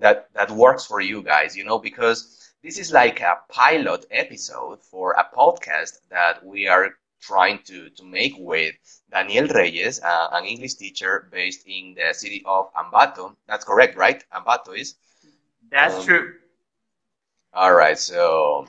that 0.00 0.28
that 0.34 0.50
works 0.50 0.84
for 0.86 1.00
you 1.00 1.22
guys. 1.22 1.56
You 1.56 1.64
know, 1.64 1.78
because 1.78 2.52
this 2.62 2.78
is 2.78 2.92
like 2.92 3.20
a 3.20 3.38
pilot 3.48 4.06
episode 4.10 4.82
for 4.82 5.12
a 5.12 5.26
podcast 5.34 5.98
that 6.10 6.44
we 6.44 6.68
are 6.68 6.90
trying 7.20 7.60
to 7.64 7.88
to 7.90 8.04
make 8.04 8.34
with 8.38 8.74
Daniel 9.10 9.48
Reyes, 9.48 10.00
uh, 10.02 10.28
an 10.32 10.44
English 10.44 10.74
teacher 10.74 11.28
based 11.32 11.66
in 11.66 11.94
the 11.94 12.12
city 12.12 12.42
of 12.46 12.72
Ambato. 12.74 13.36
That's 13.48 13.64
correct, 13.64 13.96
right? 13.96 14.22
Ambato 14.32 14.78
is. 14.78 14.94
That's 15.70 15.96
Um, 15.96 16.04
true. 16.04 16.34
all 17.52 17.74
right, 17.74 17.98
so 17.98 18.66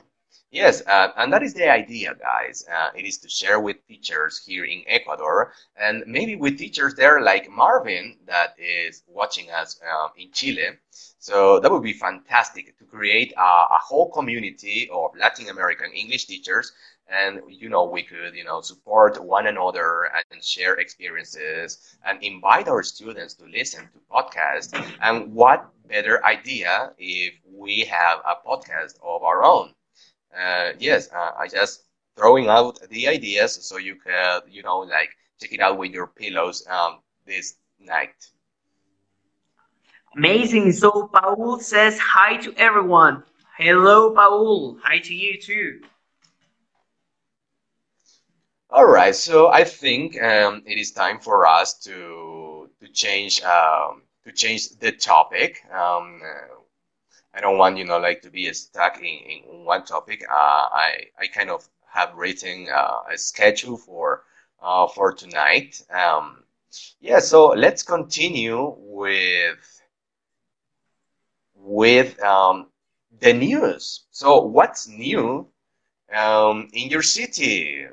yes, 0.50 0.82
uh, 0.86 1.08
and 1.16 1.32
that 1.32 1.42
is 1.42 1.54
the 1.54 1.68
idea, 1.70 2.14
guys. 2.14 2.64
Uh, 2.70 2.90
it 2.96 3.04
is 3.04 3.18
to 3.18 3.28
share 3.28 3.60
with 3.60 3.76
teachers 3.86 4.42
here 4.44 4.64
in 4.64 4.82
Ecuador, 4.86 5.52
and 5.76 6.02
maybe 6.06 6.36
with 6.36 6.58
teachers 6.58 6.94
there 6.94 7.20
like 7.20 7.48
Marvin 7.50 8.18
that 8.26 8.54
is 8.58 9.02
watching 9.06 9.50
us 9.50 9.80
um, 9.88 10.10
in 10.16 10.30
Chile. 10.32 10.78
So 11.18 11.60
that 11.60 11.70
would 11.70 11.82
be 11.84 11.92
fantastic 11.92 12.76
to 12.78 12.84
create 12.84 13.32
a, 13.36 13.40
a 13.40 13.78
whole 13.80 14.10
community 14.10 14.88
of 14.92 15.12
Latin 15.16 15.48
American 15.48 15.92
English 15.92 16.26
teachers, 16.26 16.72
and 17.08 17.40
you 17.48 17.68
know 17.68 17.84
we 17.84 18.02
could 18.02 18.34
you 18.34 18.44
know 18.44 18.60
support 18.60 19.22
one 19.22 19.46
another 19.46 20.10
and 20.30 20.42
share 20.42 20.74
experiences 20.74 21.96
and 22.04 22.22
invite 22.22 22.68
our 22.68 22.82
students 22.82 23.34
to 23.34 23.44
listen 23.46 23.88
to 23.92 23.98
podcasts. 24.10 24.72
And 25.02 25.32
what 25.32 25.68
better 25.88 26.24
idea 26.24 26.92
if 26.98 27.34
we 27.46 27.80
have 27.80 28.18
a 28.20 28.46
podcast 28.46 28.94
of 29.02 29.22
our 29.22 29.44
own? 29.44 29.72
Uh, 30.36 30.72
yes, 30.78 31.08
uh, 31.12 31.32
I 31.38 31.48
just 31.48 31.84
throwing 32.16 32.48
out 32.48 32.78
the 32.90 33.08
ideas 33.08 33.58
so 33.66 33.76
you 33.78 33.96
can, 33.96 34.40
you 34.48 34.62
know, 34.62 34.78
like 34.80 35.10
check 35.40 35.52
it 35.52 35.60
out 35.60 35.78
with 35.78 35.92
your 35.92 36.06
pillows 36.08 36.66
um, 36.68 37.00
this 37.26 37.56
night. 37.78 38.14
Amazing. 40.16 40.72
So 40.72 41.08
Paul 41.12 41.58
says 41.60 41.98
hi 41.98 42.36
to 42.38 42.54
everyone. 42.56 43.22
Hello, 43.58 44.10
Paul. 44.14 44.78
Hi 44.82 44.98
to 44.98 45.14
you 45.14 45.40
too. 45.40 45.80
All 48.72 48.86
right, 48.86 49.14
so 49.14 49.48
I 49.48 49.62
think 49.62 50.20
um, 50.20 50.62
it 50.66 50.76
is 50.78 50.90
time 50.90 51.20
for 51.20 51.46
us 51.46 51.74
to 51.84 52.68
to 52.80 52.88
change 52.88 53.40
um, 53.42 54.02
to 54.24 54.32
change 54.32 54.70
the 54.80 54.90
topic. 54.90 55.62
Um, 55.70 56.20
I 57.34 57.40
don't 57.42 57.58
want 57.58 57.76
you 57.76 57.84
know 57.84 57.98
like 57.98 58.22
to 58.22 58.30
be 58.30 58.50
stuck 58.54 58.96
in, 58.98 59.04
in 59.04 59.64
one 59.66 59.84
topic. 59.84 60.22
Uh, 60.30 60.32
I 60.32 61.08
I 61.18 61.26
kind 61.26 61.50
of 61.50 61.68
have 61.92 62.14
written 62.14 62.68
uh, 62.70 63.02
a 63.12 63.18
schedule 63.18 63.76
for 63.76 64.24
uh, 64.62 64.88
for 64.88 65.12
tonight. 65.12 65.82
Um, 65.90 66.44
yeah, 67.00 67.18
so 67.20 67.48
let's 67.48 67.82
continue 67.82 68.74
with 68.78 69.82
with 71.54 72.20
um, 72.22 72.68
the 73.20 73.32
news. 73.32 74.04
So 74.10 74.40
what's 74.42 74.88
new 74.88 75.48
um, 76.14 76.68
in 76.72 76.90
your 76.90 77.02
city? 77.02 77.86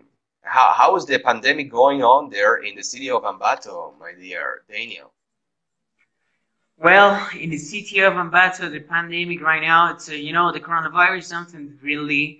How, 0.49 0.73
how 0.75 0.95
is 0.95 1.05
the 1.05 1.19
pandemic 1.19 1.69
going 1.69 2.01
on 2.03 2.31
there 2.31 2.55
in 2.57 2.75
the 2.75 2.81
city 2.81 3.11
of 3.11 3.21
Ambato, 3.21 3.93
my 3.99 4.13
dear 4.19 4.63
Daniel? 4.67 5.13
Well, 6.75 7.29
in 7.37 7.51
the 7.51 7.57
city 7.57 7.99
of 7.99 8.13
Ambato, 8.13 8.71
the 8.71 8.79
pandemic 8.79 9.41
right 9.41 9.61
now, 9.61 9.91
it's 9.93 10.09
uh, 10.09 10.13
you 10.13 10.33
know 10.33 10.51
the 10.51 10.59
coronavirus 10.59 11.19
is 11.19 11.27
something 11.27 11.77
really, 11.83 12.39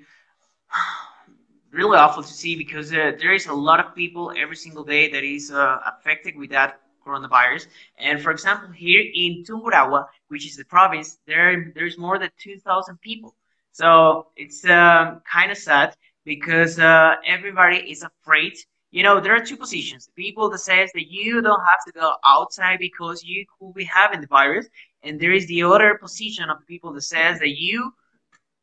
really 1.71 1.97
awful 1.97 2.23
to 2.23 2.33
see 2.33 2.55
because 2.55 2.91
uh, 2.91 3.11
there 3.19 3.33
is 3.33 3.45
a 3.45 3.53
lot 3.53 3.79
of 3.79 3.93
people 3.93 4.33
every 4.35 4.55
single 4.55 4.83
day 4.83 5.11
that 5.11 5.23
is 5.23 5.51
uh, 5.51 5.77
affected 5.85 6.35
with 6.35 6.49
that 6.49 6.81
coronavirus. 7.05 7.67
And 7.99 8.19
for 8.19 8.31
example, 8.31 8.71
here 8.71 9.03
in 9.13 9.43
Tungurahua, 9.43 10.07
which 10.29 10.47
is 10.47 10.55
the 10.55 10.65
province, 10.65 11.19
there 11.27 11.71
there's 11.75 11.99
more 11.99 12.17
than 12.17 12.31
two 12.39 12.57
thousand 12.57 13.01
people. 13.01 13.35
So 13.71 14.27
it's 14.35 14.65
um, 14.65 15.21
kind 15.31 15.51
of 15.51 15.57
sad 15.59 15.95
because 16.25 16.79
uh, 16.79 17.15
everybody 17.25 17.77
is 17.77 18.03
afraid. 18.03 18.53
You 18.91 19.03
know, 19.03 19.19
there 19.19 19.35
are 19.35 19.43
two 19.43 19.57
positions. 19.57 20.09
People 20.15 20.49
that 20.49 20.59
says 20.59 20.89
that 20.93 21.11
you 21.11 21.41
don't 21.41 21.61
have 21.61 21.85
to 21.85 21.91
go 21.91 22.13
outside 22.25 22.79
because 22.79 23.23
you 23.23 23.45
could 23.59 23.73
be 23.73 23.83
having 23.83 24.21
the 24.21 24.27
virus, 24.27 24.67
and 25.03 25.19
there 25.19 25.31
is 25.31 25.47
the 25.47 25.63
other 25.63 25.97
position 26.01 26.49
of 26.49 26.57
people 26.67 26.91
that 26.93 27.01
says 27.03 27.39
that 27.39 27.59
you 27.59 27.91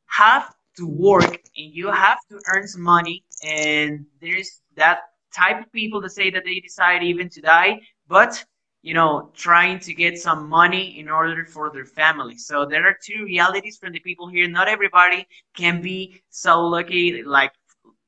have 0.06 0.54
to 0.76 0.86
work 0.86 1.40
and 1.56 1.72
you 1.72 1.90
have 1.90 2.18
to 2.30 2.40
earn 2.52 2.66
some 2.66 2.82
money, 2.82 3.24
and 3.44 4.04
there's 4.20 4.60
that 4.74 5.00
type 5.34 5.60
of 5.64 5.72
people 5.72 6.00
that 6.00 6.10
say 6.10 6.30
that 6.30 6.44
they 6.44 6.60
decide 6.60 7.02
even 7.02 7.28
to 7.28 7.40
die, 7.40 7.80
but 8.08 8.44
you 8.86 8.94
know, 8.94 9.32
trying 9.34 9.80
to 9.80 9.92
get 9.92 10.16
some 10.16 10.48
money 10.48 11.00
in 11.00 11.08
order 11.08 11.44
for 11.44 11.72
their 11.74 11.84
family. 11.84 12.36
So 12.38 12.64
there 12.64 12.86
are 12.86 12.96
two 13.04 13.24
realities 13.24 13.78
from 13.78 13.92
the 13.92 13.98
people 13.98 14.28
here. 14.28 14.46
Not 14.46 14.68
everybody 14.68 15.26
can 15.56 15.82
be 15.82 16.22
so 16.30 16.60
lucky 16.60 17.24
like 17.24 17.50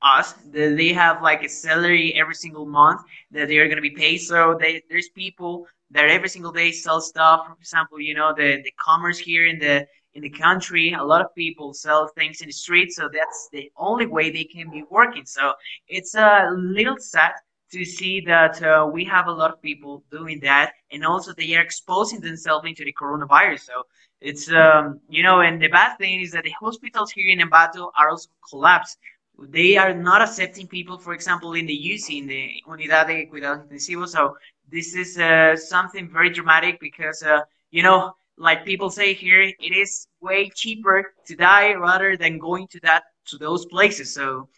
us 0.03 0.35
that 0.53 0.77
they 0.77 0.93
have 0.93 1.21
like 1.21 1.43
a 1.43 1.49
salary 1.49 2.15
every 2.15 2.37
single 2.37 2.65
month 2.65 3.01
that 3.33 3.49
they 3.49 3.59
are 3.59 3.67
going 3.67 3.83
to 3.83 3.91
be 3.91 3.97
paid. 4.05 4.19
So 4.19 4.57
they, 4.61 4.81
there's 4.89 5.09
people 5.17 5.67
that 5.91 6.11
every 6.11 6.29
single 6.29 6.53
day 6.53 6.71
sell 6.71 7.01
stuff. 7.01 7.41
For 7.49 7.55
example, 7.55 8.01
you 8.01 8.15
know, 8.15 8.33
the, 8.33 8.63
the 8.63 8.73
commerce 8.79 9.19
here 9.19 9.47
in 9.47 9.59
the 9.59 9.85
in 10.15 10.23
the 10.23 10.31
country, 10.31 10.93
a 10.93 11.03
lot 11.03 11.21
of 11.21 11.35
people 11.35 11.75
sell 11.75 12.09
things 12.17 12.41
in 12.41 12.47
the 12.47 12.53
street, 12.53 12.93
so 12.93 13.09
that's 13.13 13.49
the 13.53 13.71
only 13.77 14.07
way 14.07 14.31
they 14.31 14.45
can 14.45 14.71
be 14.71 14.85
working. 14.91 15.27
So 15.27 15.53
it's 15.89 16.15
a 16.15 16.49
little 16.57 16.97
sad 16.99 17.33
to 17.73 17.85
see 17.85 18.21
that 18.21 18.63
uh, 18.63 18.89
we 18.91 19.05
have 19.05 19.27
a 19.27 19.33
lot 19.33 19.53
of 19.53 19.61
people 19.63 20.05
doing 20.11 20.41
that, 20.41 20.73
and 20.91 21.05
also 21.05 21.33
they 21.33 21.55
are 21.57 21.63
exposing 21.63 22.21
themselves 22.21 22.67
into 22.67 22.85
the 22.85 22.93
coronavirus. 22.93 23.61
So 23.61 23.83
it's 24.21 24.51
um, 24.51 25.01
you 25.09 25.23
know, 25.23 25.41
and 25.41 25.61
the 25.61 25.69
bad 25.69 25.97
thing 25.99 26.21
is 26.21 26.33
that 26.33 26.45
the 26.45 26.55
hospitals 26.61 27.11
here 27.13 27.31
in 27.31 27.41
Ambato 27.47 27.91
are 27.97 28.11
also 28.11 28.31
collapsed. 28.49 28.99
They 29.41 29.77
are 29.77 29.95
not 29.95 30.21
accepting 30.23 30.67
people, 30.67 30.99
for 30.99 31.13
example, 31.13 31.55
in 31.55 31.67
the 31.67 31.79
UCI, 31.95 32.19
in 32.19 32.27
the 32.27 32.51
Unidad 32.67 33.07
de 33.07 33.27
Cuidados 33.27 33.69
Intensivos. 33.69 34.09
So 34.09 34.37
this 34.69 34.95
is 34.95 35.19
uh, 35.19 35.55
something 35.57 36.09
very 36.11 36.31
dramatic 36.31 36.81
because 36.81 37.23
uh, 37.23 37.41
you 37.71 37.83
know, 37.83 38.15
like 38.37 38.65
people 38.65 38.91
say 38.91 39.15
here, 39.15 39.43
it 39.43 39.77
is 39.77 40.07
way 40.21 40.51
cheaper 40.55 41.13
to 41.27 41.37
die 41.37 41.75
rather 41.75 42.17
than 42.17 42.39
going 42.39 42.67
to 42.69 42.81
that 42.81 43.05
to 43.27 43.37
those 43.37 43.67
places. 43.67 44.15
So 44.15 44.49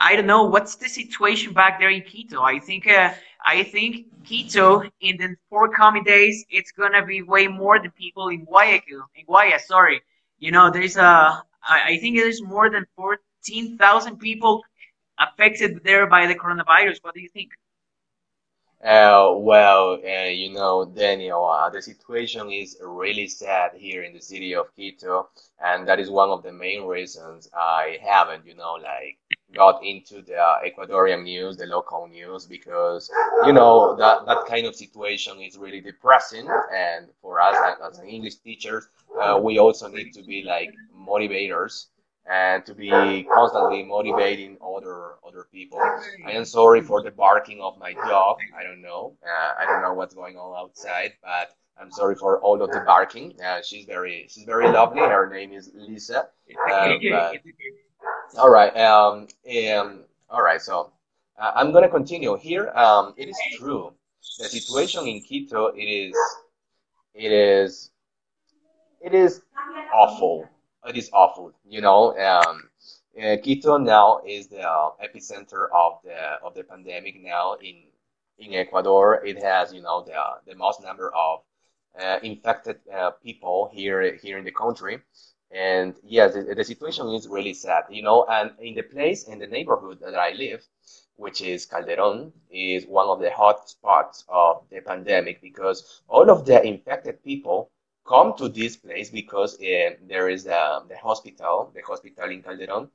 I 0.00 0.16
don't 0.16 0.26
know 0.26 0.44
what's 0.44 0.76
the 0.76 0.88
situation 0.88 1.52
back 1.52 1.78
there 1.78 1.90
in 1.90 2.00
Quito. 2.02 2.40
I 2.40 2.58
think 2.58 2.86
uh, 2.88 3.12
I 3.44 3.62
think 3.64 4.06
Quito 4.24 4.82
in 5.00 5.18
the 5.18 5.36
forthcoming 5.50 6.04
days 6.04 6.44
it's 6.48 6.72
gonna 6.72 7.04
be 7.04 7.20
way 7.20 7.48
more 7.48 7.78
than 7.78 7.90
people 7.90 8.28
in 8.28 8.46
Guayaquil. 8.46 9.02
In 9.14 9.26
Guaya, 9.26 9.60
sorry. 9.60 10.00
You 10.38 10.52
know, 10.52 10.70
there's 10.70 10.96
a 10.96 11.44
I, 11.62 11.98
think 12.00 12.16
there's 12.16 12.42
more 12.42 12.70
than 12.70 12.86
fourteen 12.96 13.76
thousand 13.76 14.16
people 14.18 14.62
affected 15.18 15.84
there 15.84 16.06
by 16.06 16.26
the 16.26 16.34
coronavirus. 16.34 16.98
What 17.02 17.14
do 17.14 17.20
you 17.20 17.28
think? 17.28 17.50
Uh, 18.82 19.34
well, 19.36 20.00
uh, 20.02 20.24
you 20.24 20.50
know, 20.54 20.86
Daniel, 20.86 21.44
uh, 21.44 21.68
the 21.68 21.82
situation 21.82 22.50
is 22.50 22.78
really 22.82 23.28
sad 23.28 23.72
here 23.74 24.04
in 24.04 24.14
the 24.14 24.22
city 24.22 24.54
of 24.54 24.74
Quito, 24.74 25.28
and 25.62 25.86
that 25.86 26.00
is 26.00 26.08
one 26.08 26.30
of 26.30 26.42
the 26.42 26.52
main 26.52 26.84
reasons 26.84 27.50
I 27.52 27.98
haven't, 28.02 28.46
you 28.46 28.54
know, 28.54 28.78
like 28.82 29.18
got 29.54 29.84
into 29.84 30.22
the 30.22 30.38
Ecuadorian 30.64 31.22
news, 31.24 31.56
the 31.56 31.66
local 31.66 32.08
news, 32.08 32.46
because 32.46 33.10
you 33.46 33.52
know 33.52 33.96
that 33.96 34.26
that 34.26 34.44
kind 34.48 34.66
of 34.66 34.74
situation 34.74 35.40
is 35.40 35.58
really 35.58 35.80
depressing, 35.80 36.48
and 36.74 37.08
for 37.20 37.40
us 37.40 37.56
as 37.88 37.98
an 37.98 38.06
English 38.06 38.36
teachers, 38.36 38.88
uh, 39.20 39.38
we 39.42 39.58
also 39.58 39.88
need 39.88 40.12
to 40.12 40.22
be 40.22 40.42
like 40.42 40.70
motivators 40.96 41.86
and 42.30 42.64
to 42.66 42.74
be 42.74 42.90
constantly 43.34 43.82
motivating 43.82 44.56
other 44.62 45.14
other 45.26 45.46
people. 45.52 45.80
I 46.26 46.32
am 46.32 46.44
sorry 46.44 46.80
for 46.80 47.02
the 47.02 47.10
barking 47.10 47.60
of 47.60 47.78
my 47.78 47.92
dog. 47.92 48.38
I 48.58 48.62
don't 48.62 48.82
know. 48.82 49.16
Uh, 49.24 49.52
I 49.60 49.64
don't 49.66 49.82
know 49.82 49.94
what's 49.94 50.14
going 50.14 50.36
on 50.36 50.56
outside, 50.56 51.12
but 51.22 51.54
I'm 51.80 51.90
sorry 51.90 52.14
for 52.14 52.40
all 52.40 52.62
of 52.62 52.70
the 52.70 52.80
barking. 52.80 53.34
Uh, 53.42 53.62
she's 53.62 53.86
very 53.86 54.26
she's 54.28 54.44
very 54.44 54.68
lovely. 54.68 55.00
Her 55.00 55.28
name 55.28 55.52
is 55.52 55.70
Lisa. 55.74 56.28
Uh, 56.70 56.94
but, 57.10 57.36
all 58.36 58.50
right. 58.50 58.76
Um, 58.76 59.28
um, 59.70 60.00
all 60.28 60.42
right. 60.42 60.60
So 60.60 60.92
uh, 61.40 61.52
I'm 61.54 61.72
gonna 61.72 61.88
continue 61.88 62.36
here. 62.36 62.70
Um, 62.70 63.14
it 63.16 63.28
is 63.28 63.38
true. 63.58 63.92
The 64.38 64.48
situation 64.48 65.06
in 65.06 65.20
Quito 65.22 65.68
it 65.68 65.84
is 65.84 66.14
it 67.14 67.32
is 67.32 67.90
it 69.00 69.14
is 69.14 69.42
awful 69.94 70.48
it 70.86 70.96
is 70.96 71.10
awful. 71.12 71.52
You 71.68 71.80
know, 71.80 72.16
um, 72.18 72.68
uh, 73.20 73.36
Quito 73.42 73.76
now 73.76 74.20
is 74.26 74.48
the 74.48 74.62
epicenter 75.02 75.66
of 75.74 75.98
the 76.04 76.16
of 76.42 76.54
the 76.54 76.64
pandemic 76.64 77.20
now 77.22 77.54
in 77.54 77.82
in 78.38 78.54
Ecuador. 78.54 79.24
It 79.24 79.42
has 79.42 79.72
you 79.72 79.82
know 79.82 80.04
the 80.04 80.14
the 80.46 80.56
most 80.56 80.82
number 80.82 81.12
of 81.14 81.40
uh, 82.00 82.18
infected 82.22 82.80
uh, 82.92 83.10
people 83.22 83.70
here 83.72 84.16
here 84.16 84.38
in 84.38 84.44
the 84.44 84.52
country. 84.52 85.02
And 85.50 85.96
yes, 86.04 86.34
the, 86.34 86.54
the, 86.54 86.64
situation 86.64 87.08
is 87.08 87.26
really 87.26 87.54
sad, 87.54 87.84
you 87.90 88.02
know. 88.02 88.24
And 88.30 88.52
in 88.60 88.74
the 88.74 88.82
place, 88.82 89.26
in 89.26 89.38
the 89.38 89.48
neighborhood 89.48 89.98
that 90.00 90.14
I 90.14 90.32
live, 90.32 90.64
which 91.16 91.40
is 91.40 91.66
Calderon, 91.66 92.32
is 92.50 92.86
one 92.86 93.08
of 93.08 93.20
the 93.20 93.30
hot 93.30 93.68
spots 93.68 94.24
of 94.28 94.62
the 94.70 94.80
pandemic 94.80 95.42
because 95.42 96.02
all 96.08 96.30
of 96.30 96.46
the 96.46 96.64
infected 96.64 97.22
people 97.24 97.70
come 98.06 98.34
to 98.36 98.48
this 98.48 98.76
place 98.76 99.10
because 99.10 99.54
uh, 99.60 99.90
there 100.08 100.28
is 100.28 100.46
um, 100.46 100.86
the 100.88 100.96
hospital, 100.96 101.72
the 101.74 101.82
hospital 101.82 102.30
in 102.30 102.42
Calderon. 102.42 102.88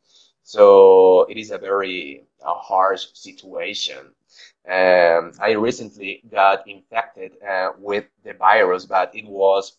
So 0.44 1.24
it 1.24 1.38
is 1.38 1.52
a 1.52 1.58
very 1.58 2.26
uh, 2.46 2.54
harsh 2.54 3.08
situation. 3.14 4.14
Um, 4.70 5.32
I 5.42 5.52
recently 5.58 6.24
got 6.30 6.68
infected 6.68 7.34
uh, 7.44 7.72
with 7.80 8.06
the 8.24 8.34
virus, 8.34 8.86
but 8.86 9.16
it 9.16 9.26
was 9.26 9.78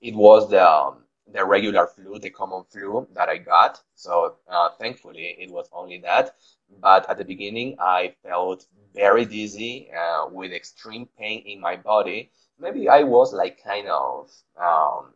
it 0.00 0.14
was 0.14 0.50
the 0.50 0.66
um, 0.66 1.04
the 1.32 1.44
regular 1.44 1.86
flu, 1.86 2.18
the 2.18 2.30
common 2.30 2.64
flu 2.70 3.06
that 3.14 3.28
I 3.28 3.38
got. 3.38 3.80
So 3.94 4.36
uh, 4.48 4.70
thankfully, 4.78 5.36
it 5.38 5.50
was 5.50 5.68
only 5.72 5.98
that. 5.98 6.36
But 6.80 7.08
at 7.08 7.18
the 7.18 7.24
beginning, 7.24 7.76
I 7.78 8.14
felt 8.22 8.66
very 8.94 9.24
dizzy 9.24 9.90
uh, 9.96 10.28
with 10.30 10.52
extreme 10.52 11.08
pain 11.18 11.42
in 11.46 11.60
my 11.60 11.76
body 11.76 12.30
maybe 12.58 12.88
I 12.88 13.02
was 13.02 13.32
like 13.32 13.62
kind 13.62 13.88
of 13.88 14.30
um, 14.60 15.14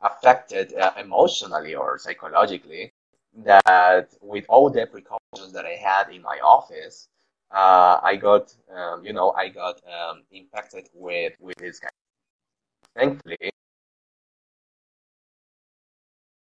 affected 0.00 0.74
uh, 0.74 0.92
emotionally 0.98 1.74
or 1.74 1.98
psychologically 1.98 2.92
that 3.44 4.08
with 4.20 4.44
all 4.48 4.70
the 4.70 4.86
precautions 4.86 5.52
that 5.52 5.64
I 5.64 5.76
had 5.76 6.08
in 6.10 6.22
my 6.22 6.38
office, 6.42 7.08
uh, 7.50 7.98
I 8.02 8.16
got, 8.16 8.54
um, 8.74 9.04
you 9.04 9.12
know, 9.12 9.32
I 9.32 9.48
got 9.48 9.80
um, 9.86 10.22
infected 10.32 10.88
with 10.94 11.34
with 11.40 11.56
this 11.58 11.78
guy. 11.80 11.88
Thankfully, 12.96 13.50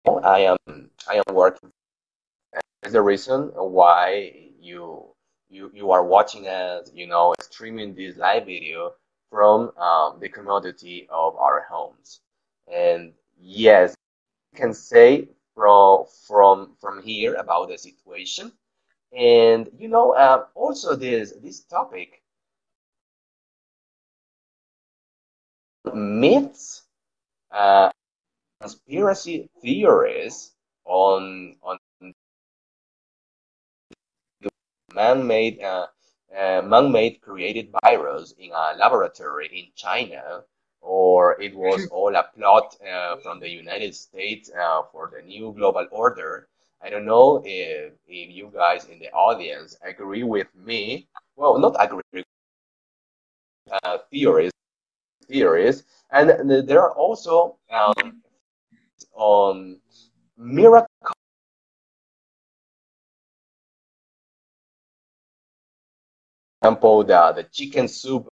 I 0.05 0.39
am 0.41 0.89
I 1.07 1.15
am 1.15 1.35
working. 1.35 1.71
That's 2.81 2.93
the 2.93 3.01
reason 3.01 3.51
why 3.55 4.33
you 4.59 5.13
you 5.49 5.71
you 5.73 5.91
are 5.91 6.03
watching 6.03 6.47
us, 6.47 6.91
you 6.93 7.07
know, 7.07 7.33
streaming 7.41 7.93
this 7.95 8.17
live 8.17 8.45
video 8.45 8.93
from 9.29 9.71
um, 9.77 10.19
the 10.19 10.29
commodity 10.29 11.07
of 11.09 11.35
our 11.37 11.65
homes. 11.69 12.21
And 12.71 13.13
yes, 13.39 13.95
can 14.55 14.73
say 14.73 15.29
from 15.55 16.05
from 16.27 16.75
from 16.79 17.01
here 17.03 17.35
about 17.35 17.69
the 17.69 17.77
situation. 17.77 18.51
And 19.17 19.69
you 19.77 19.89
know, 19.89 20.13
uh, 20.13 20.45
also 20.55 20.95
this 20.95 21.33
this 21.43 21.61
topic 21.65 22.23
myths, 25.93 26.83
uh, 27.51 27.89
conspiracy 28.61 29.49
theories 29.61 30.53
on 30.85 31.55
on 31.63 31.77
man-made 34.93 35.61
uh, 35.61 35.87
uh, 36.37 36.61
man-made 36.63 37.21
created 37.21 37.73
virus 37.83 38.33
in 38.37 38.51
a 38.51 38.75
laboratory 38.77 39.47
in 39.47 39.65
China, 39.75 40.43
or 40.81 41.41
it 41.41 41.55
was 41.55 41.87
all 41.91 42.15
a 42.15 42.23
plot 42.35 42.75
uh, 42.87 43.17
from 43.17 43.39
the 43.39 43.49
United 43.49 43.95
States 43.95 44.51
uh, 44.51 44.83
for 44.91 45.11
the 45.13 45.21
new 45.21 45.53
global 45.53 45.87
order. 45.91 46.47
I 46.83 46.89
don't 46.89 47.05
know 47.05 47.41
if, 47.45 47.93
if 48.07 48.29
you 48.31 48.51
guys 48.53 48.85
in 48.85 48.99
the 48.99 49.11
audience 49.11 49.77
agree 49.83 50.23
with 50.23 50.47
me. 50.55 51.07
Well, 51.35 51.57
not 51.59 51.75
agree. 51.79 52.23
Uh, 53.83 53.97
theories, 54.09 54.51
theories, 55.27 55.83
and 56.11 56.67
there 56.67 56.81
are 56.81 56.93
also 56.93 57.57
um, 57.71 58.21
on 59.13 59.79
miracle 60.37 60.87
example, 66.61 67.03
the, 67.03 67.33
the 67.35 67.43
chicken 67.51 67.87
soup. 67.87 68.27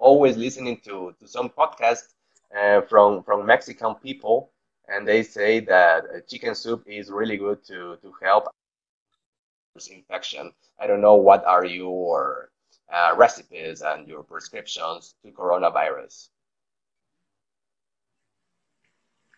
Always 0.00 0.36
listening 0.36 0.80
to, 0.84 1.14
to 1.18 1.26
some 1.28 1.48
podcast 1.48 2.14
uh, 2.56 2.82
from 2.82 3.22
from 3.22 3.46
Mexican 3.46 3.94
people, 3.96 4.52
and 4.88 5.06
they 5.06 5.22
say 5.22 5.60
that 5.60 6.28
chicken 6.28 6.54
soup 6.54 6.84
is 6.86 7.10
really 7.10 7.36
good 7.36 7.64
to 7.64 7.96
to 8.02 8.12
help 8.22 8.48
infection. 9.90 10.52
I 10.80 10.86
don't 10.86 11.00
know 11.00 11.16
what 11.16 11.44
are 11.44 11.64
your 11.64 12.50
uh, 12.92 13.14
recipes 13.16 13.82
and 13.82 14.08
your 14.08 14.22
prescriptions 14.22 15.14
to 15.24 15.30
coronavirus. 15.32 16.28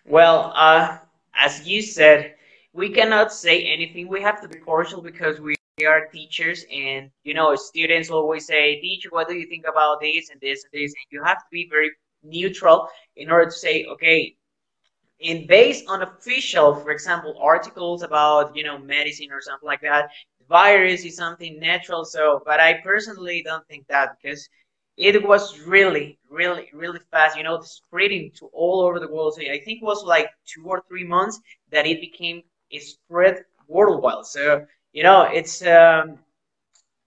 Well, 0.08 0.52
uh, 0.54 0.98
as 1.34 1.68
you 1.68 1.82
said, 1.82 2.34
we 2.72 2.88
cannot 2.88 3.32
say 3.32 3.62
anything. 3.64 4.08
We 4.08 4.22
have 4.22 4.40
to 4.40 4.48
be 4.48 4.58
partial 4.58 5.02
because 5.02 5.38
we 5.40 5.54
are 5.86 6.06
teachers 6.06 6.64
and 6.74 7.10
you 7.22 7.34
know 7.34 7.54
students 7.54 8.10
always 8.10 8.46
say 8.46 8.80
teacher 8.80 9.10
what 9.12 9.28
do 9.28 9.34
you 9.34 9.46
think 9.46 9.64
about 9.68 10.00
this 10.00 10.28
and 10.30 10.40
this 10.40 10.64
and 10.64 10.72
this 10.72 10.90
and 10.90 11.06
you 11.10 11.22
have 11.22 11.38
to 11.38 11.44
be 11.52 11.68
very 11.70 11.90
neutral 12.24 12.88
in 13.16 13.30
order 13.30 13.44
to 13.44 13.52
say 13.52 13.84
okay 13.84 14.34
and 15.24 15.46
based 15.46 15.84
on 15.88 16.02
official 16.02 16.74
for 16.74 16.90
example 16.90 17.36
articles 17.40 18.02
about 18.02 18.56
you 18.56 18.64
know 18.64 18.76
medicine 18.78 19.28
or 19.30 19.40
something 19.40 19.68
like 19.68 19.80
that 19.80 20.10
virus 20.48 21.04
is 21.04 21.16
something 21.16 21.60
natural 21.60 22.04
so 22.04 22.42
but 22.44 22.58
i 22.58 22.74
personally 22.82 23.40
don't 23.44 23.66
think 23.68 23.86
that 23.86 24.16
because 24.20 24.48
it 24.98 25.26
was 25.26 25.60
really 25.60 26.18
really 26.30 26.68
really 26.74 27.00
fast 27.12 27.36
you 27.38 27.44
know 27.44 27.60
spreading 27.62 28.30
to 28.38 28.46
all 28.52 28.82
over 28.82 29.00
the 29.00 29.08
world. 29.12 29.34
So 29.34 29.42
i 29.42 29.58
think 29.64 29.82
it 29.82 29.84
was 29.86 30.04
like 30.04 30.28
two 30.46 30.64
or 30.66 30.82
three 30.88 31.04
months 31.04 31.40
that 31.72 31.86
it 31.86 32.00
became 32.00 32.42
a 32.72 32.78
spread 32.78 33.36
worldwide. 33.68 34.26
So 34.26 34.66
you 34.92 35.04
know 35.04 35.22
it's 35.32 35.64
um 35.66 36.18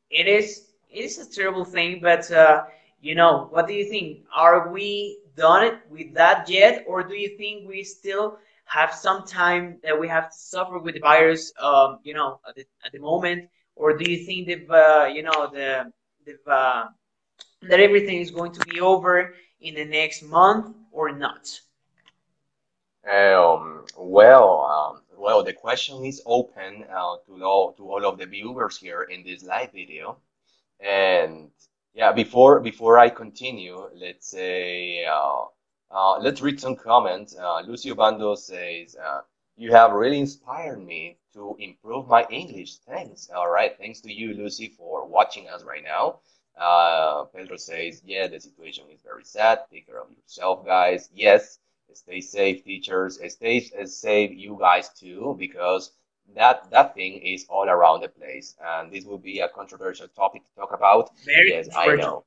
it 0.09 0.27
is 0.27 0.67
it 0.89 1.03
is 1.05 1.17
a 1.19 1.29
terrible 1.31 1.65
thing 1.65 1.99
but 2.01 2.29
uh 2.31 2.63
you 3.01 3.15
know 3.15 3.47
what 3.51 3.67
do 3.67 3.73
you 3.73 3.85
think? 3.89 4.19
Are 4.35 4.71
we 4.71 5.17
done 5.35 5.63
it 5.65 5.75
with 5.89 6.13
that 6.15 6.49
yet? 6.49 6.83
Or 6.87 7.03
do 7.03 7.15
you 7.15 7.37
think 7.37 7.67
we 7.67 7.83
still 7.83 8.37
have 8.65 8.93
some 8.93 9.25
time 9.25 9.77
that 9.83 9.99
we 9.99 10.07
have 10.07 10.29
to 10.29 10.37
suffer 10.37 10.79
with 10.79 10.95
the 10.95 11.01
virus 11.01 11.51
um 11.61 11.99
you 12.03 12.13
know 12.13 12.39
at 12.47 12.55
the, 12.55 12.65
at 12.85 12.91
the 12.91 12.99
moment? 12.99 13.49
Or 13.75 13.97
do 13.97 14.09
you 14.09 14.25
think 14.25 14.47
that 14.47 14.61
uh, 14.73 15.07
you 15.07 15.23
know 15.23 15.49
the 15.51 15.91
the 16.25 16.35
uh, 16.51 16.85
that 17.63 17.79
everything 17.79 18.19
is 18.19 18.31
going 18.31 18.51
to 18.53 18.61
be 18.61 18.79
over 18.81 19.35
in 19.61 19.75
the 19.75 19.85
next 19.85 20.23
month 20.23 20.75
or 20.91 21.11
not 21.11 21.61
Um, 23.09 23.85
well, 23.97 24.61
um, 24.63 25.01
well, 25.17 25.43
the 25.43 25.53
question 25.53 26.05
is 26.05 26.21
open 26.25 26.83
uh, 26.83 27.17
to 27.25 27.43
all 27.43 27.73
to 27.73 27.83
all 27.89 28.05
of 28.05 28.17
the 28.17 28.25
viewers 28.25 28.77
here 28.77 29.03
in 29.03 29.23
this 29.23 29.43
live 29.43 29.71
video. 29.71 30.19
And 30.79 31.51
yeah, 31.93 32.11
before 32.11 32.59
before 32.59 32.99
I 32.99 33.09
continue, 33.09 33.89
let's 33.95 34.27
say 34.29 35.05
uh, 35.05 35.45
uh, 35.91 36.19
let's 36.19 36.41
read 36.41 36.59
some 36.59 36.75
comments. 36.75 37.35
Uh, 37.37 37.61
Lucio 37.61 37.95
Bando 37.95 38.35
says, 38.35 38.95
uh, 38.95 39.21
"You 39.57 39.71
have 39.71 39.91
really 39.93 40.19
inspired 40.19 40.79
me 40.85 41.17
to 41.33 41.55
improve 41.59 42.07
my 42.07 42.25
English. 42.29 42.77
Thanks. 42.79 43.29
All 43.29 43.49
right, 43.49 43.77
thanks 43.77 44.01
to 44.01 44.11
you, 44.13 44.33
Lucy, 44.35 44.69
for 44.69 45.05
watching 45.07 45.49
us 45.49 45.63
right 45.63 45.83
now." 45.83 46.19
Uh, 46.57 47.25
Pedro 47.25 47.57
says, 47.57 48.01
"Yeah, 48.05 48.27
the 48.27 48.39
situation 48.39 48.85
is 48.91 49.01
very 49.01 49.23
sad. 49.23 49.61
Take 49.71 49.87
care 49.87 50.01
of 50.01 50.11
yourself, 50.11 50.65
guys. 50.65 51.09
Yes." 51.13 51.59
Stay 51.93 52.21
safe, 52.21 52.63
teachers. 52.63 53.19
Stay 53.33 53.59
safe, 53.85 54.31
you 54.31 54.57
guys 54.59 54.89
too, 54.89 55.35
because 55.37 55.91
that 56.35 56.69
that 56.71 56.95
thing 56.95 57.21
is 57.21 57.45
all 57.49 57.67
around 57.69 58.01
the 58.01 58.07
place, 58.07 58.55
and 58.63 58.91
this 58.91 59.03
will 59.05 59.17
be 59.17 59.39
a 59.39 59.49
controversial 59.49 60.07
topic 60.07 60.43
to 60.45 60.55
talk 60.55 60.73
about. 60.73 61.09
very 61.25 61.51
Yes, 61.51 61.67
I 61.75 61.87
controversial 61.87 61.97
know, 61.97 62.25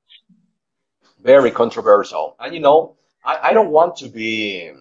very 1.23 1.51
controversial, 1.51 2.37
and 2.39 2.55
you 2.55 2.61
know, 2.61 2.97
I, 3.25 3.51
I 3.51 3.53
don't 3.53 3.71
want 3.71 3.97
to 3.97 4.09
be 4.09 4.73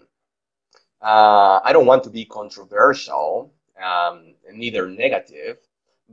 uh, 1.02 1.60
I 1.64 1.72
don't 1.74 1.86
want 1.86 2.04
to 2.04 2.10
be 2.10 2.26
controversial, 2.26 3.54
um, 3.82 4.36
neither 4.54 4.88
negative, 4.88 5.58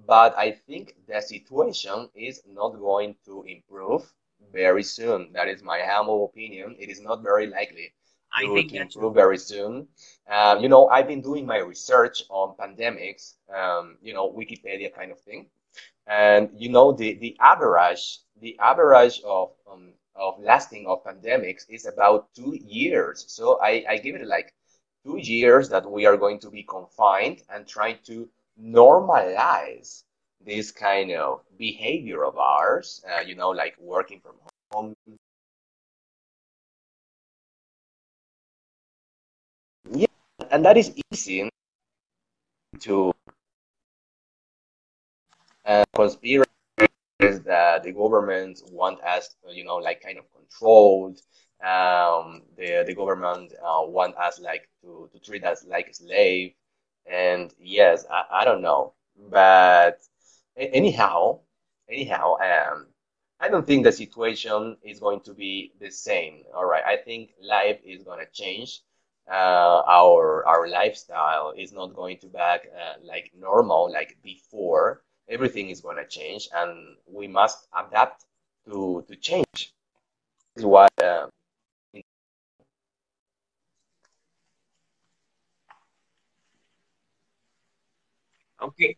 but 0.06 0.36
I 0.36 0.52
think 0.52 0.94
the 1.08 1.20
situation 1.20 2.08
is 2.14 2.42
not 2.46 2.78
going 2.78 3.16
to 3.26 3.42
improve 3.42 4.12
very 4.52 4.82
soon. 4.82 5.32
That 5.32 5.48
is 5.48 5.62
my 5.62 5.80
humble 5.84 6.26
opinion. 6.26 6.76
It 6.78 6.90
is 6.90 7.00
not 7.00 7.22
very 7.22 7.46
likely 7.46 7.92
i 8.32 8.44
to, 8.44 8.54
think 8.54 8.70
to 8.70 8.80
improve 8.80 9.14
very 9.14 9.38
soon. 9.38 9.88
Um, 10.28 10.60
you 10.60 10.68
know, 10.68 10.88
I've 10.88 11.08
been 11.08 11.20
doing 11.20 11.46
my 11.46 11.58
research 11.58 12.22
on 12.30 12.54
pandemics, 12.56 13.34
um, 13.54 13.96
you 14.02 14.14
know, 14.14 14.30
Wikipedia 14.32 14.94
kind 14.94 15.10
of 15.10 15.20
thing. 15.20 15.46
And 16.06 16.50
you 16.56 16.68
know, 16.70 16.92
the, 16.92 17.14
the 17.14 17.36
average, 17.40 18.20
the 18.40 18.58
average 18.58 19.20
of 19.24 19.52
um, 19.70 19.92
of 20.16 20.40
lasting 20.40 20.86
of 20.86 21.04
pandemics 21.04 21.64
is 21.68 21.86
about 21.86 22.34
two 22.34 22.56
years. 22.64 23.24
So 23.28 23.60
I, 23.62 23.84
I 23.88 23.96
give 23.98 24.16
it 24.16 24.26
like 24.26 24.52
two 25.04 25.16
years 25.16 25.68
that 25.70 25.90
we 25.90 26.04
are 26.06 26.16
going 26.16 26.38
to 26.40 26.50
be 26.50 26.62
confined 26.62 27.42
and 27.48 27.66
trying 27.66 27.98
to 28.06 28.28
normalize 28.60 30.02
this 30.44 30.72
kind 30.72 31.12
of 31.12 31.42
behavior 31.58 32.24
of 32.24 32.36
ours, 32.38 33.04
uh, 33.10 33.20
you 33.20 33.34
know, 33.34 33.50
like 33.50 33.76
working 33.78 34.20
from 34.20 34.34
home. 34.72 34.94
Yeah, 39.90 40.06
and 40.50 40.64
that 40.64 40.76
is 40.76 40.92
easy 41.12 41.48
to 42.80 43.12
uh, 45.64 45.84
conspiracies 45.94 46.46
that 47.44 47.82
the 47.82 47.92
government 47.92 48.60
want 48.70 49.00
us, 49.02 49.34
you 49.50 49.64
know, 49.64 49.76
like 49.76 50.02
kind 50.02 50.18
of 50.18 50.24
controlled. 50.32 51.18
Um, 51.62 52.42
the 52.56 52.84
the 52.86 52.94
government 52.94 53.52
uh, 53.62 53.82
want 53.84 54.16
us 54.16 54.40
like 54.40 54.68
to, 54.82 55.10
to 55.12 55.18
treat 55.20 55.44
us 55.44 55.64
like 55.68 55.94
slave. 55.94 56.52
And 57.06 57.52
yes, 57.58 58.06
I, 58.10 58.40
I 58.40 58.44
don't 58.44 58.62
know, 58.62 58.94
but 59.16 60.00
anyhow, 60.56 61.40
anyhow, 61.88 62.36
um, 62.40 62.86
I 63.40 63.48
don't 63.48 63.66
think 63.66 63.84
the 63.84 63.92
situation 63.92 64.76
is 64.82 65.00
going 65.00 65.20
to 65.22 65.34
be 65.34 65.72
the 65.80 65.90
same. 65.90 66.44
All 66.54 66.66
right, 66.66 66.84
I 66.84 66.96
think 66.96 67.32
life 67.40 67.80
is 67.84 68.02
gonna 68.04 68.26
change. 68.32 68.80
Uh, 69.30 69.82
our 69.86 70.46
our 70.46 70.68
lifestyle 70.68 71.52
is 71.56 71.72
not 71.72 71.94
going 71.94 72.18
to 72.18 72.26
back 72.28 72.66
uh, 72.74 72.94
like 73.02 73.32
normal 73.38 73.90
like 73.90 74.18
before. 74.22 75.02
Everything 75.28 75.70
is 75.70 75.80
gonna 75.80 76.06
change, 76.06 76.48
and 76.54 76.96
we 77.06 77.28
must 77.28 77.66
adapt 77.76 78.24
to 78.66 79.04
to 79.08 79.16
change. 79.16 79.72
This 80.54 80.62
is 80.62 80.64
what. 80.64 80.92
Uh, 81.02 81.28
okay. 88.60 88.96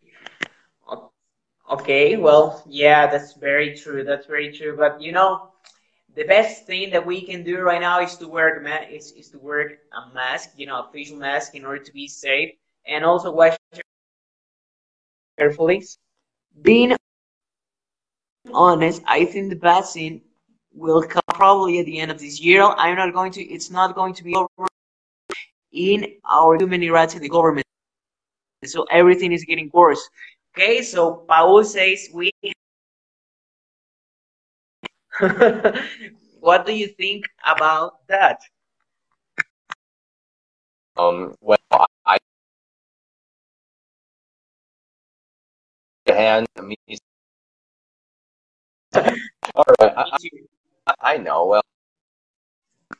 Okay 1.71 2.17
well 2.17 2.63
yeah 2.69 3.07
that's 3.11 3.35
very 3.35 3.75
true 3.77 4.05
that's 4.05 4.27
very 4.27 4.53
true 4.53 4.77
but 4.77 5.01
you 5.01 5.13
know 5.13 5.49
the 6.15 6.25
best 6.25 6.67
thing 6.67 6.91
that 6.91 7.05
we 7.07 7.23
can 7.23 7.43
do 7.45 7.59
right 7.61 7.81
now 7.81 8.01
is 8.01 8.17
to 8.17 8.29
wear 8.29 8.61
ma- 8.61 8.87
is, 8.91 9.13
is 9.13 9.31
to 9.31 9.39
wear 9.39 9.79
a 10.01 10.15
mask 10.15 10.51
you 10.57 10.67
know 10.67 10.81
a 10.81 10.91
facial 10.93 11.17
mask 11.17 11.55
in 11.55 11.65
order 11.65 11.83
to 11.83 11.93
be 11.93 12.07
safe 12.09 12.51
and 12.87 13.05
also 13.05 13.33
wash 13.33 13.57
your 13.75 13.83
carefully. 15.39 15.83
Being 16.63 16.97
honest 18.55 19.03
i 19.07 19.25
think 19.25 19.51
the 19.51 19.57
vaccine 19.57 20.21
will 20.75 21.03
come 21.03 21.23
probably 21.35 21.79
at 21.79 21.87
the 21.87 21.99
end 21.99 22.11
of 22.11 22.19
this 22.19 22.41
year. 22.41 22.63
I'm 22.63 22.97
not 22.97 23.13
going 23.13 23.33
to 23.33 23.43
it's 23.43 23.71
not 23.71 23.95
going 23.95 24.15
to 24.15 24.25
be 24.25 24.35
over 24.35 24.67
in 25.73 26.07
our 26.31 26.57
human 26.59 26.81
rights 26.91 27.15
in 27.15 27.23
the 27.23 27.29
government 27.29 27.67
so 28.65 28.85
everything 28.91 29.33
is 29.33 29.45
getting 29.45 29.71
worse 29.73 30.09
okay 30.57 30.83
so 30.83 31.25
paul 31.29 31.63
says 31.65 32.09
we 32.15 32.31
what 36.41 36.67
do 36.67 36.73
you 36.73 36.89
think 36.89 37.25
about 37.47 38.07
that 38.09 38.41
um, 40.97 41.35
well, 41.41 41.59
I 41.73 42.19
I 46.07 46.13
hand 46.13 46.47
me. 46.63 46.77
All 49.55 49.65
right, 49.81 49.93
I, 49.97 50.19
I 50.87 50.95
I 51.15 51.17
know. 51.19 51.47
Well, 51.47 51.63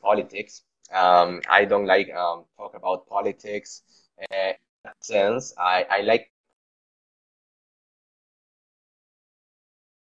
politics. 0.01 0.63
Um, 0.91 1.41
I 1.49 1.65
don't 1.65 1.85
like 1.85 2.09
um 2.13 2.45
talk 2.57 2.75
about 2.75 3.07
politics. 3.07 3.81
Uh, 4.31 4.53
sense, 5.01 5.53
I 5.57 5.85
I 5.89 6.01
like 6.01 6.29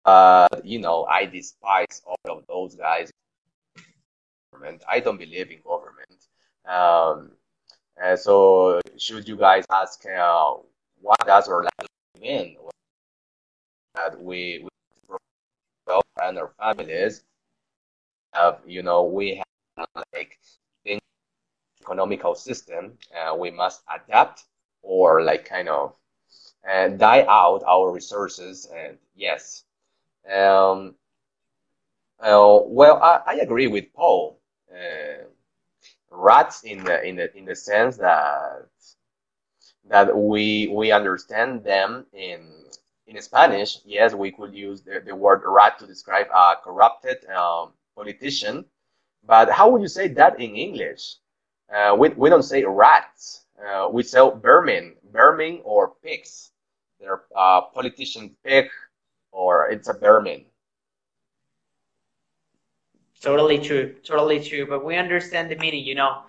uh 0.05 0.47
you 0.63 0.79
know 0.79 1.05
I 1.05 1.25
despise 1.25 2.01
all 2.05 2.17
of 2.37 2.45
those 2.47 2.75
guys. 2.75 3.11
Government. 4.51 4.83
I 4.89 4.99
don't 4.99 5.17
believe 5.17 5.51
in 5.51 5.61
government. 5.61 6.27
Um, 6.65 7.31
uh, 8.03 8.15
so 8.17 8.81
should 8.97 9.27
you 9.27 9.37
guys 9.37 9.65
ask 9.71 10.05
uh, 10.07 10.55
what 11.01 11.19
does 11.25 11.47
our 11.49 11.55
Orlando 11.55 11.87
mean? 12.21 12.57
That 13.95 14.21
we 14.21 14.59
we 14.59 14.69
and 16.21 16.37
our 16.39 16.51
families 16.59 17.23
have 18.33 18.59
you 18.65 18.83
know 18.83 19.03
we 19.03 19.41
have 19.77 19.87
like 20.13 20.39
economical 21.81 22.35
system 22.35 22.97
uh, 23.15 23.35
we 23.35 23.51
must 23.51 23.83
adapt 23.93 24.45
or 24.83 25.23
like 25.23 25.45
kind 25.45 25.69
of 25.69 25.95
uh, 26.69 26.89
die 26.89 27.25
out 27.29 27.63
our 27.67 27.91
resources 27.91 28.69
and 28.75 28.97
yes 29.15 29.65
um 30.33 30.95
uh, 32.21 32.59
well 32.65 33.01
I, 33.03 33.21
I 33.27 33.33
agree 33.35 33.67
with 33.67 33.93
Paul 33.93 34.39
uh, 34.71 35.25
rats 36.11 36.63
in 36.63 36.83
the 36.83 37.03
in 37.03 37.17
the 37.17 37.35
in 37.37 37.45
the 37.45 37.55
sense 37.55 37.97
that 37.97 38.67
that 39.89 40.15
we 40.15 40.67
we 40.67 40.91
understand 40.91 41.63
them 41.63 42.05
in 42.13 42.49
in 43.07 43.21
Spanish, 43.21 43.79
yes, 43.85 44.13
we 44.13 44.31
could 44.31 44.53
use 44.55 44.81
the, 44.81 45.01
the 45.05 45.15
word 45.15 45.43
rat 45.45 45.77
to 45.79 45.87
describe 45.87 46.27
a 46.33 46.55
corrupted 46.63 47.25
um, 47.29 47.73
politician. 47.95 48.65
But 49.25 49.51
how 49.51 49.69
would 49.71 49.81
you 49.81 49.87
say 49.89 50.07
that 50.09 50.39
in 50.39 50.55
English? 50.55 51.17
Uh, 51.73 51.95
we, 51.97 52.09
we 52.09 52.29
don't 52.29 52.43
say 52.43 52.63
rats. 52.63 53.42
Uh, 53.59 53.87
we 53.91 54.03
say 54.03 54.19
vermin, 54.41 54.95
vermin 55.11 55.61
or 55.63 55.93
pigs. 56.03 56.51
They're 56.99 57.23
uh, 57.35 57.61
politician 57.73 58.35
pig 58.43 58.69
or 59.31 59.69
it's 59.69 59.87
a 59.87 59.93
vermin. 59.93 60.45
Totally 63.21 63.59
true, 63.59 63.95
totally 64.03 64.39
true. 64.43 64.65
But 64.67 64.83
we 64.85 64.95
understand 64.95 65.49
the 65.49 65.55
meaning, 65.55 65.83
you 65.85 65.95
know. 65.95 66.23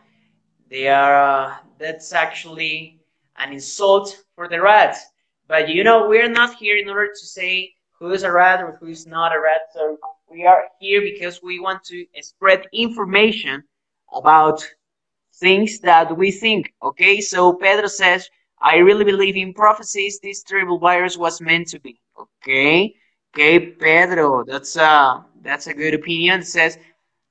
They 0.71 0.89
are, 0.89 1.15
uh, 1.17 1.55
that's 1.79 2.13
actually 2.13 3.01
an 3.37 3.53
insult 3.53 4.25
for 4.35 4.49
the 4.49 4.61
rats. 4.61 5.05
But 5.49 5.69
you 5.69 5.85
know, 5.85 6.09
we're 6.09 6.29
not 6.29 6.57
here 6.57 6.77
in 6.77 6.89
order 6.89 7.09
to 7.09 7.27
say 7.27 7.75
who 7.99 8.13
is 8.13 8.23
a 8.23 8.31
rat 8.33 8.63
or 8.63 8.77
who 8.81 8.87
is 8.87 9.07
not 9.07 9.35
a 9.35 9.41
rat. 9.41 9.63
So 9.75 9.99
we 10.31 10.47
are 10.47 10.65
here 10.81 11.01
because 11.03 11.43
we 11.43 11.61
want 11.61 11.85
to 11.85 12.07
spread 12.21 12.67
information 12.73 13.65
about 14.15 14.65
things 15.41 15.81
that 15.81 16.17
we 16.17 16.31
think. 16.31 16.73
Okay, 16.83 17.21
so 17.21 17.55
Pedro 17.55 17.87
says, 17.87 18.29
I 18.61 18.77
really 18.77 19.05
believe 19.05 19.37
in 19.37 19.53
prophecies. 19.53 20.19
This 20.21 20.43
terrible 20.43 20.79
virus 20.79 21.17
was 21.17 21.41
meant 21.41 21.69
to 21.69 21.81
be. 21.81 22.01
Okay, 22.19 22.95
okay, 23.35 23.59
Pedro, 23.61 24.45
that's 24.45 24.77
a 24.77 25.25
that's 25.43 25.67
a 25.67 25.75
good 25.75 25.95
opinion. 25.95 26.41
It 26.41 26.47
says 26.47 26.79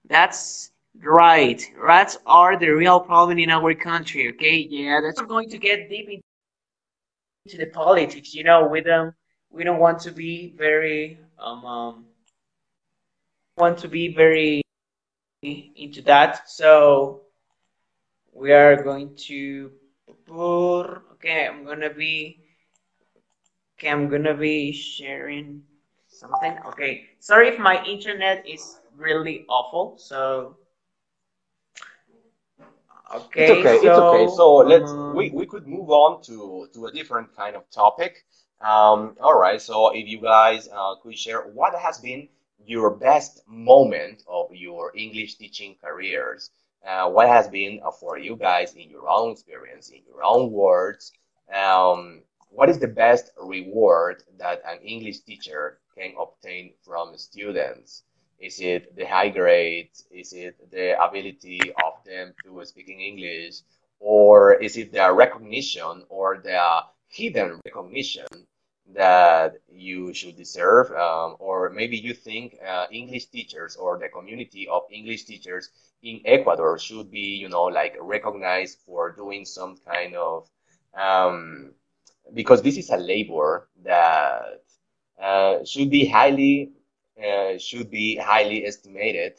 that's 0.05 0.71
right. 1.01 1.61
Rats 1.77 2.17
are 2.25 2.57
the 2.57 2.69
real 2.69 2.99
problem 2.99 3.39
in 3.39 3.49
our 3.49 3.73
country. 3.73 4.29
Okay, 4.29 4.67
yeah, 4.69 5.01
that's 5.01 5.19
we're 5.19 5.27
going 5.27 5.49
to 5.49 5.57
get 5.57 5.89
deep 5.89 6.21
into 7.45 7.57
the 7.57 7.67
politics. 7.67 8.33
You 8.33 8.43
know, 8.43 8.67
we 8.67 8.81
don't 8.81 9.13
we 9.49 9.63
don't 9.63 9.79
want 9.79 9.99
to 10.01 10.11
be 10.11 10.53
very 10.57 11.17
um, 11.39 11.65
um 11.65 12.05
want 13.57 13.77
to 13.79 13.87
be 13.87 14.13
very 14.13 14.61
into 15.43 16.01
that. 16.03 16.49
So 16.49 17.22
we 18.33 18.51
are 18.51 18.75
going 18.83 19.15
to 19.27 19.71
okay. 21.13 21.47
I'm 21.47 21.63
gonna 21.65 21.89
be 21.93 22.39
okay. 23.77 23.89
I'm 23.89 24.09
gonna 24.09 24.35
be 24.35 24.71
sharing 24.71 25.61
something. 26.07 26.57
Okay, 26.67 27.05
sorry 27.19 27.47
if 27.49 27.59
my 27.59 27.83
internet 27.85 28.45
is 28.47 28.79
really 28.95 29.45
awful. 29.49 29.97
So 29.97 30.57
okay 33.15 33.35
It's 33.35 33.49
okay, 33.49 33.75
okay, 33.75 33.85
it's 33.85 33.97
okay. 33.97 34.27
so 34.27 34.27
So 34.27 34.57
let's 34.57 34.95
we, 35.07 35.29
um, 35.29 35.33
we 35.33 35.45
could 35.45 35.67
move 35.67 35.89
on 35.89 36.21
to 36.23 36.67
to 36.73 36.85
a 36.87 36.91
different 36.91 37.35
kind 37.35 37.55
of 37.55 37.69
topic. 37.69 38.25
Um, 38.61 39.15
all 39.21 39.37
right. 39.37 39.61
So 39.61 39.89
if 39.93 40.07
you 40.07 40.19
guys 40.21 40.67
uh, 40.71 40.95
could 41.01 41.17
share 41.17 41.41
what 41.41 41.73
has 41.75 41.99
been 41.99 42.29
your 42.65 42.91
best 42.91 43.41
moment 43.47 44.23
of 44.27 44.47
your 44.53 44.91
English 44.95 45.35
teaching 45.35 45.75
careers, 45.83 46.51
uh, 46.87 47.09
what 47.09 47.27
has 47.27 47.47
been 47.47 47.79
uh, 47.85 47.91
for 47.91 48.17
you 48.17 48.35
guys 48.35 48.73
in 48.73 48.89
your 48.89 49.07
own 49.09 49.31
experience, 49.31 49.89
in 49.89 50.01
your 50.07 50.23
own 50.23 50.51
words, 50.51 51.11
um, 51.53 52.21
what 52.49 52.69
is 52.69 52.79
the 52.79 52.87
best 52.87 53.31
reward 53.41 54.23
that 54.37 54.61
an 54.67 54.79
English 54.79 55.21
teacher 55.21 55.79
can 55.97 56.13
obtain 56.19 56.73
from 56.83 57.17
students? 57.17 58.03
Is 58.39 58.59
it 58.59 58.95
the 58.95 59.05
high 59.05 59.29
grades? 59.29 60.03
Is 60.11 60.33
it 60.33 60.69
the 60.71 61.01
ability 61.01 61.61
of 61.83 62.03
them 62.05 62.33
to 62.43 62.65
speak 62.65 62.89
in 62.89 62.99
English? 62.99 63.61
Or 63.99 64.53
is 64.53 64.75
it 64.77 64.91
the 64.91 65.13
recognition 65.13 66.05
or 66.09 66.41
the 66.43 66.81
hidden 67.07 67.61
recognition 67.65 68.27
that 68.93 69.55
you 69.71 70.13
should 70.13 70.35
deserve? 70.37 70.91
Um, 70.91 71.35
or 71.39 71.69
maybe 71.69 71.97
you 71.97 72.13
think 72.13 72.57
uh, 72.65 72.85
English 72.91 73.27
teachers 73.27 73.75
or 73.75 73.97
the 73.97 74.09
community 74.09 74.67
of 74.67 74.83
English 74.91 75.25
teachers 75.25 75.69
in 76.01 76.21
Ecuador 76.25 76.77
should 76.77 77.09
be, 77.09 77.37
you 77.37 77.49
know, 77.49 77.63
like 77.63 77.95
recognized 77.99 78.79
for 78.85 79.11
doing 79.11 79.45
some 79.45 79.77
kind 79.77 80.15
of 80.15 80.49
um, 80.93 81.73
because 82.33 82.61
this 82.61 82.77
is 82.77 82.89
a 82.89 82.97
labor 82.97 83.69
that 83.83 84.61
uh, 85.21 85.63
should 85.65 85.89
be 85.89 86.05
highly 86.05 86.71
uh, 87.23 87.57
should 87.57 87.89
be 87.91 88.15
highly 88.17 88.65
estimated 88.65 89.33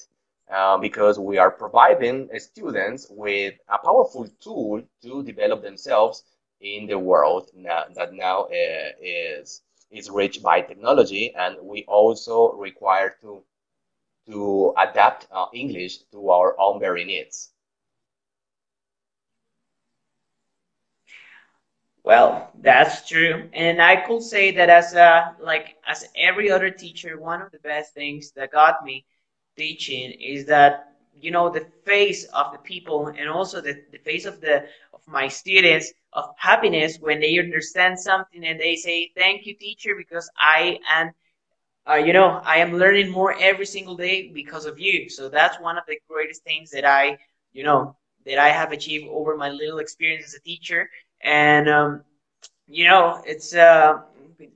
uh, 0.53 0.79
because 0.79 1.19
we 1.19 1.39
are 1.39 1.51
providing 1.51 2.29
students 2.39 3.07
with 3.11 3.55
a 3.69 3.79
powerful 3.79 4.29
tool 4.41 4.83
to 5.03 5.23
develop 5.25 5.63
themselves 5.63 6.23
in 6.61 6.87
the 6.87 6.99
world 6.99 7.51
now, 7.55 7.85
that 7.95 8.13
now 8.13 8.45
uh, 8.45 8.91
is 9.01 9.63
is 9.91 10.11
rich 10.11 10.43
by 10.43 10.61
technology, 10.61 11.33
and 11.35 11.57
we 11.63 11.85
also 11.87 12.53
require 12.53 13.17
to 13.23 13.45
to 14.27 14.75
adapt 14.79 15.27
uh, 15.31 15.47
English 15.55 15.99
to 16.13 16.31
our 16.31 16.59
own 16.59 16.81
very 16.81 17.05
needs. 17.05 17.53
Well, 22.05 22.51
that's 22.61 23.07
true. 23.09 23.49
And 23.53 23.81
I 23.83 23.97
could 23.97 24.23
say 24.23 24.51
that 24.53 24.69
as 24.71 24.95
a 24.95 25.37
like 25.41 25.77
as 25.87 26.07
every 26.17 26.51
other 26.51 26.71
teacher, 26.71 27.19
one 27.21 27.43
of 27.43 27.51
the 27.51 27.59
best 27.59 27.95
things 27.95 28.33
that 28.33 28.53
got 28.53 28.85
me 28.85 29.05
teaching 29.57 30.13
is 30.13 30.47
that 30.47 30.94
you 31.21 31.31
know 31.31 31.49
the 31.51 31.67
face 31.85 32.25
of 32.35 32.53
the 32.53 32.59
people 32.59 33.07
and 33.09 33.29
also 33.29 33.61
the, 33.61 33.75
the 33.93 33.99
face 33.99 34.25
of 34.27 34.41
the 34.41 34.65
of 34.93 35.01
my 35.07 35.29
students 35.29 35.93
of 36.13 36.25
happiness 36.37 36.99
when 37.01 37.21
they 37.21 37.39
understand 37.39 37.99
something 37.99 38.45
and 38.45 38.61
they 38.61 38.77
say 38.77 39.11
thank 39.17 39.47
you 39.47 39.55
teacher 39.55 39.95
because 39.97 40.31
I 40.39 40.79
am 40.91 41.13
uh, 41.89 41.95
you 41.97 42.13
know 42.13 42.41
I 42.45 42.59
am 42.59 42.79
learning 42.79 43.11
more 43.11 43.35
every 43.39 43.67
single 43.67 43.97
day 43.97 44.31
because 44.33 44.67
of 44.67 44.79
you. 44.79 45.09
So 45.09 45.29
that's 45.29 45.61
one 45.61 45.77
of 45.79 45.85
the 45.87 45.99
greatest 46.09 46.43
things 46.45 46.71
that 46.71 46.85
I 46.85 47.19
you 47.53 47.65
know 47.65 47.97
that 48.27 48.39
I 48.39 48.49
have 48.49 48.73
achieved 48.73 49.07
over 49.11 49.37
my 49.37 49.49
little 49.51 49.79
experience 49.79 50.27
as 50.27 50.35
a 50.35 50.41
teacher 50.41 50.89
and 51.23 51.69
um, 51.69 52.03
you 52.67 52.85
know 52.85 53.23
it's 53.27 53.55
uh, 53.55 53.95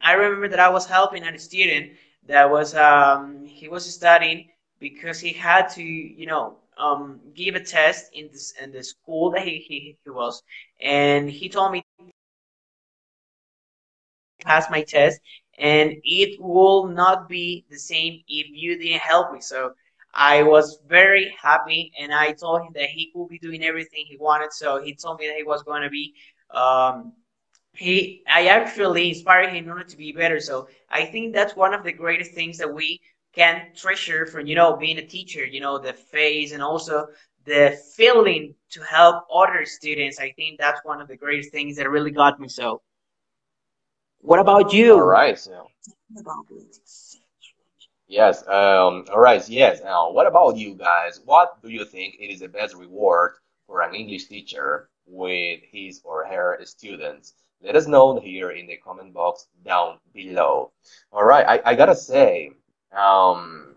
i 0.02 0.12
remember 0.12 0.48
that 0.48 0.60
i 0.60 0.68
was 0.68 0.86
helping 0.86 1.22
a 1.24 1.38
student 1.38 1.90
that 2.26 2.50
was 2.50 2.74
um, 2.74 3.44
he 3.46 3.68
was 3.68 3.84
studying 3.92 4.48
because 4.80 5.20
he 5.20 5.32
had 5.32 5.68
to 5.70 5.82
you 5.82 6.26
know 6.26 6.56
um, 6.78 7.20
give 7.34 7.54
a 7.54 7.60
test 7.62 8.06
in 8.12 8.28
this 8.32 8.54
in 8.62 8.72
the 8.72 8.82
school 8.82 9.30
that 9.32 9.42
he, 9.42 9.58
he, 9.68 9.96
he 10.04 10.10
was. 10.10 10.42
And 10.80 11.28
he 11.30 11.48
told 11.48 11.72
me 11.72 11.82
pass 14.44 14.70
my 14.70 14.82
test 14.82 15.20
and 15.58 15.92
it 16.04 16.40
will 16.40 16.86
not 16.86 17.28
be 17.28 17.64
the 17.70 17.78
same 17.78 18.20
if 18.28 18.46
you 18.50 18.78
didn't 18.78 19.00
help 19.00 19.32
me. 19.32 19.40
So 19.40 19.72
I 20.14 20.42
was 20.42 20.78
very 20.88 21.34
happy 21.40 21.92
and 22.00 22.12
I 22.12 22.32
told 22.32 22.62
him 22.62 22.72
that 22.74 22.88
he 22.90 23.10
could 23.14 23.28
be 23.28 23.38
doing 23.38 23.62
everything 23.64 24.04
he 24.06 24.16
wanted. 24.18 24.52
So 24.52 24.82
he 24.82 24.94
told 24.94 25.18
me 25.20 25.26
that 25.28 25.36
he 25.36 25.44
was 25.44 25.62
going 25.62 25.82
to 25.82 25.90
be 25.90 26.14
um, 26.50 27.12
he 27.72 28.22
I 28.28 28.46
actually 28.48 29.08
inspired 29.08 29.50
him 29.50 29.64
in 29.64 29.70
order 29.70 29.84
to 29.84 29.96
be 29.96 30.12
better. 30.12 30.40
So 30.40 30.68
I 30.90 31.04
think 31.04 31.34
that's 31.34 31.56
one 31.56 31.74
of 31.74 31.84
the 31.84 31.92
greatest 31.92 32.32
things 32.32 32.58
that 32.58 32.72
we 32.72 33.00
can 33.38 33.68
treasure 33.76 34.26
from 34.26 34.46
you 34.46 34.56
know 34.56 34.76
being 34.76 34.98
a 34.98 35.06
teacher. 35.06 35.44
You 35.44 35.60
know 35.60 35.78
the 35.78 35.92
face 35.92 36.52
and 36.52 36.62
also 36.62 37.06
the 37.44 37.78
feeling 37.96 38.54
to 38.70 38.80
help 38.82 39.24
other 39.32 39.64
students. 39.64 40.18
I 40.18 40.32
think 40.32 40.58
that's 40.58 40.80
one 40.84 41.00
of 41.00 41.08
the 41.08 41.16
greatest 41.16 41.52
things 41.52 41.76
that 41.76 41.88
really 41.88 42.10
got 42.10 42.40
me. 42.40 42.48
So 42.48 42.82
what 44.20 44.40
about 44.40 44.72
you? 44.72 44.98
right. 44.98 45.38
So 45.38 45.68
yes. 48.08 48.42
Um, 48.48 49.04
all 49.12 49.20
right. 49.20 49.48
Yes. 49.48 49.80
Now, 49.82 50.10
what 50.10 50.26
about 50.26 50.56
you 50.56 50.74
guys? 50.74 51.20
What 51.24 51.62
do 51.62 51.68
you 51.68 51.84
think 51.84 52.16
it 52.18 52.30
is 52.32 52.40
the 52.40 52.48
best 52.48 52.74
reward 52.74 53.32
for 53.66 53.82
an 53.82 53.94
English 53.94 54.26
teacher 54.26 54.90
with 55.06 55.60
his 55.70 56.00
or 56.04 56.26
her 56.26 56.58
students? 56.64 57.34
Let 57.62 57.76
us 57.76 57.86
know 57.86 58.20
here 58.20 58.50
in 58.50 58.66
the 58.66 58.76
comment 58.76 59.12
box 59.14 59.46
down 59.64 59.98
below. 60.12 60.72
All 61.12 61.24
right. 61.24 61.46
I, 61.46 61.70
I 61.70 61.74
gotta 61.74 61.96
say, 61.96 62.52
um, 62.92 63.76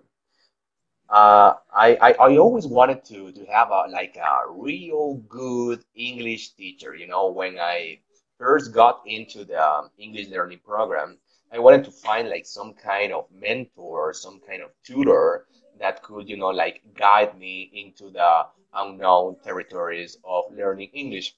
uh, 1.09 1.55
I, 1.73 1.95
I, 1.95 2.11
I 2.13 2.37
always 2.37 2.67
wanted 2.67 3.03
to, 3.05 3.31
to 3.33 3.45
have 3.45 3.69
a 3.71 3.85
like 3.91 4.15
a 4.17 4.49
real 4.49 5.15
good 5.27 5.83
English 5.95 6.51
teacher. 6.53 6.95
You 6.95 7.07
know, 7.07 7.29
when 7.31 7.59
I 7.59 7.99
first 8.37 8.73
got 8.73 9.01
into 9.05 9.43
the 9.45 9.61
um, 9.61 9.89
English 9.97 10.29
learning 10.29 10.59
program, 10.65 11.17
I 11.51 11.59
wanted 11.59 11.83
to 11.85 11.91
find 11.91 12.29
like 12.29 12.45
some 12.45 12.73
kind 12.73 13.11
of 13.11 13.25
mentor, 13.31 14.13
some 14.13 14.39
kind 14.47 14.61
of 14.63 14.71
tutor 14.85 15.47
that 15.79 16.01
could, 16.03 16.29
you 16.29 16.37
know, 16.37 16.47
like 16.49 16.81
guide 16.95 17.37
me 17.37 17.69
into 17.73 18.09
the 18.09 18.45
unknown 18.73 19.35
territories 19.43 20.17
of 20.23 20.45
learning 20.51 20.89
English. 20.93 21.35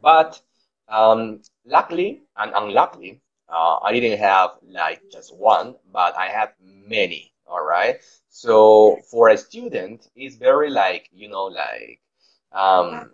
But 0.00 0.40
um, 0.88 1.42
luckily 1.66 2.22
and 2.36 2.52
unluckily, 2.54 3.20
uh, 3.48 3.78
I 3.82 3.92
didn't 3.92 4.18
have 4.18 4.50
like 4.68 5.02
just 5.10 5.34
one, 5.36 5.76
but 5.92 6.16
I 6.16 6.26
had 6.26 6.50
many. 6.60 7.32
All 7.46 7.64
right. 7.64 8.00
So 8.28 8.98
for 9.10 9.30
a 9.30 9.38
student, 9.38 10.08
it's 10.14 10.36
very 10.36 10.70
like, 10.70 11.08
you 11.12 11.28
know, 11.28 11.44
like 11.44 12.00
um, 12.52 13.10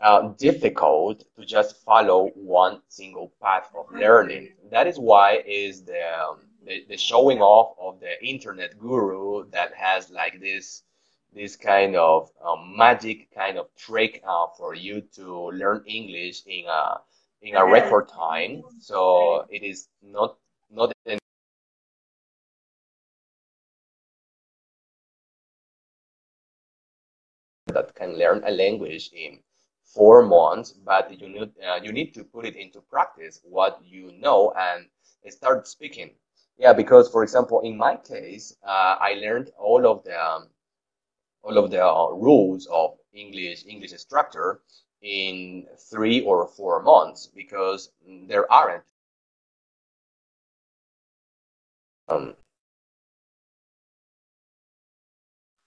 uh, 0.00 0.28
difficult 0.38 1.24
to 1.36 1.44
just 1.44 1.76
follow 1.84 2.28
one 2.34 2.80
single 2.88 3.32
path 3.42 3.70
of 3.76 3.86
learning. 3.92 4.50
That 4.70 4.86
is 4.86 4.98
why 4.98 5.42
is 5.46 5.84
the, 5.84 6.00
um, 6.18 6.38
the 6.64 6.84
the 6.88 6.96
showing 6.96 7.40
off 7.40 7.76
of 7.80 8.00
the 8.00 8.22
internet 8.24 8.78
guru 8.78 9.48
that 9.50 9.74
has 9.74 10.10
like 10.10 10.40
this 10.40 10.82
this 11.32 11.56
kind 11.56 11.94
of 11.96 12.30
um, 12.44 12.74
magic 12.76 13.32
kind 13.34 13.58
of 13.58 13.66
trick 13.76 14.22
uh, 14.26 14.46
for 14.56 14.74
you 14.74 15.02
to 15.14 15.50
learn 15.50 15.84
English 15.86 16.42
in 16.46 16.64
a 16.66 17.00
in 17.42 17.56
a 17.56 17.64
record 17.64 18.08
time. 18.08 18.62
So 18.80 19.46
it 19.50 19.62
is 19.62 19.88
not 20.02 20.36
not 20.70 20.92
that 27.72 27.94
can 27.94 28.18
learn 28.18 28.42
a 28.44 28.50
language 28.50 29.10
in 29.12 29.38
four 29.84 30.22
months, 30.22 30.72
but 30.72 31.10
you 31.20 31.28
need 31.28 31.52
uh, 31.66 31.80
you 31.82 31.92
need 31.92 32.12
to 32.14 32.24
put 32.24 32.44
it 32.44 32.56
into 32.56 32.80
practice 32.80 33.40
what 33.44 33.80
you 33.84 34.12
know 34.18 34.52
and 34.56 34.86
start 35.28 35.66
speaking. 35.66 36.10
Yeah, 36.58 36.72
because 36.72 37.10
for 37.10 37.22
example, 37.22 37.60
in 37.60 37.76
my 37.76 37.96
case, 37.96 38.54
uh, 38.66 38.96
I 39.00 39.14
learned 39.14 39.50
all 39.58 39.86
of 39.86 40.04
the 40.04 40.18
um, 40.20 40.48
all 41.42 41.58
of 41.58 41.70
the 41.70 41.84
uh, 41.84 42.10
rules 42.10 42.66
of 42.66 42.98
English 43.12 43.64
English 43.66 43.92
structure 43.92 44.60
in 45.02 45.66
three 45.90 46.22
or 46.22 46.46
four 46.46 46.82
months 46.82 47.26
because 47.34 47.90
there 48.28 48.50
aren't 48.52 48.84
um, 52.08 52.34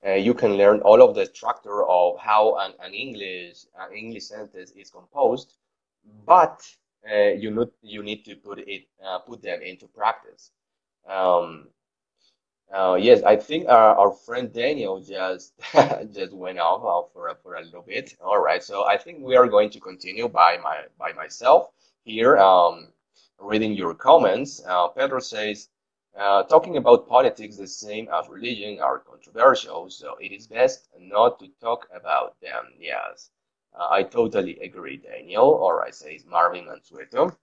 uh, 0.06 0.12
you 0.14 0.34
can 0.34 0.54
learn 0.54 0.82
all 0.82 1.02
of 1.02 1.16
the 1.16 1.26
structure 1.26 1.84
of 1.88 2.18
how 2.20 2.58
an, 2.58 2.74
an 2.82 2.94
English 2.94 3.66
an 3.80 3.94
English 3.96 4.26
sentence 4.26 4.72
is 4.72 4.90
composed, 4.90 5.56
but 6.26 6.62
uh, 7.12 7.30
you 7.30 7.52
need 7.52 7.70
you 7.82 8.04
need 8.04 8.26
to 8.26 8.36
put 8.36 8.60
it 8.60 8.84
uh, 9.06 9.20
put 9.20 9.42
them 9.42 9.62
into 9.62 9.88
practice. 9.88 10.52
Um, 11.08 11.70
uh, 12.74 12.96
yes, 13.00 13.24
I 13.24 13.38
think 13.38 13.70
our, 13.70 13.96
our 13.98 14.12
friend 14.14 14.52
Daniel 14.54 15.02
just 15.02 15.54
just 16.14 16.34
went 16.34 16.60
off 16.60 17.14
for 17.14 17.30
a, 17.30 17.36
for 17.36 17.56
a 17.56 17.64
little 17.64 17.84
bit. 17.84 18.16
All 18.22 18.40
right, 18.40 18.64
so 18.64 18.86
I 18.86 18.98
think 18.98 19.24
we 19.24 19.36
are 19.38 19.48
going 19.48 19.72
to 19.72 19.80
continue 19.82 20.28
by 20.30 20.58
my 20.64 20.84
by 21.00 21.14
myself 21.14 21.70
here, 22.06 22.38
um, 22.40 22.90
reading 23.40 23.74
your 23.74 23.96
comments. 23.96 24.62
Uh, 24.68 24.90
Pedro 24.90 25.20
says, 25.22 25.70
uh, 26.20 26.44
talking 26.44 26.78
about 26.78 27.08
politics 27.08 27.58
the 27.58 27.68
same 27.68 28.10
as 28.14 28.30
religion 28.30 28.80
are 28.82 29.00
controversial, 29.00 29.90
so 29.90 30.16
it 30.22 30.32
is 30.34 30.48
best 30.48 30.90
not 31.00 31.40
to 31.40 31.48
talk 31.62 31.88
about 31.96 32.36
them. 32.42 32.74
Yes, 32.80 33.32
uh, 33.80 33.88
I 33.92 34.04
totally 34.04 34.60
agree, 34.60 34.98
Daniel. 34.98 35.46
All 35.64 35.74
right, 35.74 35.96
says 35.96 36.26
Marvin 36.26 36.66
Mansueto. 36.66 37.36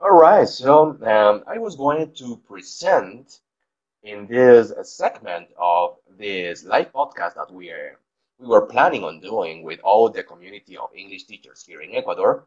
All 0.00 0.12
right, 0.12 0.48
so 0.48 0.98
um, 1.04 1.44
I 1.46 1.58
was 1.58 1.76
going 1.76 2.12
to 2.14 2.36
present 2.38 3.40
in 4.06 4.24
this 4.28 4.72
segment 4.84 5.48
of 5.58 5.96
this 6.16 6.64
live 6.64 6.92
podcast 6.92 7.34
that 7.34 7.50
we 7.52 7.70
are 7.70 7.98
we 8.38 8.46
were 8.46 8.66
planning 8.66 9.02
on 9.02 9.18
doing 9.20 9.64
with 9.64 9.80
all 9.82 10.08
the 10.08 10.22
community 10.22 10.76
of 10.76 10.90
English 10.94 11.24
teachers 11.24 11.64
here 11.64 11.80
in 11.80 11.92
Ecuador, 11.94 12.46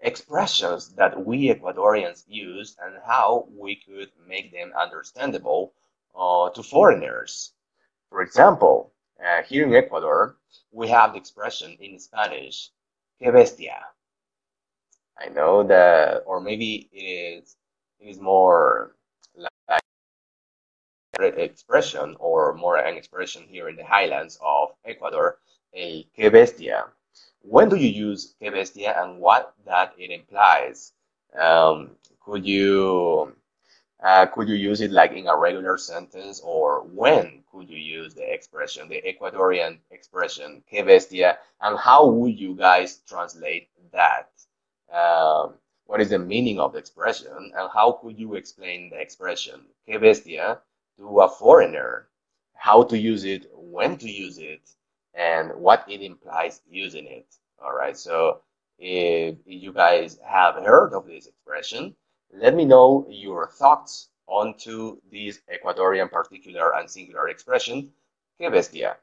expressions 0.00 0.90
that 0.94 1.26
we 1.26 1.48
Ecuadorians 1.52 2.22
use 2.28 2.76
and 2.80 2.94
how 3.04 3.48
we 3.50 3.74
could 3.74 4.10
make 4.28 4.52
them 4.52 4.70
understandable 4.78 5.72
uh, 6.16 6.50
to 6.50 6.62
foreigners. 6.62 7.52
For 8.10 8.22
example, 8.22 8.92
uh, 9.18 9.42
here 9.42 9.66
in 9.66 9.74
Ecuador, 9.74 10.36
we 10.70 10.86
have 10.88 11.12
the 11.12 11.18
expression 11.18 11.76
in 11.80 11.98
Spanish, 11.98 12.70
que 13.18 13.32
bestia. 13.32 13.80
I 15.18 15.30
know 15.30 15.64
that, 15.64 16.22
or 16.26 16.40
maybe 16.40 16.88
it 16.92 17.42
is, 17.42 17.56
it 17.98 18.08
is 18.10 18.20
more 18.20 18.94
expression 21.24 22.16
or 22.18 22.54
more 22.54 22.76
an 22.76 22.96
expression 22.96 23.44
here 23.48 23.68
in 23.68 23.76
the 23.76 23.84
highlands 23.84 24.38
of 24.42 24.70
Ecuador, 24.84 25.38
a 25.74 26.04
que 26.14 26.30
bestia. 26.30 26.86
When 27.42 27.68
do 27.68 27.76
you 27.76 27.88
use 27.88 28.34
que 28.40 28.50
bestia 28.50 29.00
and 29.02 29.18
what 29.20 29.54
that 29.66 29.94
it 29.98 30.10
implies? 30.10 30.92
Um, 31.38 31.96
could 32.20 32.46
you 32.46 33.34
uh, 34.02 34.26
could 34.26 34.48
you 34.48 34.54
use 34.54 34.80
it 34.80 34.92
like 34.92 35.12
in 35.12 35.26
a 35.26 35.36
regular 35.36 35.76
sentence 35.76 36.40
or 36.44 36.82
when 36.82 37.42
could 37.50 37.68
you 37.68 37.78
use 37.78 38.14
the 38.14 38.32
expression, 38.32 38.88
the 38.88 39.02
Ecuadorian 39.02 39.78
expression 39.90 40.62
que 40.70 40.84
bestia 40.84 41.38
and 41.60 41.76
how 41.78 42.06
would 42.06 42.38
you 42.38 42.54
guys 42.54 43.00
translate 43.08 43.68
that? 43.92 44.30
Um, 44.92 45.54
what 45.86 46.00
is 46.00 46.10
the 46.10 46.18
meaning 46.18 46.60
of 46.60 46.72
the 46.72 46.78
expression 46.78 47.52
and 47.56 47.70
how 47.72 47.92
could 47.92 48.18
you 48.18 48.34
explain 48.34 48.90
the 48.90 49.00
expression 49.00 49.66
que 49.86 49.98
bestia 49.98 50.60
to 50.98 51.20
a 51.20 51.28
foreigner 51.28 52.08
how 52.54 52.82
to 52.82 52.98
use 52.98 53.24
it, 53.24 53.46
when 53.54 53.96
to 53.96 54.10
use 54.10 54.38
it, 54.38 54.70
and 55.14 55.52
what 55.54 55.84
it 55.88 56.02
implies 56.02 56.60
using 56.68 57.06
it. 57.06 57.26
All 57.64 57.72
right. 57.72 57.96
So 57.96 58.40
if 58.78 59.36
you 59.46 59.72
guys 59.72 60.18
have 60.26 60.56
heard 60.56 60.92
of 60.92 61.06
this 61.06 61.26
expression, 61.26 61.94
let 62.32 62.54
me 62.54 62.64
know 62.64 63.06
your 63.08 63.48
thoughts 63.48 64.10
onto 64.26 65.00
this 65.10 65.40
Ecuadorian 65.52 66.10
particular 66.10 66.74
and 66.76 66.90
singular 66.90 67.28
expression, 67.28 67.90
que 68.38 68.50
bestia. 68.50 68.96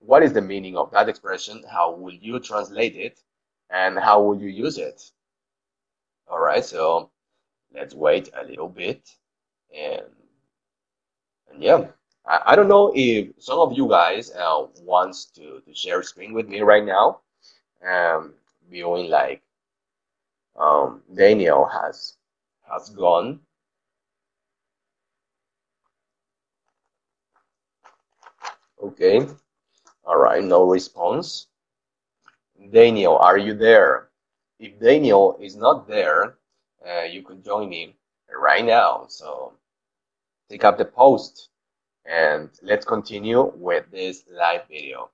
What 0.00 0.22
is 0.22 0.32
the 0.32 0.42
meaning 0.42 0.76
of 0.76 0.90
that 0.90 1.08
expression? 1.08 1.62
How 1.70 1.94
will 1.94 2.14
you 2.14 2.40
translate 2.40 2.96
it? 2.96 3.20
And 3.70 3.98
how 3.98 4.22
will 4.22 4.40
you 4.40 4.48
use 4.48 4.78
it? 4.78 5.10
All 6.28 6.40
right. 6.40 6.64
So 6.64 7.10
let's 7.72 7.94
wait 7.94 8.30
a 8.34 8.44
little 8.44 8.68
bit 8.68 9.08
and 9.74 10.04
and 10.04 10.23
yeah, 11.58 11.86
I, 12.26 12.40
I 12.46 12.56
don't 12.56 12.68
know 12.68 12.92
if 12.94 13.28
some 13.38 13.58
of 13.58 13.72
you 13.72 13.88
guys 13.88 14.32
uh, 14.32 14.66
wants 14.82 15.26
to, 15.36 15.60
to 15.66 15.74
share 15.74 16.02
screen 16.02 16.32
with 16.32 16.48
me 16.48 16.60
right 16.60 16.84
now. 16.84 17.20
Um, 17.86 18.34
viewing 18.70 19.10
like 19.10 19.42
um, 20.58 21.02
Daniel 21.14 21.66
has 21.66 22.16
has 22.70 22.90
gone. 22.90 23.40
Okay. 28.82 29.26
All 30.04 30.18
right. 30.18 30.42
No 30.44 30.64
response. 30.64 31.48
Daniel, 32.72 33.16
are 33.18 33.38
you 33.38 33.54
there? 33.54 34.08
If 34.58 34.78
Daniel 34.80 35.36
is 35.40 35.56
not 35.56 35.86
there, 35.86 36.38
uh, 36.86 37.02
you 37.02 37.22
could 37.22 37.44
join 37.44 37.68
me 37.68 37.96
right 38.30 38.64
now. 38.64 39.06
So 39.08 39.54
take 40.54 40.64
up 40.64 40.78
the 40.78 40.84
post 40.84 41.48
and 42.06 42.48
let's 42.62 42.86
continue 42.86 43.50
with 43.56 43.90
this 43.90 44.22
live 44.30 44.62
video. 44.68 45.10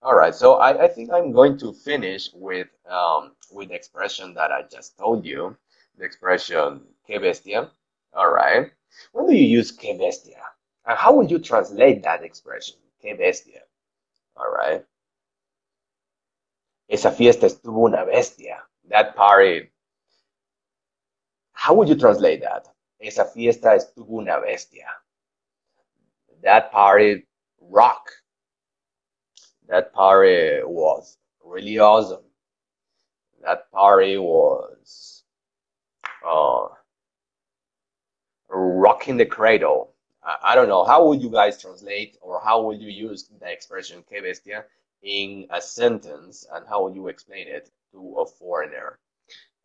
All 0.00 0.14
right, 0.14 0.34
so 0.34 0.54
I, 0.54 0.84
I 0.84 0.88
think 0.88 1.10
I'm 1.12 1.32
going 1.32 1.58
to 1.58 1.74
finish 1.74 2.30
with 2.32 2.68
um, 2.90 3.32
with 3.52 3.68
the 3.68 3.74
expression 3.74 4.32
that 4.34 4.50
I 4.50 4.62
just 4.72 4.96
told 4.96 5.26
you, 5.26 5.54
the 5.98 6.04
expression 6.04 6.80
que 7.06 7.20
bestia. 7.20 7.70
All 8.14 8.30
right, 8.30 8.70
when 9.12 9.26
do 9.26 9.34
you 9.34 9.46
use 9.58 9.70
que 9.70 9.98
bestia? 9.98 10.42
And 10.86 10.96
how 10.98 11.12
would 11.14 11.30
you 11.30 11.38
translate 11.38 12.02
that 12.02 12.22
expression, 12.22 12.76
que 13.02 13.14
bestia? 13.16 13.62
All 14.36 14.50
right. 14.50 14.82
Esa 16.88 17.10
fiesta 17.10 17.46
estuvo 17.46 17.86
una 17.86 18.04
bestia. 18.04 18.62
That 18.88 19.14
party. 19.14 19.70
How 21.52 21.74
would 21.74 21.88
you 21.88 21.96
translate 21.96 22.40
that? 22.42 22.73
Esa 23.04 23.26
fiesta 23.26 23.74
estuvo 23.74 24.16
una 24.16 24.40
bestia. 24.40 24.88
That 26.42 26.72
party 26.72 27.26
rock. 27.60 28.10
That 29.68 29.92
party 29.92 30.62
was 30.64 31.18
really 31.44 31.78
awesome. 31.78 32.24
That 33.42 33.70
party 33.70 34.16
was 34.16 35.22
uh, 36.26 36.68
rocking 38.48 39.18
the 39.18 39.26
cradle. 39.26 39.92
I, 40.22 40.36
I, 40.42 40.54
don't 40.54 40.68
know. 40.68 40.84
How 40.84 41.06
would 41.06 41.20
you 41.20 41.28
guys 41.28 41.60
translate 41.60 42.16
or 42.22 42.40
how 42.40 42.62
would 42.62 42.80
you 42.80 42.90
use 42.90 43.28
the 43.38 43.52
expression 43.52 44.02
que 44.08 44.22
bestia 44.22 44.64
in 45.02 45.46
a 45.50 45.60
sentence 45.60 46.46
and 46.50 46.66
how 46.66 46.84
would 46.84 46.94
you 46.94 47.08
explain 47.08 47.48
it 47.48 47.70
to 47.92 48.16
a 48.18 48.26
foreigner? 48.26 48.98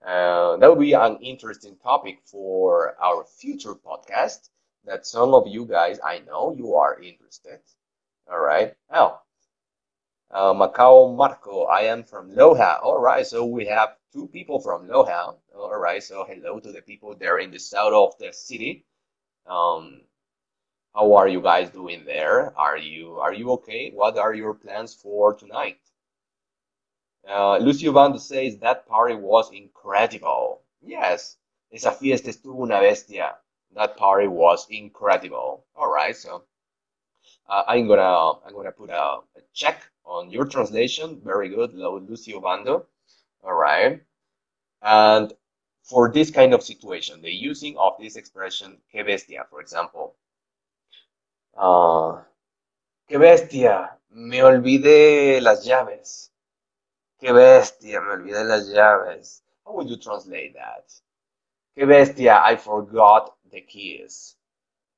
Uh, 0.06 0.58
that 0.58 0.70
would 0.70 0.80
be 0.80 0.94
an 0.94 1.18
interesting 1.18 1.76
topic 1.78 2.20
for 2.26 2.96
our 3.02 3.26
future 3.26 3.76
podcast 3.76 4.50
that 4.86 5.06
some 5.06 5.34
of 5.34 5.48
you 5.48 5.66
guys, 5.66 6.00
I 6.04 6.20
know 6.20 6.54
you 6.58 6.76
are 6.76 7.02
interested. 7.02 7.60
All 8.32 8.40
right. 8.40 8.76
Now, 8.92 9.22
uh, 10.32 10.54
Macau 10.54 11.16
Marco, 11.16 11.64
I 11.64 11.82
am 11.82 12.04
from 12.04 12.32
Loja. 12.32 12.82
All 12.84 13.00
right. 13.00 13.26
So 13.26 13.46
we 13.46 13.66
have 13.66 13.98
two 14.14 14.28
people 14.28 14.60
from 14.60 14.88
Loja. 14.88 15.36
All 15.56 15.78
right. 15.78 16.02
So 16.04 16.24
hello 16.26 16.60
to 16.60 16.72
the 16.72 16.82
people 16.82 17.16
there 17.16 17.40
in 17.40 17.52
the 17.52 17.60
south 17.60 17.94
of 17.94 18.18
the 18.20 18.32
city. 18.34 18.86
Um, 19.48 20.02
how 20.96 21.14
are 21.16 21.28
you 21.28 21.42
guys 21.42 21.70
doing 21.72 22.06
there? 22.06 22.58
Are 22.58 22.78
you 22.78 23.20
are 23.20 23.34
you 23.34 23.52
okay? 23.54 23.92
What 23.92 24.18
are 24.18 24.34
your 24.34 24.54
plans 24.54 24.94
for 24.94 25.34
tonight? 25.36 25.80
Uh, 27.30 27.58
Lucio 27.58 28.18
says 28.18 28.58
that 28.58 28.88
party 28.88 29.14
was 29.14 29.52
incredible. 29.52 30.64
Yes, 30.82 31.38
esa 31.72 31.92
fiesta 31.92 32.32
estuvo 32.32 32.64
una 32.64 32.80
bestia. 32.80 33.38
That 33.76 33.98
party 33.98 34.28
was 34.28 34.66
incredible. 34.72 35.64
All 35.76 35.92
right, 35.94 36.16
so 36.16 36.44
uh, 37.48 37.64
I'm 37.68 37.88
gonna 37.88 38.40
I'm 38.44 38.54
gonna 38.54 38.72
put 38.72 38.90
a, 38.90 39.20
a, 39.38 39.42
check 39.54 39.84
on 40.06 40.32
your 40.32 40.46
translation. 40.46 41.22
Very 41.24 41.50
good, 41.50 41.76
Lucio 41.76 42.40
Bando. 42.40 42.88
All 43.44 43.54
right, 43.54 44.02
and 44.82 45.32
for 45.84 46.12
this 46.12 46.32
kind 46.32 46.52
of 46.56 46.64
situation, 46.64 47.22
the 47.22 47.32
using 47.32 47.78
of 47.78 47.94
this 48.00 48.16
expression 48.16 48.82
"que 48.92 49.04
bestia," 49.04 49.46
for 49.52 49.62
example. 49.62 50.16
Uh, 51.56 52.24
"Que 53.08 53.20
bestia," 53.20 53.98
me 54.10 54.40
olvidé 54.42 55.40
las 55.44 55.64
llaves. 55.64 56.29
"Que 57.20 57.34
bestia," 57.34 58.02
me 58.02 58.08
olvidé 58.16 58.48
las 58.48 58.68
llaves. 58.70 59.42
How 59.66 59.74
would 59.74 59.90
you 59.90 59.98
translate 59.98 60.54
that? 60.56 60.92
"Que 61.78 61.86
bestia," 61.86 62.42
I 62.44 62.56
forgot 62.56 63.36
the 63.52 63.62
keys. 63.62 64.36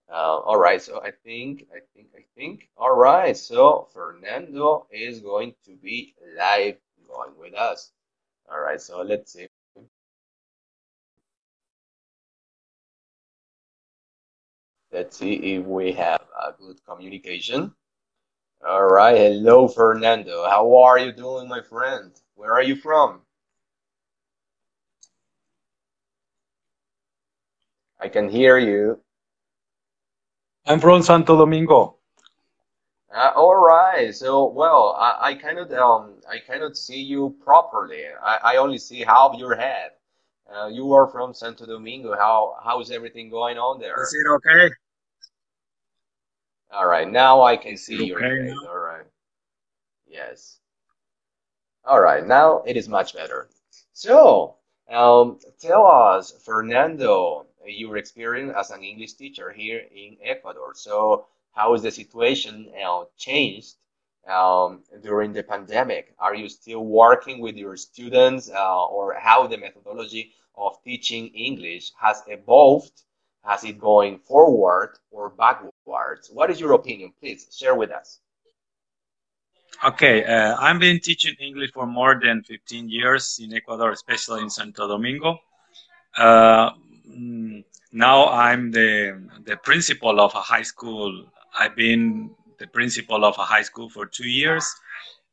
Uh, 0.09 0.39
all 0.39 0.57
right, 0.59 0.81
so 0.81 1.01
I 1.01 1.11
think, 1.11 1.67
I 1.73 1.79
think, 1.93 2.09
I 2.15 2.25
think. 2.35 2.69
All 2.77 2.95
right, 2.95 3.35
so 3.35 3.87
Fernando 3.93 4.87
is 4.91 5.21
going 5.21 5.55
to 5.65 5.75
be 5.77 6.15
live 6.37 6.77
going 7.07 7.37
with 7.37 7.53
us. 7.55 7.91
All 8.51 8.59
right, 8.59 8.81
so 8.81 9.01
let's 9.01 9.33
see. 9.33 9.47
Let's 14.91 15.17
see 15.17 15.55
if 15.55 15.65
we 15.65 15.93
have 15.93 16.21
a 16.39 16.51
good 16.53 16.83
communication. 16.85 17.73
All 18.67 18.85
right, 18.85 19.17
hello, 19.17 19.67
Fernando. 19.67 20.47
How 20.47 20.83
are 20.83 20.99
you 20.99 21.11
doing, 21.11 21.47
my 21.47 21.61
friend? 21.61 22.11
Where 22.35 22.53
are 22.53 22.61
you 22.61 22.75
from? 22.75 23.21
I 27.99 28.07
can 28.07 28.29
hear 28.29 28.59
you. 28.59 28.99
I'm 30.67 30.79
from 30.79 31.01
Santo 31.01 31.37
Domingo. 31.37 31.97
Uh, 33.13 33.31
all 33.35 33.55
right. 33.55 34.13
So, 34.13 34.45
well, 34.45 34.95
I, 34.99 35.29
I 35.29 35.33
cannot 35.35 35.73
um 35.73 36.13
I 36.29 36.37
cannot 36.37 36.77
see 36.77 37.01
you 37.01 37.35
properly. 37.43 38.03
I, 38.23 38.37
I 38.43 38.55
only 38.57 38.77
see 38.77 38.99
half 38.99 39.35
your 39.37 39.55
head. 39.55 39.91
Uh, 40.53 40.67
you 40.67 40.93
are 40.93 41.07
from 41.07 41.33
Santo 41.33 41.65
Domingo. 41.65 42.13
How 42.15 42.57
how 42.63 42.79
is 42.79 42.91
everything 42.91 43.29
going 43.31 43.57
on 43.57 43.79
there? 43.79 44.01
Is 44.03 44.13
it 44.13 44.29
okay? 44.35 44.73
All 46.73 46.87
right. 46.87 47.09
Now 47.09 47.41
I 47.41 47.57
can 47.57 47.77
see 47.77 48.05
your 48.05 48.17
Okay 48.23 48.49
face. 48.49 48.57
All 48.67 48.77
right. 48.79 49.05
Yes. 50.07 50.59
All 51.85 51.99
right. 51.99 52.25
Now 52.25 52.63
it 52.65 52.77
is 52.77 52.87
much 52.87 53.13
better. 53.13 53.49
So, 53.93 54.55
um, 54.89 55.39
tell 55.59 55.85
us, 55.85 56.31
Fernando, 56.43 57.45
your 57.65 57.97
experience 57.97 58.53
as 58.57 58.71
an 58.71 58.83
English 58.83 59.13
teacher 59.13 59.51
here 59.51 59.81
in 59.93 60.17
Ecuador. 60.23 60.73
So, 60.75 61.27
how 61.51 61.73
is 61.73 61.81
the 61.81 61.91
situation 61.91 62.71
uh, 62.85 63.03
changed 63.17 63.75
um, 64.27 64.83
during 65.03 65.33
the 65.33 65.43
pandemic? 65.43 66.13
Are 66.19 66.35
you 66.35 66.47
still 66.49 66.85
working 66.85 67.39
with 67.41 67.55
your 67.57 67.75
students, 67.75 68.49
uh, 68.49 68.85
or 68.87 69.15
how 69.15 69.47
the 69.47 69.57
methodology 69.57 70.33
of 70.55 70.81
teaching 70.83 71.27
English 71.29 71.91
has 71.99 72.23
evolved? 72.27 73.03
Has 73.43 73.63
it 73.63 73.79
going 73.79 74.19
forward 74.19 74.97
or 75.09 75.29
What 76.31 76.49
is 76.49 76.59
your 76.59 76.73
opinion? 76.73 77.13
Please 77.19 77.47
share 77.55 77.75
with 77.75 77.91
us. 77.91 78.19
Okay, 79.83 80.23
uh, 80.23 80.55
I've 80.59 80.79
been 80.79 80.99
teaching 80.99 81.35
English 81.39 81.71
for 81.71 81.87
more 81.87 82.19
than 82.21 82.43
15 82.43 82.87
years 82.87 83.39
in 83.41 83.53
Ecuador, 83.53 83.91
especially 83.91 84.41
in 84.41 84.49
Santo 84.49 84.87
Domingo. 84.87 85.39
Uh, 86.15 86.71
now 87.91 88.27
I'm 88.27 88.71
the 88.71 89.27
the 89.43 89.57
principal 89.57 90.19
of 90.19 90.35
a 90.35 90.41
high 90.41 90.61
school. 90.61 91.25
I've 91.57 91.75
been 91.75 92.29
the 92.59 92.67
principal 92.67 93.25
of 93.25 93.37
a 93.37 93.43
high 93.43 93.63
school 93.63 93.89
for 93.89 94.05
two 94.05 94.29
years, 94.29 94.65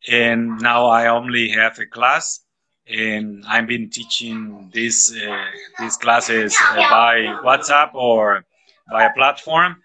and 0.08 0.58
now 0.60 0.86
I 0.86 1.08
only 1.08 1.50
have 1.50 1.78
a 1.78 1.86
class, 1.86 2.40
and 2.86 3.44
I've 3.46 3.66
been 3.66 3.90
teaching 3.90 4.70
these 4.72 5.14
uh, 5.14 5.44
these 5.78 5.96
classes 5.98 6.56
uh, 6.70 6.76
by 6.88 7.14
WhatsApp 7.44 7.94
or 7.94 8.44
by 8.90 9.04
a 9.04 9.12
platform. 9.12 9.82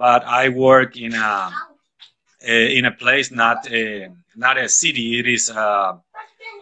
But 0.00 0.24
I 0.24 0.48
work 0.48 0.96
in 0.96 1.12
a 1.14 1.52
uh, 2.48 2.50
in 2.78 2.86
a 2.86 2.90
place 2.90 3.30
not 3.30 3.70
a, 3.70 4.08
not 4.34 4.56
a 4.56 4.66
city. 4.66 5.18
It 5.20 5.28
is 5.28 5.50
a, 5.50 6.00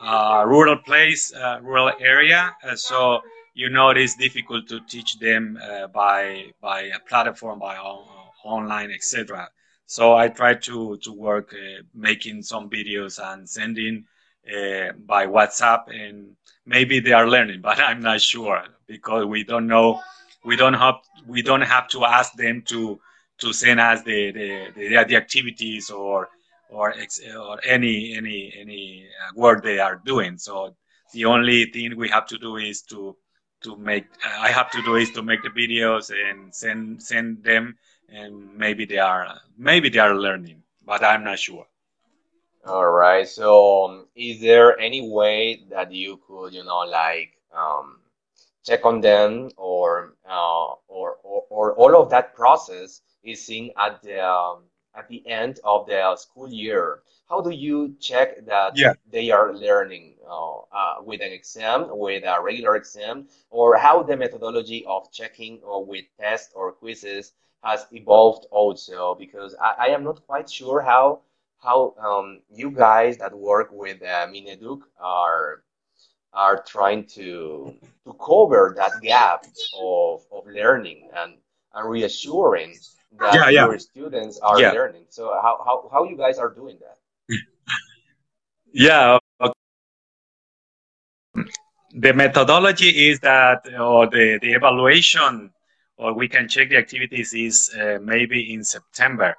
a 0.03 0.45
rural 0.45 0.79
place, 0.79 1.33
a 1.33 1.61
rural 1.63 1.93
area. 2.01 2.51
Uh, 2.65 2.75
so 2.75 3.21
you 3.55 3.71
know 3.71 3.91
it 3.91 3.99
is 3.99 4.17
difficult 4.17 4.67
to 4.71 4.81
teach 4.89 5.21
them 5.21 5.57
uh, 5.63 5.87
by 5.87 6.47
by 6.61 6.81
a 6.81 6.99
platform, 7.09 7.61
by 7.61 7.77
on, 7.77 8.05
online, 8.45 8.91
etc. 8.91 9.49
So 9.87 10.17
I 10.17 10.27
try 10.27 10.55
to 10.55 10.99
to 11.05 11.13
work 11.13 11.55
uh, 11.55 11.83
making 11.95 12.43
some 12.43 12.69
videos 12.69 13.21
and 13.23 13.49
sending 13.49 14.05
uh, 14.53 14.95
by 15.07 15.29
WhatsApp, 15.29 15.95
and 15.95 16.35
maybe 16.67 16.99
they 16.99 17.13
are 17.13 17.29
learning, 17.29 17.61
but 17.69 17.79
I'm 17.79 18.01
not 18.01 18.21
sure 18.21 18.65
because 18.89 19.27
we 19.27 19.45
don't 19.45 19.69
know. 19.69 20.01
We 20.45 20.57
don't 20.57 20.75
have 20.75 20.97
we 21.29 21.41
don't 21.43 21.69
have 21.75 21.87
to 21.91 22.05
ask 22.05 22.33
them 22.33 22.63
to 22.67 22.99
to 23.39 23.53
send 23.53 23.81
us 23.81 24.03
the 24.03 24.33
the, 24.33 24.67
the, 24.77 25.05
the 25.05 25.17
activities 25.17 25.91
or 25.91 26.29
or 26.71 26.93
ex, 26.99 27.21
or 27.37 27.59
any 27.65 28.15
any 28.17 28.53
any 28.59 29.07
uh, 29.23 29.33
work 29.37 29.63
they 29.63 29.79
are 29.79 30.01
doing. 30.05 30.39
So 30.39 30.75
the 31.13 31.25
only 31.25 31.67
thing 31.67 31.97
we 31.97 32.09
have 32.09 32.27
to 32.27 32.39
do 32.39 32.57
is 32.57 32.83
to 32.83 33.17
to 33.63 33.77
make 33.77 34.05
uh, 34.25 34.41
I 34.41 34.49
have 34.49 34.71
to 34.73 34.83
do 34.83 34.97
is 34.97 35.11
to 35.13 35.23
make 35.23 35.43
the 35.43 35.51
videos 35.51 36.11
and 36.11 36.55
send 36.55 37.03
send 37.03 37.43
them, 37.43 37.77
and 38.09 38.55
maybe 38.57 38.85
they 38.85 38.99
are 38.99 39.41
maybe 39.57 39.89
they 39.89 39.99
are 39.99 40.15
learning, 40.15 40.63
but 40.85 41.03
I'm 41.03 41.25
not 41.25 41.39
sure. 41.39 41.67
All 42.67 42.91
right. 42.91 43.27
So, 43.27 43.85
um, 43.87 44.07
is 44.15 44.41
there 44.41 44.79
any 44.79 45.09
way 45.09 45.65
that 45.71 45.91
you 45.93 46.21
could, 46.27 46.53
you 46.53 46.65
know, 46.65 46.81
like 46.81 47.31
um, 47.57 48.01
check 48.65 48.85
on 48.85 49.01
them, 49.01 49.51
or 49.57 50.17
uh, 50.29 50.67
or, 50.89 51.17
or 51.23 51.45
or 51.49 51.73
all 51.75 51.97
of 52.03 52.11
that 52.11 52.35
process 52.35 53.01
is 53.23 53.45
seen 53.47 53.73
at 53.79 54.03
the 54.03 54.21
um, 54.25 54.65
at 54.95 55.09
the 55.09 55.27
end 55.27 55.61
of 55.65 55.87
the 55.87 56.17
school 56.17 56.51
year? 56.51 57.03
How 57.29 57.41
do 57.41 57.51
you 57.51 57.95
check 58.01 58.45
that 58.47 58.81
Yeah. 58.81 58.95
they 59.11 59.31
are 59.31 59.53
learning 59.55 60.15
uh, 60.29 60.59
uh, 60.73 60.95
with 61.05 61.21
an 61.23 61.33
exam, 61.33 61.87
with 61.91 62.25
a 62.25 62.41
regular 62.43 62.77
exam, 62.77 63.29
or 63.51 63.77
how 63.77 64.03
the 64.03 64.17
methodology 64.17 64.85
of 64.87 65.11
checking 65.13 65.61
or 65.63 65.85
with 65.85 66.05
tests 66.19 66.53
or 66.55 66.73
quizzes 66.73 67.33
has 67.63 67.87
evolved 67.93 68.47
also? 68.51 69.15
Because 69.15 69.55
I, 69.61 69.87
I 69.87 69.89
am 69.89 70.05
not 70.05 70.25
quite 70.27 70.51
sure 70.51 70.81
how 70.83 71.21
how 71.59 71.95
um, 71.99 72.41
you 72.51 72.71
guys 72.71 73.19
that 73.19 73.35
work 73.37 73.69
with 73.73 74.03
uh, 74.03 74.27
Mineduc 74.29 74.81
are 74.99 75.63
are 76.33 76.63
trying 76.63 77.05
to 77.07 77.75
to 78.05 78.13
cover 78.15 78.75
that 78.77 79.01
gap 79.03 79.47
of, 79.73 80.23
of 80.33 80.47
learning 80.47 81.09
and, 81.15 81.35
and 81.75 81.89
reassuring 81.91 82.81
that 83.19 83.35
Yeah, 83.35 83.49
yeah, 83.51 83.67
your 83.67 83.79
students 83.79 84.39
are 84.41 84.61
yeah, 84.61 84.73
learning. 84.73 85.07
So 85.09 85.31
how, 85.43 85.63
how, 85.65 85.89
how 85.93 86.05
you 86.05 86.17
guys 86.17 86.39
are 86.39 86.51
doing 86.53 86.79
that? 86.81 86.99
yeah. 88.73 89.19
okay. 89.41 89.53
The 91.95 92.13
methodology 92.13 93.09
is 93.09 93.21
that, 93.21 93.67
or 93.79 94.07
the 94.09 94.39
the 94.41 94.53
evaluation, 94.53 95.53
or 95.97 96.13
we 96.15 96.29
can 96.29 96.49
check 96.49 96.69
the 96.71 96.77
activities 96.77 97.33
is 97.35 97.71
uh, 97.79 97.99
maybe 98.03 98.53
in 98.53 98.65
September. 98.65 99.37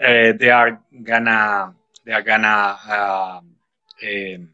uh, 0.00 0.32
they 0.40 0.50
are 0.50 0.80
gonna 1.02 1.74
they 2.04 2.12
are 2.12 2.22
gonna 2.22 2.78
um, 2.96 3.56
um, 4.08 4.50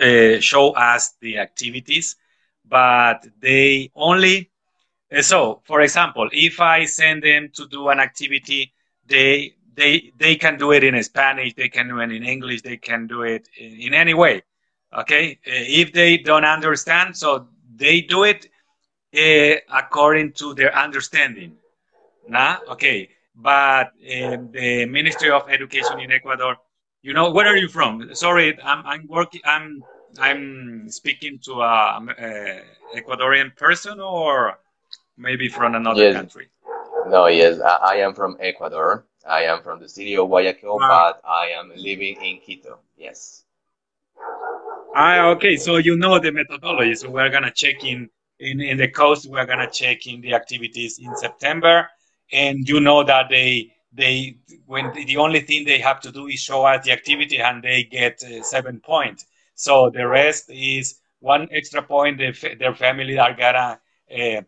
uh, 0.00 0.40
show 0.40 0.72
us 0.72 1.14
the 1.20 1.38
activities, 1.38 2.16
but 2.64 3.26
they 3.40 3.90
only 3.94 4.49
so 5.22 5.60
for 5.64 5.80
example, 5.80 6.28
if 6.32 6.60
I 6.60 6.84
send 6.84 7.22
them 7.22 7.50
to 7.54 7.66
do 7.68 7.88
an 7.88 8.00
activity, 8.00 8.72
they 9.06 9.54
they 9.74 10.12
they 10.18 10.36
can 10.36 10.58
do 10.58 10.72
it 10.72 10.84
in 10.84 11.00
Spanish, 11.02 11.54
they 11.54 11.68
can 11.68 11.88
do 11.88 11.98
it 12.00 12.12
in 12.12 12.24
English, 12.24 12.62
they 12.62 12.76
can 12.76 13.06
do 13.06 13.22
it 13.22 13.48
in, 13.56 13.72
in 13.80 13.94
any 13.94 14.14
way. 14.14 14.42
Okay, 14.92 15.38
Uh, 15.46 15.50
if 15.82 15.92
they 15.92 16.18
don't 16.18 16.44
understand, 16.44 17.16
so 17.16 17.48
they 17.76 18.00
do 18.02 18.24
it 18.24 18.48
uh, 19.16 19.56
according 19.72 20.32
to 20.34 20.54
their 20.54 20.74
understanding. 20.76 21.56
Nah, 22.28 22.58
okay. 22.68 23.10
But 23.34 23.92
um, 24.14 24.50
the 24.52 24.86
Ministry 24.86 25.30
of 25.30 25.48
Education 25.48 26.00
in 26.00 26.12
Ecuador, 26.12 26.56
you 27.02 27.12
know, 27.14 27.30
where 27.30 27.46
are 27.46 27.56
you 27.56 27.68
from? 27.68 28.14
Sorry, 28.14 28.58
I'm 28.62 28.84
I'm 28.86 29.06
working. 29.08 29.40
I'm 29.44 29.86
I'm 30.18 30.88
speaking 30.90 31.38
to 31.44 31.62
a, 31.62 32.00
a 32.18 32.62
Ecuadorian 32.96 33.56
person 33.56 34.00
or 34.00 34.58
maybe 35.20 35.48
from 35.48 35.74
another 35.74 36.04
Yes, 36.04 36.14
country. 36.14 36.48
no, 37.08 37.26
yes, 37.26 37.60
I, 37.60 37.74
I 37.92 37.94
am 37.96 38.14
from 38.14 38.36
Ecuador. 38.40 39.06
I 39.26 39.44
am 39.44 39.62
from 39.62 39.80
the 39.80 39.88
city 39.88 40.16
of 40.16 40.28
Guayaquil, 40.28 40.78
Wow. 40.78 40.88
but 40.88 41.20
I 41.24 41.48
am 41.58 41.72
living 41.76 42.16
in 42.22 42.40
Quito. 42.40 42.78
Yes. 42.96 43.44
Ah, 44.94 45.28
okay. 45.30 45.56
So 45.56 45.76
you 45.76 45.96
know 45.96 46.18
the 46.18 46.32
methodology. 46.32 46.94
So 46.94 47.10
we're 47.10 47.30
gonna 47.30 47.52
check 47.52 47.84
in 47.84 48.08
in, 48.38 48.60
in 48.60 48.76
the 48.78 48.88
coast. 48.88 49.28
We're 49.30 49.46
gonna 49.46 49.70
check 49.70 50.06
in 50.06 50.20
the 50.20 50.34
activities 50.34 50.98
in 50.98 51.14
September, 51.16 51.88
and 52.32 52.68
you 52.68 52.80
know 52.80 53.04
that 53.04 53.28
they 53.30 53.72
they 53.92 54.36
when 54.66 54.92
the 54.92 55.16
only 55.16 55.40
thing 55.40 55.64
they 55.64 55.78
have 55.78 56.00
to 56.02 56.12
do 56.12 56.26
is 56.26 56.40
show 56.40 56.64
us 56.64 56.84
the 56.84 56.92
activity, 56.92 57.38
and 57.38 57.62
they 57.62 57.84
get 57.84 58.22
uh, 58.22 58.42
seven 58.42 58.80
points. 58.80 59.26
So 59.54 59.90
the 59.90 60.06
rest 60.06 60.50
is 60.50 61.00
one 61.20 61.48
extra 61.52 61.82
point. 61.82 62.18
They, 62.18 62.32
their 62.58 62.74
family 62.74 63.18
are 63.18 63.34
gonna. 63.34 63.80
Uh, 64.12 64.42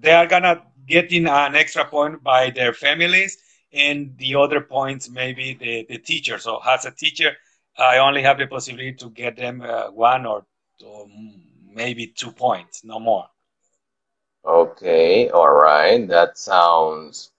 they 0.00 0.12
are 0.12 0.26
gonna 0.26 0.62
get 0.86 1.12
in 1.12 1.26
an 1.28 1.54
extra 1.54 1.84
point 1.84 2.22
by 2.22 2.50
their 2.50 2.72
families 2.72 3.38
and 3.72 4.16
the 4.18 4.34
other 4.34 4.60
points 4.60 5.10
maybe 5.10 5.54
the, 5.54 5.86
the 5.88 5.98
teacher. 5.98 6.38
So 6.38 6.60
as 6.66 6.84
a 6.84 6.90
teacher, 6.90 7.32
I 7.78 7.98
only 7.98 8.22
have 8.22 8.38
the 8.38 8.46
possibility 8.46 8.94
to 8.94 9.10
get 9.10 9.36
them 9.36 9.62
uh, 9.62 9.90
one 9.90 10.26
or 10.26 10.44
two, 10.78 11.06
maybe 11.74 12.08
two 12.08 12.32
points, 12.32 12.84
no 12.84 12.98
more. 13.00 13.26
Okay, 14.46 15.30
all 15.30 15.52
right. 15.52 16.06
That 16.08 16.38
sounds 16.38 17.31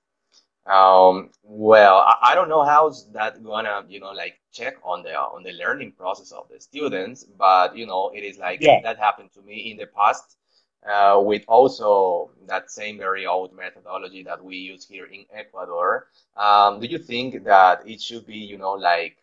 um 0.66 1.30
well. 1.43 1.97
I, 1.97 2.32
I 2.32 2.36
don't 2.36 2.49
know 2.49 2.64
how's 2.64 3.11
that 3.11 3.43
gonna 3.43 3.84
you 3.88 3.99
know 3.99 4.11
like 4.11 4.39
check 4.51 4.76
on 4.84 5.03
the 5.03 5.14
on 5.16 5.43
the 5.43 5.51
learning 5.53 5.93
process 5.93 6.32
of 6.32 6.47
the 6.49 6.59
students, 6.59 7.24
but 7.38 7.76
you 7.76 7.86
know 7.86 8.11
it 8.14 8.24
is 8.24 8.38
like 8.38 8.66
Yeah. 8.68 8.82
that 8.82 8.97
happened 8.97 9.32
to 9.34 9.41
me 9.41 9.72
in 9.72 9.78
the 9.78 9.88
past 9.88 10.38
uh, 10.89 11.20
with 11.24 11.43
also 11.47 12.32
that 12.47 12.72
same 12.72 12.97
very 12.97 13.26
old 13.26 13.53
methodology 13.55 14.24
that 14.24 14.43
we 14.43 14.57
use 14.57 14.86
here 14.88 15.05
in 15.05 15.26
Ecuador. 15.34 16.07
Um, 16.38 16.80
do 16.80 16.88
you 16.88 16.97
think 16.99 17.43
that 17.45 17.88
it 17.88 18.01
should 18.01 18.26
be, 18.26 18.38
you 18.38 18.57
know, 18.57 18.74
like 18.74 19.18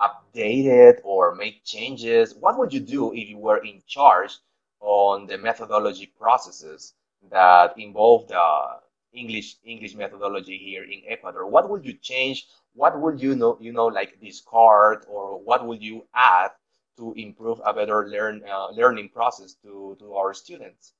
updated 0.00 1.00
or 1.04 1.34
make 1.34 1.64
changes? 1.64 2.34
What 2.34 2.58
would 2.58 2.72
you 2.72 2.80
do 2.80 3.12
if 3.12 3.28
you 3.28 3.38
were 3.38 3.58
in 3.64 3.82
charge 3.86 4.38
on 4.80 5.26
the 5.26 5.38
methodology 5.38 6.06
processes 6.06 6.94
that 7.30 7.78
involve 7.78 8.28
the 8.28 8.80
English 9.12 9.56
English 9.64 9.94
methodology 9.94 10.58
here 10.58 10.84
in 10.84 11.02
Ecuador? 11.08 11.46
What 11.46 11.70
would 11.70 11.84
you 11.84 11.94
change? 11.94 12.46
What 12.74 13.00
would 13.00 13.20
you 13.20 13.34
know, 13.34 13.56
you 13.60 13.72
know, 13.72 13.86
like 13.86 14.20
discard, 14.20 15.06
or 15.08 15.40
what 15.40 15.66
would 15.66 15.82
you 15.82 16.06
add 16.14 16.50
to 16.98 17.12
improve 17.16 17.60
a 17.64 17.72
better 17.72 18.08
learn 18.08 18.42
uh, 18.48 18.68
learning 18.70 19.10
process 19.10 19.54
to 19.62 19.96
to 19.98 20.14
our 20.14 20.34
students? 20.34 20.92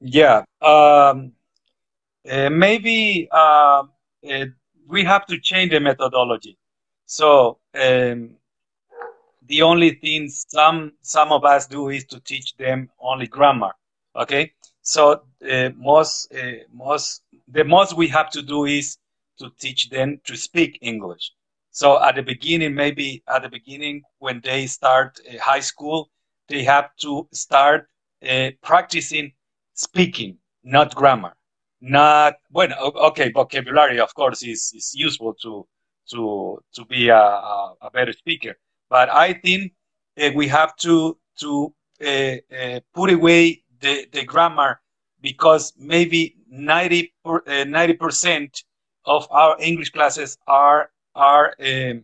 Yeah. 0.00 0.44
Um, 0.60 1.32
uh, 2.30 2.50
maybe 2.50 3.28
uh, 3.32 3.84
we 4.86 5.04
have 5.04 5.26
to 5.26 5.40
change 5.40 5.72
the 5.72 5.80
methodology. 5.80 6.56
So 7.06 7.58
um, 7.74 8.36
the 9.46 9.62
only 9.62 9.92
thing 9.94 10.28
some 10.28 10.92
some 11.02 11.32
of 11.32 11.44
us 11.44 11.66
do 11.66 11.88
is 11.88 12.04
to 12.06 12.20
teach 12.20 12.56
them 12.56 12.90
only 13.00 13.26
grammar. 13.26 13.72
Okay. 14.14 14.52
So 14.88 15.20
uh, 15.46 15.68
most 15.76 16.32
uh, 16.34 16.64
most 16.72 17.22
the 17.46 17.62
most 17.62 17.94
we 17.94 18.08
have 18.08 18.30
to 18.30 18.40
do 18.40 18.64
is 18.64 18.96
to 19.38 19.50
teach 19.60 19.90
them 19.90 20.18
to 20.24 20.34
speak 20.34 20.78
English. 20.80 21.32
So 21.70 22.02
at 22.02 22.14
the 22.14 22.22
beginning, 22.22 22.74
maybe 22.74 23.22
at 23.28 23.42
the 23.42 23.50
beginning 23.50 24.00
when 24.18 24.40
they 24.42 24.66
start 24.66 25.20
uh, 25.20 25.38
high 25.42 25.60
school, 25.60 26.08
they 26.48 26.62
have 26.64 26.88
to 27.02 27.28
start 27.34 27.86
uh, 28.26 28.52
practicing 28.62 29.32
speaking, 29.74 30.38
not 30.64 30.94
grammar. 30.94 31.34
Not 31.82 32.36
well. 32.50 32.72
Okay, 33.10 33.30
vocabulary, 33.30 34.00
of 34.00 34.14
course, 34.14 34.42
is, 34.42 34.72
is 34.74 34.94
useful 34.94 35.34
to 35.42 35.66
to 36.12 36.62
to 36.76 36.84
be 36.86 37.10
a, 37.10 37.24
a, 37.82 37.90
better 37.92 38.14
speaker. 38.14 38.54
But 38.88 39.10
I 39.10 39.34
think 39.34 39.74
uh, 40.18 40.30
we 40.34 40.48
have 40.48 40.76
to 40.76 41.18
to 41.40 41.74
uh, 42.00 42.80
put 42.94 43.10
away 43.12 43.64
the, 43.80 44.06
the 44.12 44.24
grammar 44.24 44.80
because 45.20 45.72
maybe 45.78 46.36
90 46.50 47.12
percent 47.94 48.62
of 49.04 49.26
our 49.30 49.56
English 49.60 49.90
classes 49.90 50.38
are 50.46 50.90
are 51.14 51.54
um, 51.64 52.02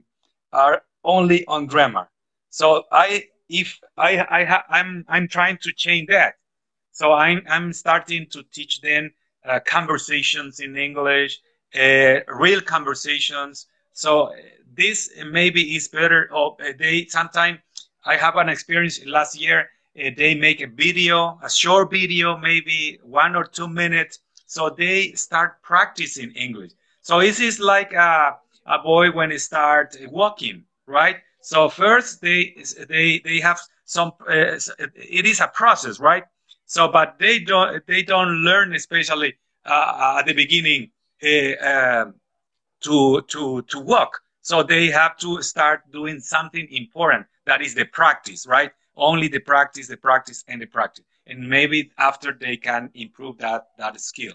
are 0.53 0.83
only 1.05 1.47
on 1.47 1.67
grammar. 1.67 2.09
So 2.51 2.85
I 2.91 3.25
if 3.49 3.79
I 3.97 4.27
I 4.31 4.45
ha, 4.45 4.65
I'm 4.69 5.05
I'm 5.09 5.29
trying 5.29 5.59
to 5.63 5.73
change 5.73 6.09
that. 6.09 6.35
So 6.93 7.13
I'm 7.13 7.43
I'm 7.49 7.73
starting 7.73 8.27
to 8.31 8.43
teach 8.53 8.81
them 8.81 9.13
uh, 9.45 9.61
conversations 9.67 10.61
in 10.61 10.77
English, 10.77 11.41
uh, 11.75 12.21
real 12.29 12.61
conversations. 12.61 13.67
So 13.93 14.33
this 14.73 15.11
maybe 15.31 15.77
is 15.77 15.89
better. 15.89 16.29
Or 16.33 16.57
they 16.79 17.07
sometimes 17.07 17.59
I 18.05 18.17
have 18.17 18.37
an 18.37 18.49
experience 18.49 19.05
last 19.07 19.39
year. 19.39 19.69
Uh, 19.99 20.11
they 20.17 20.35
make 20.35 20.61
a 20.61 20.67
video, 20.67 21.39
a 21.43 21.51
short 21.51 21.91
video, 21.91 22.37
maybe 22.37 22.99
one 23.03 23.37
or 23.37 23.45
two 23.45 23.69
minutes. 23.69 24.19
So 24.47 24.71
they 24.71 25.13
start 25.13 25.63
practicing 25.63 26.31
English. 26.33 26.73
So 27.01 27.21
this 27.21 27.41
is 27.41 27.61
like 27.61 27.93
a, 27.93 28.37
a 28.67 28.79
boy 28.79 29.11
when 29.13 29.31
he 29.31 29.39
start 29.39 29.97
walking, 30.11 30.65
right? 30.87 31.17
So 31.41 31.69
first 31.69 32.21
they 32.23 32.57
they 32.89 33.21
they 33.25 33.41
have 33.41 33.61
some. 33.85 34.13
Uh, 34.29 34.59
it 34.95 35.27
is 35.27 35.41
a 35.41 35.49
process, 35.49 36.01
right? 36.01 36.25
So, 36.67 36.89
but 36.89 37.19
they 37.19 37.39
don't 37.41 37.87
they 37.87 38.03
don't 38.03 38.43
learn, 38.45 38.75
especially 38.75 39.35
uh, 39.65 40.17
at 40.19 40.27
the 40.27 40.33
beginning, 40.33 40.91
uh, 41.23 42.07
to 42.83 43.23
to 43.23 43.63
to 43.63 43.81
walk. 43.81 44.21
So 44.43 44.63
they 44.63 44.87
have 44.89 45.17
to 45.19 45.43
start 45.43 45.91
doing 45.91 46.21
something 46.21 46.67
important. 46.71 47.27
That 47.47 47.63
is 47.63 47.75
the 47.75 47.85
practice, 47.85 48.47
right? 48.47 48.73
Only 48.97 49.29
the 49.29 49.41
practice, 49.41 49.89
the 49.89 49.97
practice, 49.97 50.45
and 50.49 50.61
the 50.63 50.67
practice, 50.67 51.05
and 51.27 51.49
maybe 51.49 51.93
after 51.99 52.33
they 52.33 52.57
can 52.57 52.91
improve 52.95 53.39
that 53.39 53.69
that 53.79 54.01
skill. 54.01 54.35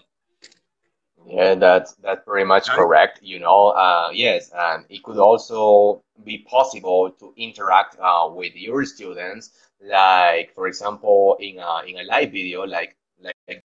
Yeah, 1.26 1.54
that's 1.54 1.94
that's 1.96 2.24
very 2.26 2.44
much 2.44 2.68
Right? 2.68 2.74
correct. 2.74 3.20
You 3.22 3.38
know, 3.40 3.68
uh, 3.68 4.10
yes, 4.12 4.50
and 4.54 4.84
it 4.88 5.02
could 5.02 5.18
also 5.18 6.02
be 6.24 6.38
possible 6.38 7.10
to 7.12 7.32
interact 7.36 7.96
uh, 8.00 8.28
with 8.32 8.54
your 8.54 8.84
students, 8.84 9.50
like 9.80 10.54
for 10.54 10.66
example, 10.66 11.36
in 11.40 11.58
a 11.58 11.82
in 11.86 11.98
a 11.98 12.04
live 12.04 12.32
video, 12.32 12.64
like 12.66 12.96
like 13.22 13.62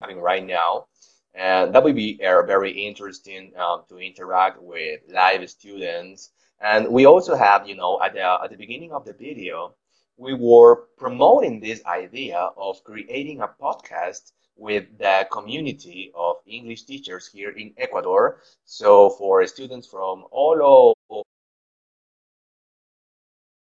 having 0.00 0.20
right 0.20 0.44
now, 0.44 0.86
and 1.34 1.74
that 1.74 1.82
would 1.82 1.94
be 1.96 2.20
uh, 2.24 2.42
very 2.42 2.70
interesting 2.86 3.52
um, 3.56 3.84
to 3.88 3.98
interact 3.98 4.60
with 4.62 5.00
live 5.08 5.48
students. 5.50 6.30
And 6.60 6.88
we 6.88 7.06
also 7.06 7.34
have, 7.36 7.68
you 7.68 7.76
know, 7.76 8.00
at 8.02 8.14
the 8.14 8.22
at 8.22 8.50
the 8.50 8.56
beginning 8.56 8.92
of 8.92 9.04
the 9.04 9.12
video, 9.12 9.74
we 10.16 10.34
were 10.34 10.86
promoting 10.96 11.60
this 11.60 11.84
idea 11.86 12.38
of 12.56 12.82
creating 12.84 13.40
a 13.40 13.48
podcast 13.48 14.32
with 14.56 14.84
the 14.98 15.26
community 15.32 16.12
of 16.14 16.36
English 16.46 16.84
teachers 16.84 17.28
here 17.28 17.50
in 17.50 17.74
Ecuador. 17.76 18.40
So 18.64 19.10
for 19.10 19.46
students 19.46 19.86
from 19.88 20.24
all 20.30 20.62
over 20.62 21.22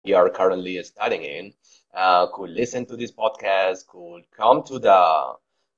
we 0.04 0.14
are 0.14 0.30
currently 0.30 0.82
studying 0.84 1.24
in, 1.24 1.54
uh, 1.94 2.28
could 2.28 2.52
listen 2.52 2.86
to 2.86 2.96
this 2.96 3.12
podcast, 3.12 3.88
could 3.88 4.24
come 4.32 4.62
to 4.64 4.78
the 4.78 5.34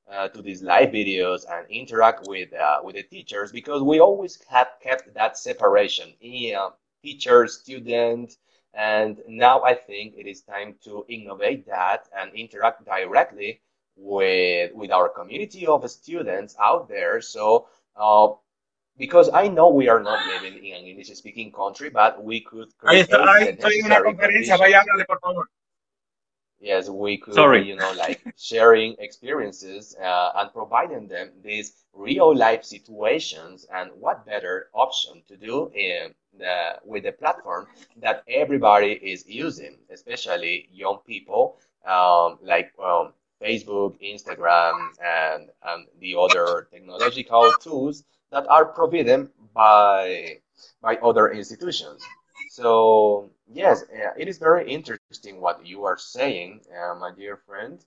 uh, 0.10 0.28
to 0.30 0.42
these 0.42 0.62
live 0.62 0.90
videos 0.90 1.42
and 1.50 1.70
interact 1.70 2.28
with 2.28 2.54
uh, 2.54 2.80
with 2.84 2.96
the 2.96 3.04
teachers 3.04 3.52
because 3.52 3.82
we 3.82 4.00
always 4.00 4.42
have 4.50 4.68
kept 4.82 5.14
that 5.14 5.38
separation, 5.38 6.14
yeah, 6.20 6.70
teacher, 7.04 7.48
student, 7.48 8.36
and 8.74 9.20
now 9.28 9.64
I 9.64 9.74
think 9.74 10.16
it 10.18 10.28
is 10.28 10.42
time 10.42 10.76
to 10.84 11.06
innovate 11.10 11.66
that 11.68 12.08
and 12.18 12.34
interact 12.34 12.86
directly 12.86 13.62
with 13.96 14.72
with 14.74 14.92
our 14.92 15.10
community 15.10 15.66
of 15.68 15.90
students 15.90 16.56
out 16.62 16.88
there. 16.88 17.22
So, 17.22 17.68
uh, 17.96 18.30
because 18.98 19.30
I 19.34 19.48
know 19.48 19.70
we 19.70 19.90
are 19.90 20.02
not 20.02 20.26
living 20.28 20.64
in 20.64 20.74
an 20.76 20.86
English 20.86 21.10
speaking 21.10 21.52
country, 21.52 21.90
but 21.90 22.24
we 22.24 22.42
could 22.42 22.70
Ahí 22.84 23.06
create 23.06 23.10
está, 23.10 23.24
ahí 23.24 23.48
estoy 23.50 23.80
en 23.80 23.86
una 23.86 24.04
conferencia, 24.04 24.58
vaya, 24.58 24.82
háblale, 24.82 25.06
por 25.06 25.20
favor. 25.20 25.50
Yes, 26.60 26.90
we 26.90 27.18
could 27.18 27.36
Sorry. 27.36 27.64
you 27.68 27.76
know, 27.76 27.92
like 27.94 28.22
sharing 28.38 28.96
experiences 29.00 29.96
uh, 30.02 30.32
and 30.36 30.52
providing 30.54 31.08
them 31.08 31.30
these 31.44 31.74
real 31.94 32.36
life 32.36 32.64
situations. 32.64 33.68
And 33.74 33.92
what 34.00 34.26
better 34.26 34.70
option 34.74 35.22
to 35.28 35.38
do 35.38 35.72
in 35.76 36.14
the, 36.38 36.80
with 36.84 37.04
the 37.04 37.12
platform 37.12 37.68
that 37.98 38.24
everybody 38.28 38.94
is 38.94 39.28
using, 39.28 39.78
especially 39.92 40.68
young 40.72 41.00
people, 41.06 41.58
um, 41.86 42.40
like 42.42 42.72
um, 42.84 43.14
Facebook, 43.42 43.96
Instagram, 44.02 44.74
and, 45.04 45.50
and 45.64 45.86
the 46.00 46.16
other 46.16 46.68
technological 46.72 47.52
tools 47.62 48.04
that 48.32 48.48
are 48.48 48.66
provided 48.66 49.30
by 49.54 50.40
by 50.82 50.96
other 50.98 51.32
institutions. 51.32 52.02
So 52.48 53.30
yes, 53.52 53.84
uh, 53.84 54.14
it 54.18 54.28
is 54.28 54.38
very 54.38 54.70
interesting 54.72 54.97
what 55.08 55.42
you 55.42 55.68
are 55.70 55.86
saying, 55.98 56.48
uh, 56.60 56.96
my 56.96 56.98
dear 57.00 57.38
friend. 57.38 57.84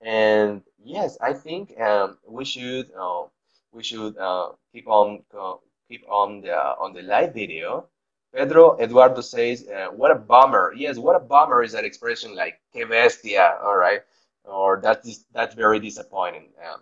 And 0.00 0.62
yes, 0.82 1.16
I 1.20 1.32
think 1.32 1.78
um, 1.80 2.18
we 2.26 2.44
should 2.44 2.90
uh, 2.98 3.24
we 3.72 3.82
should 3.82 4.16
uh, 4.16 4.50
keep 4.72 4.86
on 4.88 5.22
uh, 5.36 5.54
keep 5.88 6.04
on 6.08 6.40
the 6.42 6.54
on 6.56 6.92
the 6.94 7.02
live 7.02 7.34
video. 7.34 7.88
Pedro 8.34 8.78
Eduardo 8.80 9.20
says, 9.20 9.66
uh, 9.68 9.88
"What 9.92 10.10
a 10.12 10.14
bummer!" 10.16 10.72
Yes, 10.76 10.98
what 10.98 11.16
a 11.16 11.20
bummer 11.20 11.62
is 11.62 11.72
that 11.72 11.84
expression 11.84 12.34
like 12.34 12.60
"que 12.72 12.86
bestia," 12.86 13.58
all 13.62 13.76
right, 13.76 14.02
or 14.44 14.80
that's 14.82 15.24
that's 15.32 15.54
very 15.54 15.80
disappointing. 15.80 16.48
Um, 16.64 16.80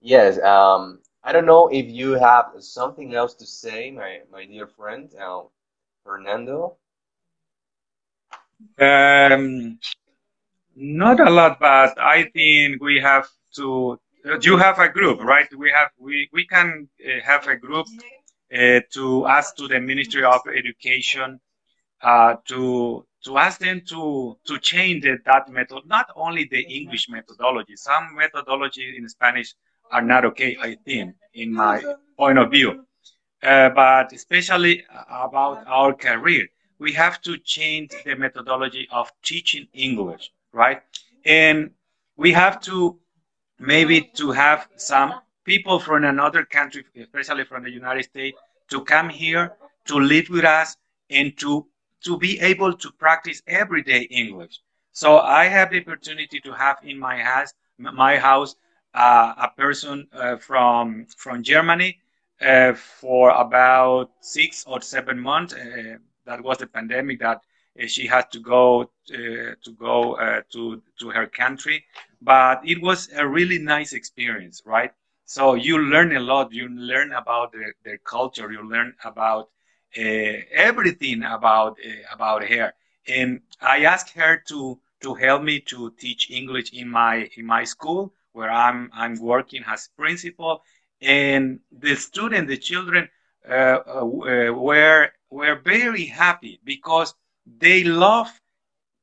yes, 0.00 0.38
um, 0.40 1.00
I 1.22 1.32
don't 1.32 1.46
know 1.46 1.68
if 1.68 1.86
you 1.86 2.12
have 2.12 2.52
something 2.60 3.14
else 3.14 3.34
to 3.36 3.46
say, 3.46 3.90
my 3.90 4.20
my 4.30 4.44
dear 4.46 4.66
friend, 4.66 5.12
uh, 5.20 5.42
Fernando. 6.04 6.76
Um, 8.78 9.78
not 10.76 11.20
a 11.20 11.30
lot, 11.30 11.58
but 11.60 11.98
I 11.98 12.24
think 12.34 12.82
we 12.82 13.00
have 13.00 13.28
to. 13.56 13.98
You 14.42 14.56
have 14.58 14.78
a 14.78 14.88
group, 14.88 15.22
right? 15.22 15.48
We 15.56 15.70
have 15.70 15.90
we 15.98 16.28
we 16.32 16.46
can 16.46 16.88
uh, 17.04 17.20
have 17.24 17.46
a 17.48 17.56
group 17.56 17.86
uh, 18.54 18.80
to 18.92 19.26
ask 19.26 19.56
to 19.56 19.68
the 19.68 19.80
Ministry 19.80 20.24
of 20.24 20.40
Education 20.54 21.40
uh, 22.02 22.36
to 22.48 23.06
to 23.24 23.38
ask 23.38 23.60
them 23.60 23.82
to 23.88 24.36
to 24.46 24.58
change 24.58 25.02
the, 25.02 25.18
that 25.26 25.48
method, 25.48 25.82
not 25.86 26.06
only 26.16 26.44
the 26.50 26.62
English 26.62 27.08
methodology. 27.08 27.76
Some 27.76 28.14
methodology 28.16 28.94
in 28.96 29.08
Spanish 29.08 29.54
are 29.90 30.02
not 30.02 30.24
okay, 30.26 30.56
I 30.60 30.76
think, 30.84 31.14
in 31.34 31.52
my 31.52 31.82
point 32.16 32.38
of 32.38 32.50
view. 32.50 32.84
Uh, 33.42 33.70
but 33.70 34.12
especially 34.12 34.84
about 35.10 35.66
our 35.66 35.94
career, 35.94 36.46
we 36.80 36.92
have 36.94 37.20
to 37.22 37.38
change 37.38 37.90
the 38.04 38.16
methodology 38.16 38.88
of 38.90 39.12
teaching 39.22 39.68
English, 39.74 40.32
right? 40.52 40.82
And 41.26 41.70
we 42.16 42.32
have 42.32 42.60
to 42.62 42.98
maybe 43.58 44.00
to 44.16 44.32
have 44.32 44.68
some 44.76 45.20
people 45.44 45.78
from 45.78 46.04
another 46.04 46.44
country, 46.44 46.84
especially 46.96 47.44
from 47.44 47.62
the 47.64 47.70
United 47.70 48.04
States, 48.04 48.38
to 48.70 48.82
come 48.84 49.08
here 49.10 49.52
to 49.86 49.96
live 49.98 50.28
with 50.30 50.44
us 50.44 50.76
and 51.10 51.36
to 51.38 51.66
to 52.04 52.16
be 52.16 52.40
able 52.40 52.72
to 52.72 52.90
practice 52.92 53.42
everyday 53.46 54.02
English. 54.04 54.60
So 54.92 55.18
I 55.18 55.44
have 55.44 55.70
the 55.70 55.80
opportunity 55.80 56.40
to 56.40 56.52
have 56.52 56.78
in 56.82 56.98
my 56.98 57.18
house 57.18 57.52
my 57.78 58.16
house 58.18 58.56
uh, 58.94 59.34
a 59.36 59.48
person 59.56 60.08
uh, 60.12 60.36
from 60.36 61.06
from 61.16 61.42
Germany 61.42 61.98
uh, 62.40 62.72
for 62.72 63.30
about 63.30 64.10
six 64.20 64.64
or 64.66 64.80
seven 64.80 65.18
months. 65.18 65.54
Uh, 66.30 66.36
that 66.36 66.44
was 66.44 66.58
the 66.58 66.66
pandemic 66.66 67.20
that 67.20 67.40
uh, 67.80 67.86
she 67.86 68.06
had 68.06 68.30
to 68.32 68.40
go 68.40 68.82
uh, 69.12 69.54
to 69.64 69.72
go 69.78 70.42
to 70.52 70.82
to 70.98 71.10
her 71.10 71.26
country, 71.26 71.84
but 72.20 72.60
it 72.64 72.80
was 72.82 73.10
a 73.14 73.26
really 73.26 73.58
nice 73.58 73.92
experience, 73.92 74.62
right? 74.66 74.92
So 75.24 75.54
you 75.54 75.78
learn 75.78 76.16
a 76.16 76.20
lot. 76.20 76.52
You 76.52 76.68
learn 76.68 77.12
about 77.12 77.52
their, 77.52 77.74
their 77.84 77.98
culture. 77.98 78.50
You 78.52 78.68
learn 78.68 78.94
about 79.04 79.50
everything 79.94 81.22
about 81.22 81.78
about 82.12 82.48
her. 82.48 82.72
And 83.08 83.40
I 83.60 83.84
asked 83.84 84.10
her 84.14 84.42
to 84.48 84.80
to 85.02 85.14
help 85.14 85.42
me 85.42 85.60
to 85.60 85.90
teach 85.98 86.30
English 86.30 86.72
in 86.72 86.88
my 86.88 87.30
in 87.36 87.46
my 87.46 87.64
school 87.64 88.12
where 88.32 88.50
I'm 88.50 88.90
I'm 88.94 89.18
working 89.20 89.62
as 89.66 89.88
principal, 89.96 90.62
and 91.00 91.60
the 91.72 91.96
student, 91.96 92.48
the 92.48 92.56
children, 92.58 93.08
uh, 93.48 93.78
uh, 93.86 94.04
uh, 94.04 94.52
were 94.52 95.10
were 95.30 95.60
very 95.64 96.04
happy 96.04 96.60
because 96.64 97.14
they 97.46 97.84
love 97.84 98.28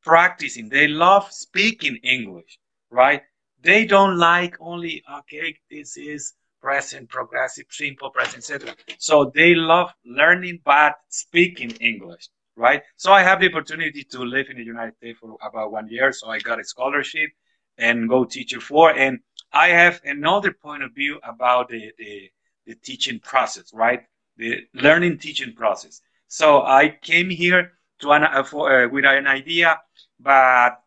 practicing, 0.04 0.70
they 0.70 0.88
love 0.88 1.32
speaking 1.32 1.98
English, 2.04 2.60
right? 2.90 3.24
They 3.62 3.86
don't 3.86 4.18
like 4.18 4.56
only 4.60 5.04
okay, 5.20 5.58
this 5.70 5.98
is 5.98 6.34
present, 6.62 7.10
progressive, 7.10 7.66
simple, 7.70 8.10
present, 8.12 8.38
etc. 8.38 8.76
So 8.99 9.32
they 9.34 9.56
love 9.56 9.91
learning 10.06 10.60
but 10.64 10.95
speaking 11.10 11.72
English, 11.72 12.30
right? 12.56 12.84
So 12.98 13.12
I 13.12 13.24
have 13.24 13.40
the 13.40 13.49
opportunity 13.49 14.04
to 14.12 14.20
live 14.20 14.48
in 14.49 14.58
the 14.58 14.64
United 14.64 14.95
States 14.95 15.20
for 15.20 15.38
about 15.41 15.72
one 15.72 15.88
year, 15.90 16.12
so 16.12 16.30
I 16.30 16.40
got 16.40 16.60
a 16.60 16.64
scholarship 16.64 17.30
and 17.78 18.10
go 18.10 18.26
teacher 18.26 18.60
for. 18.60 18.91
And 18.91 19.20
I 19.54 19.70
have 19.70 20.02
another 20.04 20.52
point 20.52 20.84
of 20.84 20.94
view 20.94 21.20
about 21.24 21.70
the, 21.70 21.91
the, 21.98 22.30
the 22.66 22.76
teaching 22.76 23.20
process, 23.20 23.72
right? 23.74 24.04
The 24.38 24.62
learning 24.74 25.20
teaching 25.20 25.54
process. 25.54 26.02
So 26.28 26.64
I 26.64 26.98
came 27.02 27.30
here 27.30 27.74
to 27.99 28.12
an, 28.12 28.24
uh, 28.24 28.44
for, 28.44 28.86
uh, 28.86 28.90
with 28.90 29.06
an 29.06 29.28
idea, 29.28 29.80
but 30.20 30.82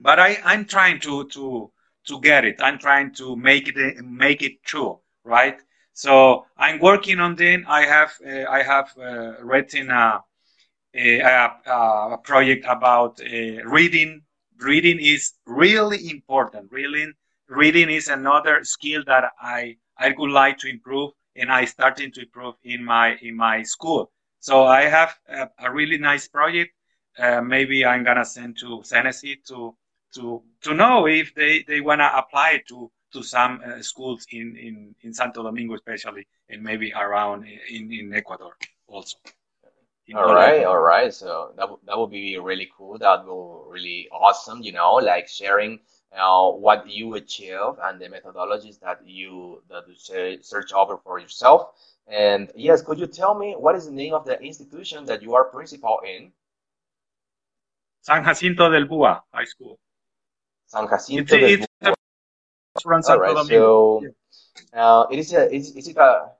but 0.00 0.18
I, 0.18 0.38
I'm 0.44 0.64
trying 0.64 1.00
to 1.00 1.26
to 1.28 1.70
to 2.08 2.20
get 2.20 2.44
it. 2.44 2.60
I'm 2.60 2.78
trying 2.78 3.14
to 3.14 3.36
make 3.36 3.68
it 3.68 4.04
make 4.04 4.42
it 4.42 4.62
true, 4.64 5.00
right? 5.24 5.58
So 5.92 6.46
I'm 6.56 6.80
working 6.80 7.20
on 7.20 7.36
then. 7.36 7.64
I 7.66 7.86
have 7.86 8.12
uh, 8.26 8.50
I 8.50 8.62
have 8.62 8.92
uh, 8.98 9.42
written 9.42 9.90
a, 9.90 10.20
a, 10.94 11.20
a, 11.20 12.18
project 12.22 12.66
about 12.68 13.20
uh, 13.20 13.64
reading 13.64 14.22
reading 14.60 14.98
is 15.00 15.34
really 15.46 16.10
important. 16.10 16.70
Reading, 16.72 17.12
reading 17.48 17.90
is 17.90 18.08
another 18.08 18.64
skill 18.64 19.02
that 19.06 19.24
I, 19.40 19.76
I 19.98 20.14
would 20.16 20.30
like 20.30 20.58
to 20.58 20.68
improve 20.68 21.12
and 21.36 21.50
I 21.50 21.64
starting 21.64 22.12
to 22.12 22.22
improve 22.22 22.54
in 22.62 22.84
my, 22.84 23.16
in 23.20 23.36
my 23.36 23.62
school. 23.62 24.10
So 24.44 24.64
I 24.64 24.82
have 24.82 25.18
a, 25.26 25.48
a 25.58 25.72
really 25.72 25.96
nice 25.96 26.28
project. 26.28 26.72
Uh, 27.18 27.40
maybe 27.40 27.86
I'm 27.86 28.04
gonna 28.04 28.26
send 28.26 28.58
to 28.58 28.82
Senesi 28.84 29.42
to, 29.48 29.74
to, 30.16 30.42
to 30.64 30.74
know 30.74 31.06
if 31.06 31.34
they, 31.34 31.64
they 31.66 31.80
wanna 31.80 32.10
apply 32.14 32.62
to, 32.68 32.90
to 33.14 33.22
some 33.22 33.60
uh, 33.66 33.80
schools 33.80 34.26
in, 34.30 34.54
in, 34.58 34.94
in 35.00 35.14
Santo 35.14 35.42
Domingo, 35.42 35.74
especially, 35.76 36.26
and 36.50 36.62
maybe 36.62 36.92
around 36.92 37.46
in, 37.70 37.90
in 37.90 38.12
Ecuador 38.12 38.52
also. 38.86 39.16
All 40.14 40.26
right, 40.34 40.62
all 40.64 40.78
right. 40.80 41.12
So 41.14 41.52
that 41.56 41.68
that 41.86 41.98
would 41.98 42.10
be 42.10 42.36
really 42.38 42.70
cool. 42.76 42.98
That 42.98 43.24
will 43.24 43.64
really 43.70 44.08
awesome. 44.12 44.60
You 44.62 44.72
know, 44.72 44.94
like 44.96 45.26
sharing 45.26 45.80
uh, 46.12 46.50
what 46.50 46.86
you 46.88 47.14
achieve 47.14 47.78
and 47.82 47.98
the 47.98 48.08
methodologies 48.08 48.78
that 48.80 49.00
you 49.06 49.62
that 49.70 49.84
you 49.88 50.42
search 50.42 50.72
over 50.74 50.98
for 50.98 51.18
yourself. 51.18 51.70
And 52.06 52.50
yes, 52.54 52.82
could 52.82 52.98
you 52.98 53.06
tell 53.06 53.34
me 53.34 53.54
what 53.58 53.74
is 53.74 53.86
the 53.86 53.92
name 53.92 54.14
of 54.14 54.24
the 54.24 54.40
institution 54.40 55.06
that 55.06 55.22
you 55.22 55.34
are 55.34 55.44
principal 55.44 56.00
in? 56.06 56.32
San 58.02 58.22
Jacinto 58.22 58.70
del 58.70 58.86
Bua 58.86 59.22
High 59.32 59.44
School. 59.44 59.78
San 60.66 60.86
Jacinto 60.86 61.36
it's, 61.36 61.66
del 61.80 61.94
Bua. 61.94 61.94
All 62.86 63.18
right, 63.18 63.46
so 63.46 64.04
uh, 64.74 65.06
it 65.10 65.18
is 65.18 65.32
a 65.32 65.54
is, 65.54 65.74
is 65.76 65.88
it 65.88 65.96
a 65.96 66.34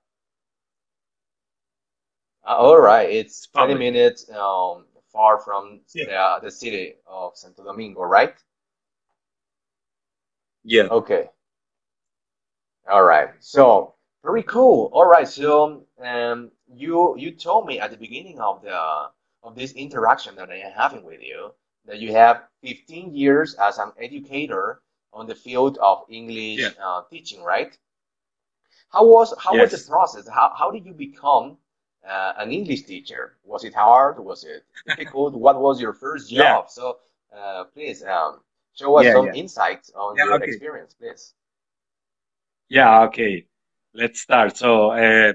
uh, 2.46 2.56
all 2.56 2.78
right, 2.78 3.08
it's 3.08 3.46
20 3.54 3.74
minutes 3.74 4.28
um, 4.30 4.84
far 5.10 5.40
from 5.40 5.80
yeah. 5.94 6.38
the, 6.40 6.46
the 6.46 6.50
city 6.50 6.94
of 7.06 7.36
Santo 7.36 7.64
Domingo, 7.64 8.02
right? 8.02 8.34
Yeah. 10.64 10.84
Okay. 10.90 11.30
All 12.90 13.04
right. 13.04 13.30
So 13.40 13.93
very 14.24 14.42
cool. 14.42 14.90
All 14.92 15.06
right. 15.06 15.28
So 15.28 15.84
um, 16.02 16.50
you 16.66 17.14
you 17.18 17.30
told 17.30 17.66
me 17.66 17.78
at 17.78 17.90
the 17.90 17.96
beginning 17.96 18.40
of 18.40 18.62
the 18.62 19.10
of 19.42 19.54
this 19.54 19.72
interaction 19.72 20.34
that 20.36 20.50
I 20.50 20.56
am 20.56 20.72
having 20.72 21.04
with 21.04 21.22
you 21.22 21.52
that 21.86 21.98
you 21.98 22.12
have 22.12 22.44
15 22.62 23.14
years 23.14 23.54
as 23.54 23.76
an 23.78 23.92
educator 24.00 24.80
on 25.12 25.26
the 25.26 25.34
field 25.34 25.76
of 25.78 26.04
English 26.08 26.60
yeah. 26.60 26.70
uh, 26.82 27.02
teaching, 27.10 27.42
right? 27.42 27.76
How 28.88 29.04
was 29.04 29.34
how 29.38 29.54
yes. 29.54 29.72
was 29.72 29.84
the 29.84 29.90
process? 29.90 30.28
How 30.28 30.52
how 30.56 30.70
did 30.70 30.86
you 30.86 30.94
become 30.94 31.58
uh, 32.08 32.32
an 32.38 32.50
English 32.50 32.84
teacher? 32.84 33.36
Was 33.44 33.64
it 33.64 33.74
hard? 33.74 34.18
Was 34.18 34.44
it 34.44 34.64
difficult? 34.86 35.34
what 35.44 35.60
was 35.60 35.80
your 35.80 35.92
first 35.92 36.30
job? 36.30 36.38
Yeah. 36.38 36.66
So 36.68 36.98
uh, 37.36 37.64
please 37.74 38.02
um, 38.02 38.40
show 38.72 38.96
us 38.96 39.04
yeah, 39.04 39.12
some 39.12 39.28
insights 39.28 39.92
on 39.94 40.16
your 40.16 40.34
okay. 40.34 40.46
experience, 40.46 40.94
please. 40.94 41.34
Yeah. 42.70 43.02
Okay. 43.02 43.46
Let's 43.94 44.20
start. 44.20 44.56
So 44.56 44.90
uh, 44.90 45.32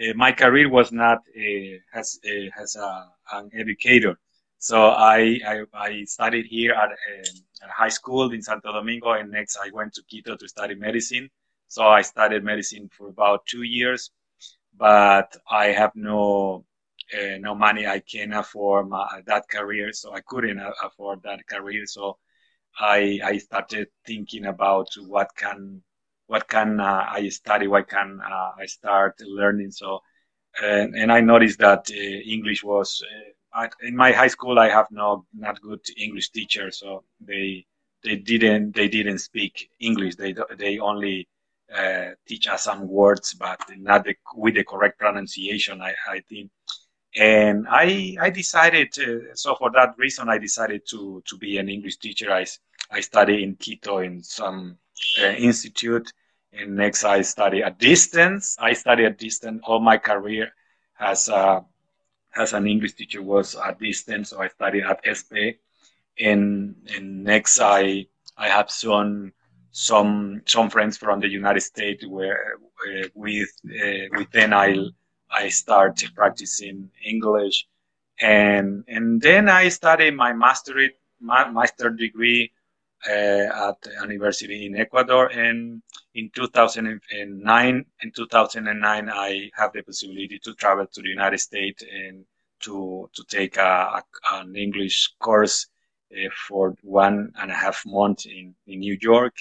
uh 0.00 0.14
my 0.16 0.32
career 0.32 0.68
was 0.68 0.92
not 0.92 1.18
uh, 1.18 1.76
as 1.94 2.18
uh, 2.26 2.62
as 2.62 2.76
a, 2.76 3.06
an 3.32 3.50
educator. 3.54 4.18
So 4.58 4.88
I, 4.90 5.40
I, 5.46 5.64
I 5.72 6.04
studied 6.04 6.44
here 6.46 6.72
at, 6.72 6.90
at 6.90 7.70
high 7.70 7.88
school 7.88 8.30
in 8.32 8.42
Santo 8.42 8.72
Domingo, 8.72 9.12
and 9.12 9.30
next 9.30 9.56
I 9.56 9.70
went 9.72 9.94
to 9.94 10.02
Quito 10.10 10.36
to 10.36 10.48
study 10.48 10.74
medicine. 10.74 11.30
So 11.68 11.86
I 11.86 12.02
studied 12.02 12.44
medicine 12.44 12.90
for 12.92 13.08
about 13.08 13.46
two 13.46 13.62
years 13.62 14.10
but 14.76 15.36
I 15.50 15.66
have 15.66 15.92
no 15.94 16.64
uh, 17.14 17.38
no 17.38 17.54
money. 17.54 17.86
I 17.86 18.00
can 18.00 18.32
afford 18.32 18.88
my, 18.88 19.20
that 19.26 19.48
career, 19.48 19.92
so 19.92 20.14
I 20.14 20.20
couldn't 20.20 20.60
afford 20.82 21.22
that 21.24 21.46
career. 21.48 21.86
So 21.86 22.18
I 22.78 23.20
I 23.24 23.38
started 23.38 23.88
thinking 24.06 24.46
about 24.46 24.88
what 25.06 25.28
can 25.36 25.82
what 26.30 26.46
can 26.48 26.78
uh, 26.78 27.04
I 27.10 27.28
study, 27.28 27.66
what 27.66 27.88
can 27.88 28.20
uh, 28.24 28.50
I 28.62 28.66
start 28.66 29.14
learning. 29.20 29.72
So 29.72 29.98
and, 30.62 30.94
and 30.94 31.10
I 31.10 31.20
noticed 31.20 31.58
that 31.58 31.90
uh, 31.90 32.32
English 32.34 32.62
was 32.62 33.02
uh, 33.54 33.66
in 33.82 33.96
my 33.96 34.12
high 34.12 34.28
school. 34.28 34.56
I 34.58 34.68
have 34.68 34.86
no 34.92 35.26
not 35.34 35.60
good 35.60 35.80
English 35.96 36.30
teacher, 36.30 36.70
so 36.70 37.02
they 37.20 37.66
they 38.04 38.16
didn't 38.16 38.76
they 38.76 38.86
didn't 38.86 39.18
speak 39.18 39.70
English. 39.80 40.14
They 40.14 40.32
they 40.56 40.78
only 40.78 41.28
uh, 41.76 42.10
teach 42.28 42.46
us 42.46 42.62
some 42.64 42.86
words, 42.86 43.34
but 43.34 43.60
not 43.78 44.04
the, 44.04 44.14
with 44.34 44.54
the 44.54 44.64
correct 44.64 45.00
pronunciation. 45.00 45.82
I, 45.82 45.94
I 46.08 46.20
think, 46.28 46.50
and 47.16 47.66
I 47.68 48.16
I 48.20 48.30
decided 48.30 48.88
uh, 48.98 49.34
so 49.34 49.56
for 49.56 49.70
that 49.72 49.94
reason 49.98 50.28
I 50.28 50.38
decided 50.38 50.82
to 50.90 51.22
to 51.28 51.36
be 51.38 51.58
an 51.58 51.68
English 51.68 51.96
teacher. 51.96 52.30
I 52.32 52.46
I 52.92 53.00
study 53.00 53.42
in 53.42 53.56
Quito 53.56 53.98
in 53.98 54.22
some 54.22 54.78
uh, 55.20 55.26
institute, 55.26 56.12
and 56.52 56.76
next 56.76 57.04
I 57.04 57.22
study 57.22 57.62
at 57.62 57.78
distance. 57.78 58.56
I 58.58 58.72
study 58.72 59.04
at 59.04 59.18
distance 59.18 59.62
all 59.64 59.80
my 59.80 59.98
career 59.98 60.52
as 60.98 61.28
a 61.28 61.64
as 62.36 62.52
an 62.52 62.66
English 62.66 62.94
teacher 62.94 63.22
was 63.22 63.56
at 63.56 63.78
distance. 63.78 64.30
So 64.30 64.40
I 64.40 64.48
studied 64.48 64.84
at 64.84 65.04
ESPE, 65.04 65.58
and 66.18 66.76
and 66.94 67.24
next 67.24 67.60
I 67.60 68.06
I 68.36 68.48
have 68.48 68.70
some 68.70 69.32
some 69.72 70.42
some 70.46 70.70
friends 70.70 70.96
from 70.96 71.20
the 71.20 71.28
United 71.28 71.60
States 71.60 72.06
where 72.06 72.56
uh, 72.88 73.08
with 73.14 73.50
uh, 73.66 74.06
with 74.16 74.30
then 74.32 74.52
I 74.52 74.76
I 75.30 75.48
start 75.48 76.02
practicing 76.14 76.90
English 77.04 77.66
and 78.20 78.84
and 78.88 79.20
then 79.20 79.48
I 79.48 79.68
studied 79.68 80.14
my 80.14 80.32
master 80.32 80.74
my 81.20 81.48
master 81.50 81.90
degree 81.90 82.52
uh, 82.52 82.59
at 83.06 83.80
the 83.82 83.90
university 84.02 84.66
in 84.66 84.76
Ecuador. 84.76 85.26
And 85.26 85.82
in 86.14 86.30
2009 86.34 87.84
in 88.02 88.12
2009 88.12 89.10
I 89.10 89.50
have 89.54 89.72
the 89.72 89.82
possibility 89.82 90.38
to 90.44 90.54
travel 90.54 90.86
to 90.86 91.02
the 91.02 91.08
United 91.08 91.38
States 91.38 91.82
and 91.82 92.24
to 92.60 93.08
to 93.14 93.24
take 93.28 93.56
a, 93.56 94.02
a 94.02 94.02
an 94.32 94.56
English 94.56 95.14
course 95.20 95.66
uh, 96.12 96.28
for 96.48 96.74
one 96.82 97.32
and 97.40 97.50
a 97.50 97.54
half 97.54 97.82
months 97.86 98.26
in, 98.26 98.54
in 98.66 98.80
New 98.80 98.98
York. 99.00 99.34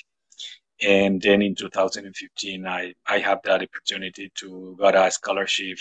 And 0.82 1.22
then 1.22 1.42
in 1.42 1.56
2015 1.56 2.66
i 2.66 2.94
i 3.08 3.20
have 3.20 3.40
that 3.44 3.62
opportunity 3.62 4.32
to 4.36 4.78
got 4.80 4.96
a 4.96 5.12
scholarship 5.12 5.78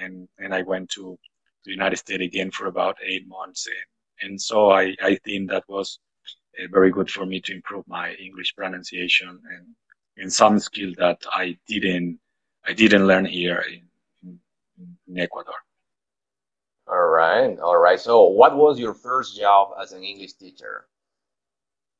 and 0.00 0.28
and 0.38 0.52
i 0.52 0.62
went 0.62 0.90
to 0.90 1.16
the 1.64 1.70
united 1.70 1.98
states 1.98 2.24
again 2.24 2.50
for 2.50 2.66
about 2.66 2.96
eight 3.04 3.26
months. 3.28 3.68
And, 3.68 4.30
and 4.30 4.40
so 4.40 4.70
i 4.72 4.96
i 5.02 5.14
think 5.24 5.50
that 5.50 5.64
was 5.68 5.98
uh, 5.98 6.09
very 6.70 6.90
good 6.90 7.10
for 7.10 7.26
me 7.26 7.40
to 7.40 7.54
improve 7.54 7.86
my 7.88 8.12
english 8.14 8.54
pronunciation 8.56 9.40
and 9.54 9.66
in 10.16 10.30
some 10.30 10.58
skill 10.58 10.92
that 10.98 11.18
i 11.32 11.56
didn't 11.66 12.18
i 12.66 12.72
didn't 12.72 13.06
learn 13.06 13.24
here 13.24 13.64
in, 13.72 14.38
in, 15.08 15.18
ecuador. 15.18 15.54
All 16.86 17.08
right 17.08 17.58
all 17.58 17.78
right. 17.78 18.00
So 18.00 18.24
what 18.24 18.56
was 18.56 18.78
your 18.78 18.94
first 18.94 19.38
job 19.38 19.70
as 19.80 19.92
an 19.92 20.02
english 20.02 20.34
teacher? 20.34 20.86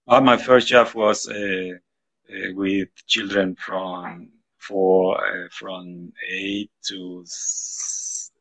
Uh, 0.08 0.20
my 0.20 0.36
first 0.36 0.66
job 0.68 0.92
was 0.94 1.28
uh, 1.28 1.34
uh, 1.34 2.54
with 2.54 2.88
children 3.06 3.54
from 3.56 4.30
for 4.58 5.16
uh, 5.18 5.48
from 5.52 6.12
eight 6.28 6.70
to 6.88 7.24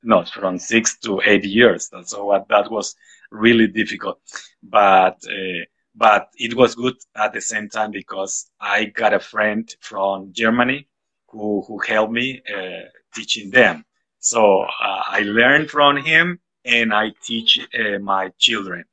not 0.03 0.29
from 0.29 0.57
six 0.57 0.97
to 0.99 1.21
eight 1.25 1.43
years. 1.43 1.89
So 2.05 2.25
what 2.25 2.47
that 2.49 2.71
was 2.71 2.95
really 3.31 3.67
difficult, 3.67 4.19
but 4.63 5.17
uh, 5.27 5.63
but 5.99 6.29
it 6.37 6.53
was 6.55 6.75
good 6.75 6.95
at 7.15 7.33
the 7.33 7.41
same 7.41 7.67
time 7.69 7.91
because 7.91 8.49
I 8.59 8.85
got 8.85 9.13
a 9.13 9.19
friend 9.19 9.63
from 9.81 10.31
Germany 10.31 10.87
who 11.27 11.63
who 11.67 11.77
helped 11.79 12.13
me 12.13 12.41
uh, 12.57 12.85
teaching 13.13 13.51
them. 13.51 13.85
So 14.19 14.41
uh, 14.87 15.01
I 15.17 15.21
learned 15.39 15.69
from 15.69 15.97
him 15.97 16.39
and 16.65 16.93
I 16.93 17.11
teach 17.23 17.59
uh, 17.59 17.99
my 17.99 18.31
children. 18.37 18.85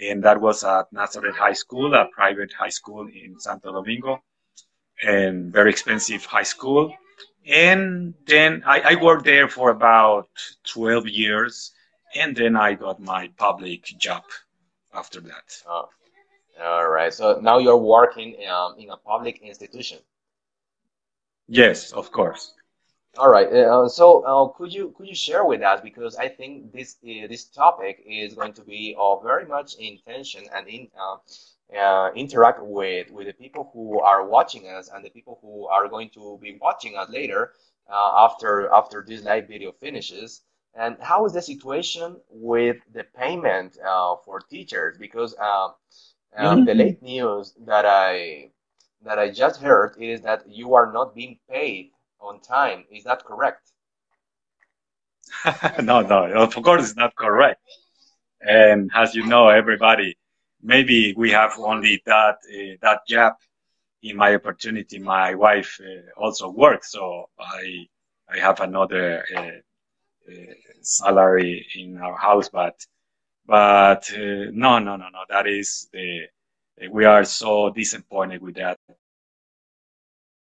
And 0.00 0.22
that 0.24 0.40
was 0.40 0.64
at 0.64 0.86
Nazareth 0.92 1.36
High 1.36 1.58
School, 1.64 1.94
a 1.94 2.06
private 2.14 2.52
high 2.52 2.74
school 2.80 3.08
in 3.08 3.38
Santo 3.38 3.72
Domingo 3.72 4.22
and 5.02 5.52
very 5.52 5.70
expensive 5.70 6.24
high 6.24 6.48
school. 6.54 6.92
And 7.46 8.14
then 8.26 8.62
I, 8.66 8.80
I 8.92 8.94
worked 9.02 9.24
there 9.24 9.48
for 9.48 9.70
about 9.70 10.28
12 10.72 11.08
years. 11.08 11.72
And 12.14 12.34
then 12.34 12.56
I 12.56 12.74
got 12.74 13.00
my 13.00 13.28
public 13.36 13.84
job 13.98 14.22
after 14.94 15.20
that. 15.20 15.46
Oh, 15.66 15.88
all 16.60 16.88
right. 16.88 17.12
So 17.12 17.38
now 17.40 17.58
you're 17.58 17.76
working 17.76 18.36
um, 18.48 18.74
in 18.78 18.90
a 18.90 18.96
public 18.96 19.40
institution. 19.42 19.98
Yes, 21.48 21.92
of 21.92 22.12
course. 22.12 22.54
All 23.16 23.30
right. 23.30 23.48
Uh, 23.52 23.88
so 23.88 24.22
uh, 24.24 24.48
could 24.56 24.72
you 24.72 24.94
could 24.96 25.08
you 25.08 25.14
share 25.14 25.44
with 25.44 25.62
us 25.62 25.80
because 25.80 26.16
I 26.16 26.28
think 26.28 26.72
this 26.72 26.96
uh, 27.02 27.26
this 27.26 27.46
topic 27.46 28.04
is 28.06 28.34
going 28.34 28.52
to 28.54 28.62
be 28.62 28.94
of 28.98 29.22
very 29.22 29.46
much 29.46 29.76
intention 29.76 30.44
and 30.54 30.68
in 30.68 30.88
uh, 30.98 31.16
uh, 31.76 32.10
interact 32.14 32.60
with 32.62 33.10
with 33.10 33.26
the 33.26 33.32
people 33.32 33.70
who 33.72 34.00
are 34.00 34.26
watching 34.26 34.68
us 34.68 34.90
and 34.94 35.04
the 35.04 35.10
people 35.10 35.38
who 35.42 35.66
are 35.66 35.88
going 35.88 36.10
to 36.10 36.38
be 36.40 36.58
watching 36.60 36.96
us 36.96 37.08
later 37.08 37.54
uh, 37.90 38.26
after 38.26 38.70
after 38.72 39.04
this 39.06 39.22
live 39.24 39.48
video 39.48 39.72
finishes. 39.72 40.42
And 40.74 40.96
how 41.00 41.24
is 41.26 41.32
the 41.32 41.42
situation 41.42 42.20
with 42.30 42.76
the 42.92 43.04
payment 43.04 43.78
uh, 43.84 44.16
for 44.24 44.38
teachers? 44.38 44.96
Because 44.96 45.34
um, 46.36 46.46
um, 46.46 46.64
the 46.64 46.74
late 46.74 47.02
news 47.02 47.54
that 47.66 47.84
I 47.86 48.50
that 49.04 49.18
I 49.18 49.30
just 49.30 49.60
heard 49.60 49.96
is 49.98 50.20
that 50.22 50.48
you 50.48 50.74
are 50.74 50.92
not 50.92 51.14
being 51.14 51.38
paid 51.50 51.92
on 52.20 52.40
time. 52.40 52.84
Is 52.90 53.04
that 53.04 53.24
correct? 53.24 53.70
no, 55.82 56.00
no, 56.02 56.24
of 56.34 56.54
course 56.54 56.82
it's 56.82 56.96
not 56.96 57.14
correct. 57.14 57.60
And 58.40 58.90
as 58.94 59.14
you 59.14 59.26
know, 59.26 59.48
everybody 59.48 60.16
maybe 60.62 61.14
we 61.16 61.30
have 61.30 61.52
only 61.58 62.02
that 62.06 62.36
uh, 62.52 62.76
that 62.82 63.00
gap 63.08 63.38
in 64.02 64.16
my 64.16 64.34
opportunity. 64.34 64.98
My 64.98 65.34
wife 65.34 65.80
uh, 65.80 66.20
also 66.20 66.50
works, 66.50 66.92
so 66.92 67.28
I 67.38 67.86
I 68.28 68.38
have 68.38 68.60
another 68.60 69.24
uh, 69.36 69.50
salary 70.82 71.66
in 71.74 71.98
our 71.98 72.16
house, 72.16 72.48
but 72.48 72.74
but 73.48 74.10
no, 74.16 74.78
no, 74.78 74.96
no, 74.96 75.08
no. 75.08 75.24
That 75.30 75.48
is 75.48 75.88
the 75.92 76.28
we 76.92 77.06
are 77.06 77.24
so 77.24 77.70
disappointed 77.70 78.42
with 78.42 78.56
that. 78.56 78.78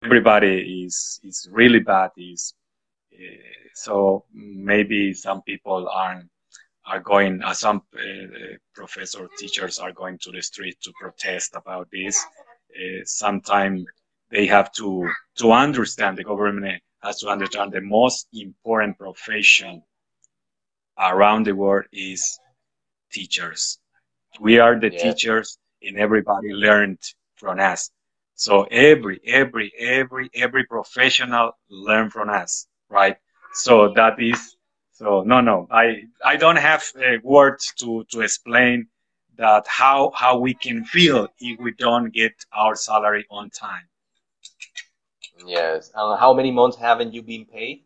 Everybody 0.03 0.85
is 0.85 1.21
is 1.23 1.47
really 1.51 1.79
bad. 1.79 2.11
Is 2.17 2.53
so 3.75 4.25
maybe 4.33 5.13
some 5.13 5.41
people 5.43 5.87
aren't 5.89 6.29
are 6.87 6.99
going, 6.99 7.41
uh, 7.43 7.53
some 7.53 7.81
uh, 7.95 8.57
professor 8.75 9.27
teachers 9.39 9.79
are 9.79 9.91
going 9.91 10.19
to 10.19 10.31
the 10.31 10.41
street 10.41 10.77
to 10.83 10.93
protest 11.01 11.55
about 11.55 11.87
this. 11.91 12.23
Uh, 12.75 13.01
Sometimes 13.05 13.85
they 14.31 14.47
have 14.47 14.71
to 14.73 15.09
to 15.37 15.51
understand 15.51 16.17
the 16.17 16.23
government 16.23 16.81
has 17.03 17.19
to 17.19 17.29
understand 17.29 17.71
the 17.71 17.81
most 17.81 18.27
important 18.33 18.97
profession 18.97 19.83
around 20.99 21.45
the 21.45 21.53
world 21.53 21.85
is 21.93 22.39
teachers. 23.11 23.79
We 24.39 24.59
are 24.59 24.79
the 24.79 24.91
yeah. 24.91 24.99
teachers, 25.03 25.57
and 25.81 25.97
everybody 25.97 26.53
learned 26.53 26.99
from 27.35 27.59
us. 27.59 27.91
So 28.35 28.63
every 28.63 29.21
every 29.25 29.71
every 29.79 30.29
every 30.33 30.65
professional 30.65 31.51
learn 31.69 32.09
from 32.09 32.29
us, 32.29 32.67
right? 32.89 33.17
So 33.53 33.93
that 33.93 34.19
is 34.19 34.55
so 34.91 35.23
no, 35.23 35.41
no, 35.41 35.67
I 35.71 36.03
I 36.23 36.35
don't 36.37 36.57
have 36.57 36.83
uh, 36.97 37.17
words 37.23 37.73
to 37.79 38.05
to 38.11 38.21
explain 38.21 38.87
that 39.37 39.67
how 39.67 40.11
how 40.15 40.37
we 40.39 40.53
can 40.53 40.85
feel 40.85 41.27
if 41.39 41.59
we 41.59 41.71
don't 41.71 42.13
get 42.13 42.33
our 42.53 42.75
salary 42.75 43.25
on 43.29 43.49
time. 43.49 43.87
Yes. 45.45 45.91
Uh, 45.93 46.15
how 46.15 46.33
many 46.33 46.51
months 46.51 46.77
haven't 46.77 47.13
you 47.13 47.21
been 47.21 47.45
paid? 47.45 47.83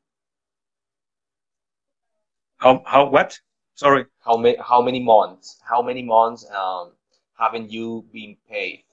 How 2.57 2.83
how 2.85 3.09
what? 3.09 3.39
Sorry. 3.79 4.05
How 4.19 4.35
many 4.35 4.57
how 4.59 4.81
many 4.81 4.99
months? 4.99 5.57
How 5.63 5.81
many 5.81 6.03
months 6.03 6.45
um 6.51 6.91
haven't 7.39 7.71
you 7.71 8.03
been 8.11 8.35
paid? 8.49 8.83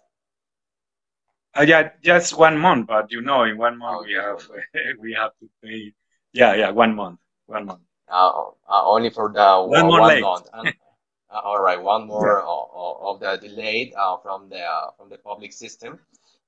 Uh, 1.58 1.62
yeah, 1.62 1.90
just 2.04 2.38
one 2.38 2.56
month. 2.56 2.86
But 2.86 3.10
you 3.10 3.20
know, 3.20 3.42
in 3.42 3.58
one 3.58 3.78
month 3.78 4.02
oh, 4.02 4.04
we 4.06 4.12
have 4.14 4.40
we 5.00 5.12
have 5.14 5.32
to 5.40 5.50
pay. 5.60 5.92
Yeah, 6.32 6.54
yeah, 6.54 6.70
one 6.70 6.94
month, 6.94 7.18
one 7.46 7.66
month. 7.66 7.80
Uh, 8.08 8.30
uh, 8.68 8.84
only 8.86 9.10
for 9.10 9.32
the 9.32 9.48
one, 9.66 9.86
more 9.86 10.00
one 10.02 10.20
month. 10.20 10.46
And, 10.52 10.68
uh, 11.34 11.40
all 11.42 11.60
right, 11.60 11.82
one 11.82 12.06
more 12.14 12.44
yeah. 12.44 12.46
of, 12.46 12.96
of 13.08 13.20
the 13.20 13.48
delayed 13.48 13.92
uh, 13.98 14.18
from 14.18 14.48
the 14.48 14.60
uh, 14.60 14.90
from 14.96 15.08
the 15.08 15.18
public 15.18 15.52
system. 15.52 15.98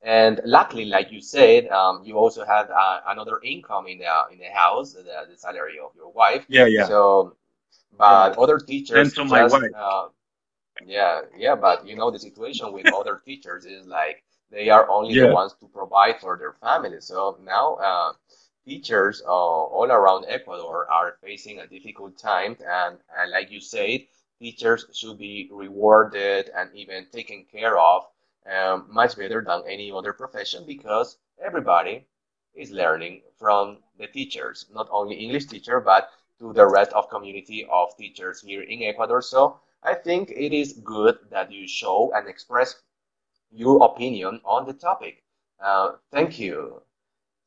And 0.02 0.40
luckily, 0.44 0.84
like 0.84 1.10
you 1.10 1.20
said, 1.20 1.66
um, 1.70 2.04
you 2.04 2.14
also 2.16 2.44
had 2.44 2.70
uh, 2.70 3.00
another 3.08 3.40
income 3.42 3.88
in 3.88 3.98
the 3.98 4.06
in 4.30 4.38
the 4.38 4.52
house, 4.54 4.92
the, 4.92 5.02
the 5.02 5.36
salary 5.36 5.80
of 5.84 5.90
your 5.96 6.12
wife. 6.12 6.46
Yeah, 6.48 6.66
yeah. 6.66 6.86
So, 6.86 7.34
but 7.98 8.34
yeah. 8.34 8.42
other 8.42 8.58
teachers 8.58 9.12
just, 9.14 9.30
my 9.30 9.46
wife. 9.46 9.62
yeah, 10.86 11.22
yeah. 11.36 11.56
But 11.56 11.86
you 11.86 11.96
know 11.96 12.10
the 12.10 12.18
situation 12.18 12.72
with 12.72 12.92
other 12.94 13.20
teachers 13.24 13.64
is 13.64 13.86
like 13.86 14.22
they 14.50 14.70
are 14.70 14.88
only 14.88 15.14
yeah. 15.14 15.26
the 15.26 15.32
ones 15.34 15.54
to 15.60 15.66
provide 15.66 16.20
for 16.20 16.38
their 16.38 16.54
family. 16.54 17.00
So 17.00 17.38
now 17.44 18.14
teachers 18.68 19.22
uh, 19.26 19.30
all 19.30 19.90
around 19.90 20.26
Ecuador 20.28 20.86
are 20.90 21.16
facing 21.22 21.58
a 21.58 21.66
difficult 21.66 22.18
time, 22.18 22.56
and, 22.60 22.98
and 23.18 23.30
like 23.30 23.50
you 23.50 23.60
said, 23.60 24.00
teachers 24.38 24.86
should 24.92 25.18
be 25.18 25.48
rewarded 25.50 26.50
and 26.54 26.70
even 26.74 27.06
taken 27.12 27.46
care 27.50 27.78
of 27.78 28.04
um, 28.46 28.86
much 28.90 29.16
better 29.16 29.42
than 29.42 29.62
any 29.68 29.90
other 29.90 30.12
profession 30.12 30.64
because 30.66 31.18
everybody 31.44 32.06
is 32.54 32.70
learning 32.70 33.22
from 33.38 33.78
the 33.98 34.06
teachers, 34.06 34.66
not 34.72 34.88
only 34.90 35.16
English 35.16 35.46
teacher, 35.46 35.80
but 35.80 36.10
to 36.40 36.52
the 36.52 36.66
rest 36.66 36.92
of 36.92 37.08
community 37.10 37.66
of 37.70 37.96
teachers 37.96 38.40
here 38.42 38.62
in 38.62 38.82
Ecuador. 38.82 39.22
So 39.22 39.60
I 39.82 39.94
think 39.94 40.30
it 40.30 40.52
is 40.52 40.74
good 40.84 41.18
that 41.30 41.50
you 41.52 41.66
show 41.68 42.12
and 42.14 42.28
express 42.28 42.76
your 43.50 43.84
opinion 43.84 44.40
on 44.44 44.66
the 44.66 44.72
topic. 44.74 45.22
Uh, 45.60 45.92
thank 46.12 46.38
you. 46.38 46.82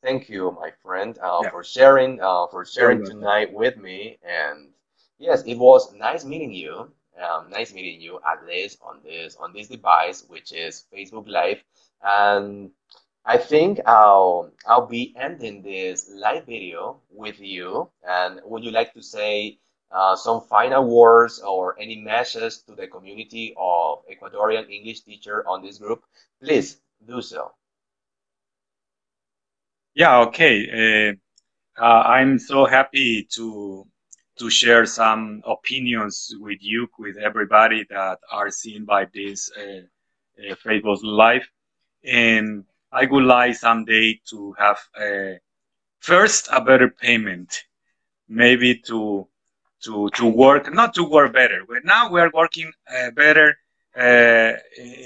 Thank 0.02 0.30
you, 0.30 0.52
my 0.52 0.72
friend, 0.84 1.18
uh, 1.20 1.44
Yeah, 1.44 1.50
for 1.50 1.64
sharing 1.64 2.22
uh, 2.22 2.48
for 2.48 2.66
sharing 2.66 3.04
tonight 3.04 3.54
with 3.54 3.78
me. 3.78 4.18
And 4.24 4.70
yes, 5.20 5.44
it 5.44 5.56
was 5.56 5.94
nice 5.94 6.24
meeting 6.26 6.52
you. 6.54 6.92
Um, 7.22 7.50
nice 7.50 7.74
meeting 7.74 8.02
you 8.02 8.20
at 8.26 8.46
least 8.46 8.80
on 8.82 9.02
this 9.04 9.36
on 9.38 9.54
this 9.54 9.68
device, 9.68 10.24
which 10.28 10.52
is 10.54 10.86
Facebook 10.94 11.28
Live. 11.28 11.64
And 12.02 12.72
I 13.26 13.38
think 13.38 13.80
I'll 13.86 14.52
I'll 14.66 14.88
be 14.88 15.14
ending 15.18 15.62
this 15.62 16.10
live 16.14 16.46
video 16.46 17.02
with 17.12 17.40
you. 17.40 17.90
And 18.08 18.42
would 18.46 18.64
you 18.64 18.72
like 18.72 18.94
to 18.94 19.02
say 19.02 19.60
uh, 19.92 20.16
some 20.16 20.42
final 20.42 20.88
words 20.88 21.40
or 21.40 21.80
any 21.80 21.98
message 21.98 22.64
to 22.66 22.76
the 22.76 22.88
community 22.88 23.54
of 23.58 24.00
Ecuadorian 24.12 24.70
English 24.70 25.02
teacher 25.02 25.48
on 25.48 25.62
this 25.62 25.78
group? 25.78 26.04
Please 26.42 26.80
do 27.08 27.22
so. 27.22 27.52
Yeah, 29.94 30.20
okay. 30.22 31.14
Uh, 31.78 31.82
uh, 31.82 32.02
I'm 32.02 32.40
so 32.40 32.66
happy 32.66 33.28
to 33.36 33.86
to 34.40 34.50
share 34.50 34.86
some 34.86 35.44
opinions 35.46 36.34
with 36.40 36.58
you, 36.62 36.88
with 36.98 37.18
everybody 37.18 37.86
that 37.90 38.18
are 38.32 38.50
seen 38.50 38.86
by 38.86 39.06
this 39.14 39.52
uh, 39.56 39.82
uh, 40.42 40.56
Facebook 40.66 41.00
Live. 41.04 41.48
And 42.04 42.64
I 42.92 43.06
would 43.06 43.24
like 43.24 43.56
someday 43.56 44.20
to 44.30 44.54
have 44.60 44.80
uh, 45.00 45.38
first 46.00 46.50
a 46.52 46.62
better 46.62 46.90
payment, 46.90 47.64
maybe 48.28 48.76
to 48.88 49.28
to 49.84 50.10
to 50.16 50.26
work, 50.26 50.74
not 50.74 50.94
to 50.96 51.04
work 51.04 51.34
better. 51.34 51.62
But 51.68 51.86
now 51.86 52.10
we 52.12 52.20
are 52.22 52.32
working 52.34 52.72
uh, 52.94 53.12
better 53.12 53.56
uh, 53.98 54.54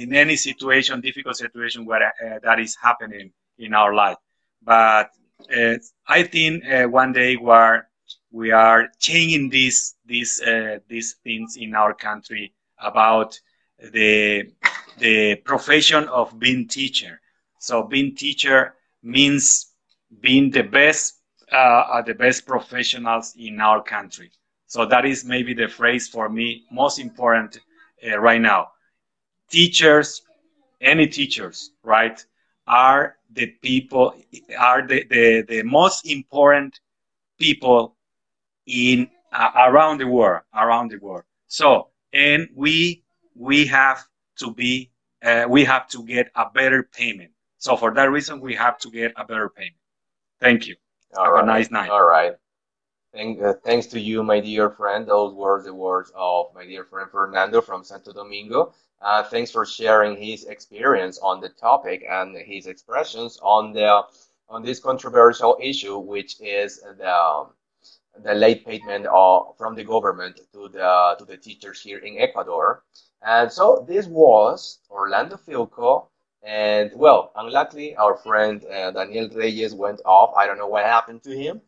in 0.01 0.13
any 0.15 0.35
situation, 0.35 1.01
difficult 1.01 1.37
situation 1.37 1.85
where 1.85 2.07
uh, 2.07 2.39
that 2.43 2.59
is 2.59 2.75
happening 2.81 3.31
in 3.57 3.73
our 3.73 3.93
life. 3.93 4.17
But 4.61 5.09
uh, 5.55 5.75
I 6.07 6.23
think 6.23 6.65
uh, 6.65 6.85
one 6.85 7.13
day 7.13 7.35
where 7.35 7.89
we 8.31 8.51
are 8.51 8.87
changing 8.99 9.49
these 9.49 9.95
these 10.05 10.41
uh, 10.41 10.79
these 10.87 11.15
things 11.23 11.57
in 11.57 11.75
our 11.75 11.93
country 11.93 12.53
about 12.79 13.39
the 13.79 14.43
the 14.99 15.35
profession 15.45 16.07
of 16.09 16.37
being 16.39 16.67
teacher. 16.67 17.19
So 17.65 17.83
being 17.83 18.15
teacher 18.15 18.75
means 19.01 19.71
being 20.21 20.51
the 20.51 20.61
best 20.63 21.21
uh, 21.51 22.01
the 22.03 22.13
best 22.13 22.45
professionals 22.45 23.33
in 23.37 23.59
our 23.59 23.81
country. 23.83 24.31
So 24.67 24.85
that 24.87 25.05
is 25.05 25.25
maybe 25.25 25.53
the 25.53 25.67
phrase 25.67 26.07
for 26.07 26.29
me 26.29 26.63
most 26.71 26.99
important 26.99 27.59
uh, 28.05 28.19
right 28.19 28.41
now. 28.41 28.69
Teachers, 29.49 30.21
any 30.81 31.07
teachers, 31.07 31.71
right, 31.83 32.23
are 32.67 33.17
the 33.31 33.47
people 33.61 34.13
are 34.59 34.85
the, 34.87 35.05
the, 35.09 35.45
the 35.47 35.63
most 35.63 36.05
important 36.07 36.79
people 37.39 37.95
in 38.67 39.09
uh, 39.31 39.51
around 39.67 39.99
the 39.99 40.07
world 40.07 40.41
around 40.55 40.89
the 40.91 40.97
world 40.97 41.23
so 41.47 41.89
and 42.13 42.47
we 42.55 43.03
we 43.35 43.65
have 43.65 44.03
to 44.37 44.51
be 44.53 44.91
uh, 45.23 45.45
we 45.49 45.63
have 45.65 45.87
to 45.87 46.03
get 46.05 46.31
a 46.35 46.45
better 46.53 46.83
payment 46.83 47.31
so 47.65 47.75
for 47.75 47.93
that 47.93 48.09
reason 48.17 48.39
we 48.39 48.53
have 48.55 48.77
to 48.77 48.89
get 48.89 49.11
a 49.17 49.25
better 49.25 49.49
payment 49.49 49.81
thank 50.39 50.67
you 50.67 50.75
All 51.17 51.25
have 51.25 51.43
a 51.43 51.45
nice 51.45 51.71
night 51.71 51.89
all 51.89 52.05
right. 52.05 52.33
Thank, 53.15 53.41
uh, 53.41 53.53
thanks 53.63 53.85
to 53.87 53.99
you, 53.99 54.23
my 54.23 54.41
dear 54.41 54.69
friend. 54.69 55.07
Those 55.07 55.33
were 55.33 55.63
the 55.63 55.73
words 55.73 56.11
of 56.15 56.47
my 56.53 56.65
dear 56.65 56.83
friend 56.83 57.09
Fernando 57.09 57.61
from 57.61 57.81
Santo 57.85 58.11
Domingo. 58.11 58.73
Uh, 59.01 59.23
thanks 59.23 59.51
for 59.51 59.65
sharing 59.65 60.17
his 60.21 60.43
experience 60.43 61.17
on 61.19 61.39
the 61.39 61.47
topic 61.47 62.03
and 62.09 62.35
his 62.35 62.67
expressions 62.67 63.39
on 63.41 63.71
the 63.71 64.01
on 64.49 64.63
this 64.63 64.81
controversial 64.81 65.57
issue, 65.61 65.97
which 65.97 66.41
is 66.41 66.81
the 66.81 67.45
the 68.21 68.33
late 68.33 68.65
payment 68.65 69.05
of, 69.05 69.57
from 69.57 69.75
the 69.75 69.83
government 69.85 70.41
to 70.51 70.67
the 70.67 71.15
to 71.17 71.23
the 71.23 71.37
teachers 71.37 71.81
here 71.81 71.99
in 71.99 72.17
Ecuador. 72.17 72.83
And 73.21 73.49
so 73.49 73.85
this 73.87 74.07
was 74.07 74.79
Orlando 74.89 75.37
Filco. 75.37 76.07
And 76.45 76.91
well, 76.95 77.31
unluckily, 77.35 77.95
our 77.97 78.15
friend 78.15 78.63
uh, 78.65 78.91
Daniel 78.91 79.29
Reyes 79.29 79.73
went 79.73 80.01
off. 80.05 80.33
I 80.37 80.47
don't 80.47 80.57
know 80.57 80.67
what 80.67 80.85
happened 80.85 81.23
to 81.23 81.35
him. 81.35 81.61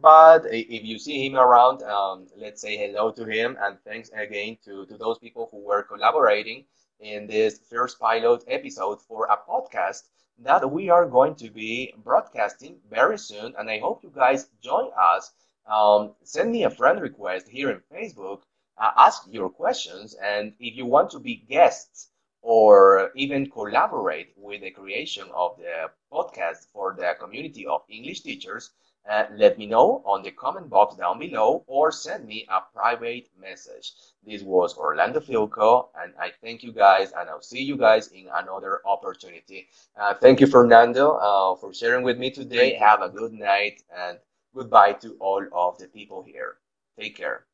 But 0.00 0.46
if 0.52 0.84
you 0.84 0.98
see 0.98 1.26
him 1.26 1.36
around, 1.36 1.82
um, 1.82 2.28
let's 2.36 2.62
say 2.62 2.76
hello 2.76 3.10
to 3.12 3.24
him. 3.26 3.58
And 3.60 3.76
thanks 3.84 4.10
again 4.14 4.56
to, 4.64 4.86
to 4.86 4.96
those 4.96 5.18
people 5.18 5.48
who 5.50 5.58
were 5.58 5.82
collaborating 5.82 6.64
in 7.00 7.26
this 7.26 7.58
first 7.68 7.98
pilot 7.98 8.44
episode 8.48 9.02
for 9.02 9.26
a 9.26 9.36
podcast 9.36 10.04
that 10.38 10.70
we 10.70 10.88
are 10.90 11.06
going 11.06 11.34
to 11.36 11.50
be 11.50 11.92
broadcasting 12.04 12.76
very 12.88 13.18
soon. 13.18 13.54
And 13.58 13.68
I 13.68 13.80
hope 13.80 14.02
you 14.04 14.12
guys 14.14 14.48
join 14.62 14.90
us 14.96 15.32
um, 15.66 16.14
send 16.24 16.52
me 16.52 16.64
a 16.64 16.70
friend 16.70 17.00
request 17.00 17.48
here 17.48 17.70
in 17.70 17.80
Facebook, 17.92 18.42
uh, 18.78 18.90
ask 18.96 19.22
your 19.30 19.50
questions, 19.50 20.14
and 20.14 20.52
if 20.58 20.76
you 20.76 20.86
want 20.86 21.10
to 21.10 21.20
be 21.20 21.36
guests 21.36 22.09
or 22.42 23.10
even 23.14 23.50
collaborate 23.50 24.32
with 24.36 24.62
the 24.62 24.70
creation 24.70 25.28
of 25.34 25.56
the 25.58 25.90
podcast 26.12 26.66
for 26.72 26.94
the 26.98 27.14
community 27.20 27.66
of 27.66 27.82
English 27.88 28.20
teachers, 28.20 28.70
uh, 29.08 29.24
let 29.36 29.58
me 29.58 29.66
know 29.66 30.02
on 30.04 30.22
the 30.22 30.30
comment 30.30 30.68
box 30.68 30.96
down 30.96 31.18
below 31.18 31.64
or 31.66 31.90
send 31.90 32.26
me 32.26 32.46
a 32.50 32.60
private 32.74 33.28
message. 33.40 33.92
This 34.24 34.42
was 34.42 34.76
Orlando 34.76 35.20
Filco, 35.20 35.88
and 36.00 36.12
I 36.20 36.30
thank 36.42 36.62
you 36.62 36.72
guys, 36.72 37.12
and 37.16 37.28
I'll 37.28 37.40
see 37.40 37.62
you 37.62 37.76
guys 37.76 38.08
in 38.08 38.28
another 38.34 38.80
opportunity. 38.84 39.68
Uh, 39.98 40.14
thank 40.14 40.40
you, 40.40 40.46
Fernando, 40.46 41.12
uh, 41.16 41.56
for 41.56 41.72
sharing 41.72 42.04
with 42.04 42.18
me 42.18 42.30
today. 42.30 42.74
Have 42.74 43.02
a 43.02 43.08
good 43.08 43.32
night 43.32 43.82
and 43.96 44.18
goodbye 44.54 44.92
to 44.94 45.16
all 45.20 45.44
of 45.52 45.78
the 45.78 45.88
people 45.88 46.22
here. 46.22 46.56
Take 46.98 47.16
care. 47.16 47.46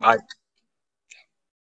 bye 0.00 0.18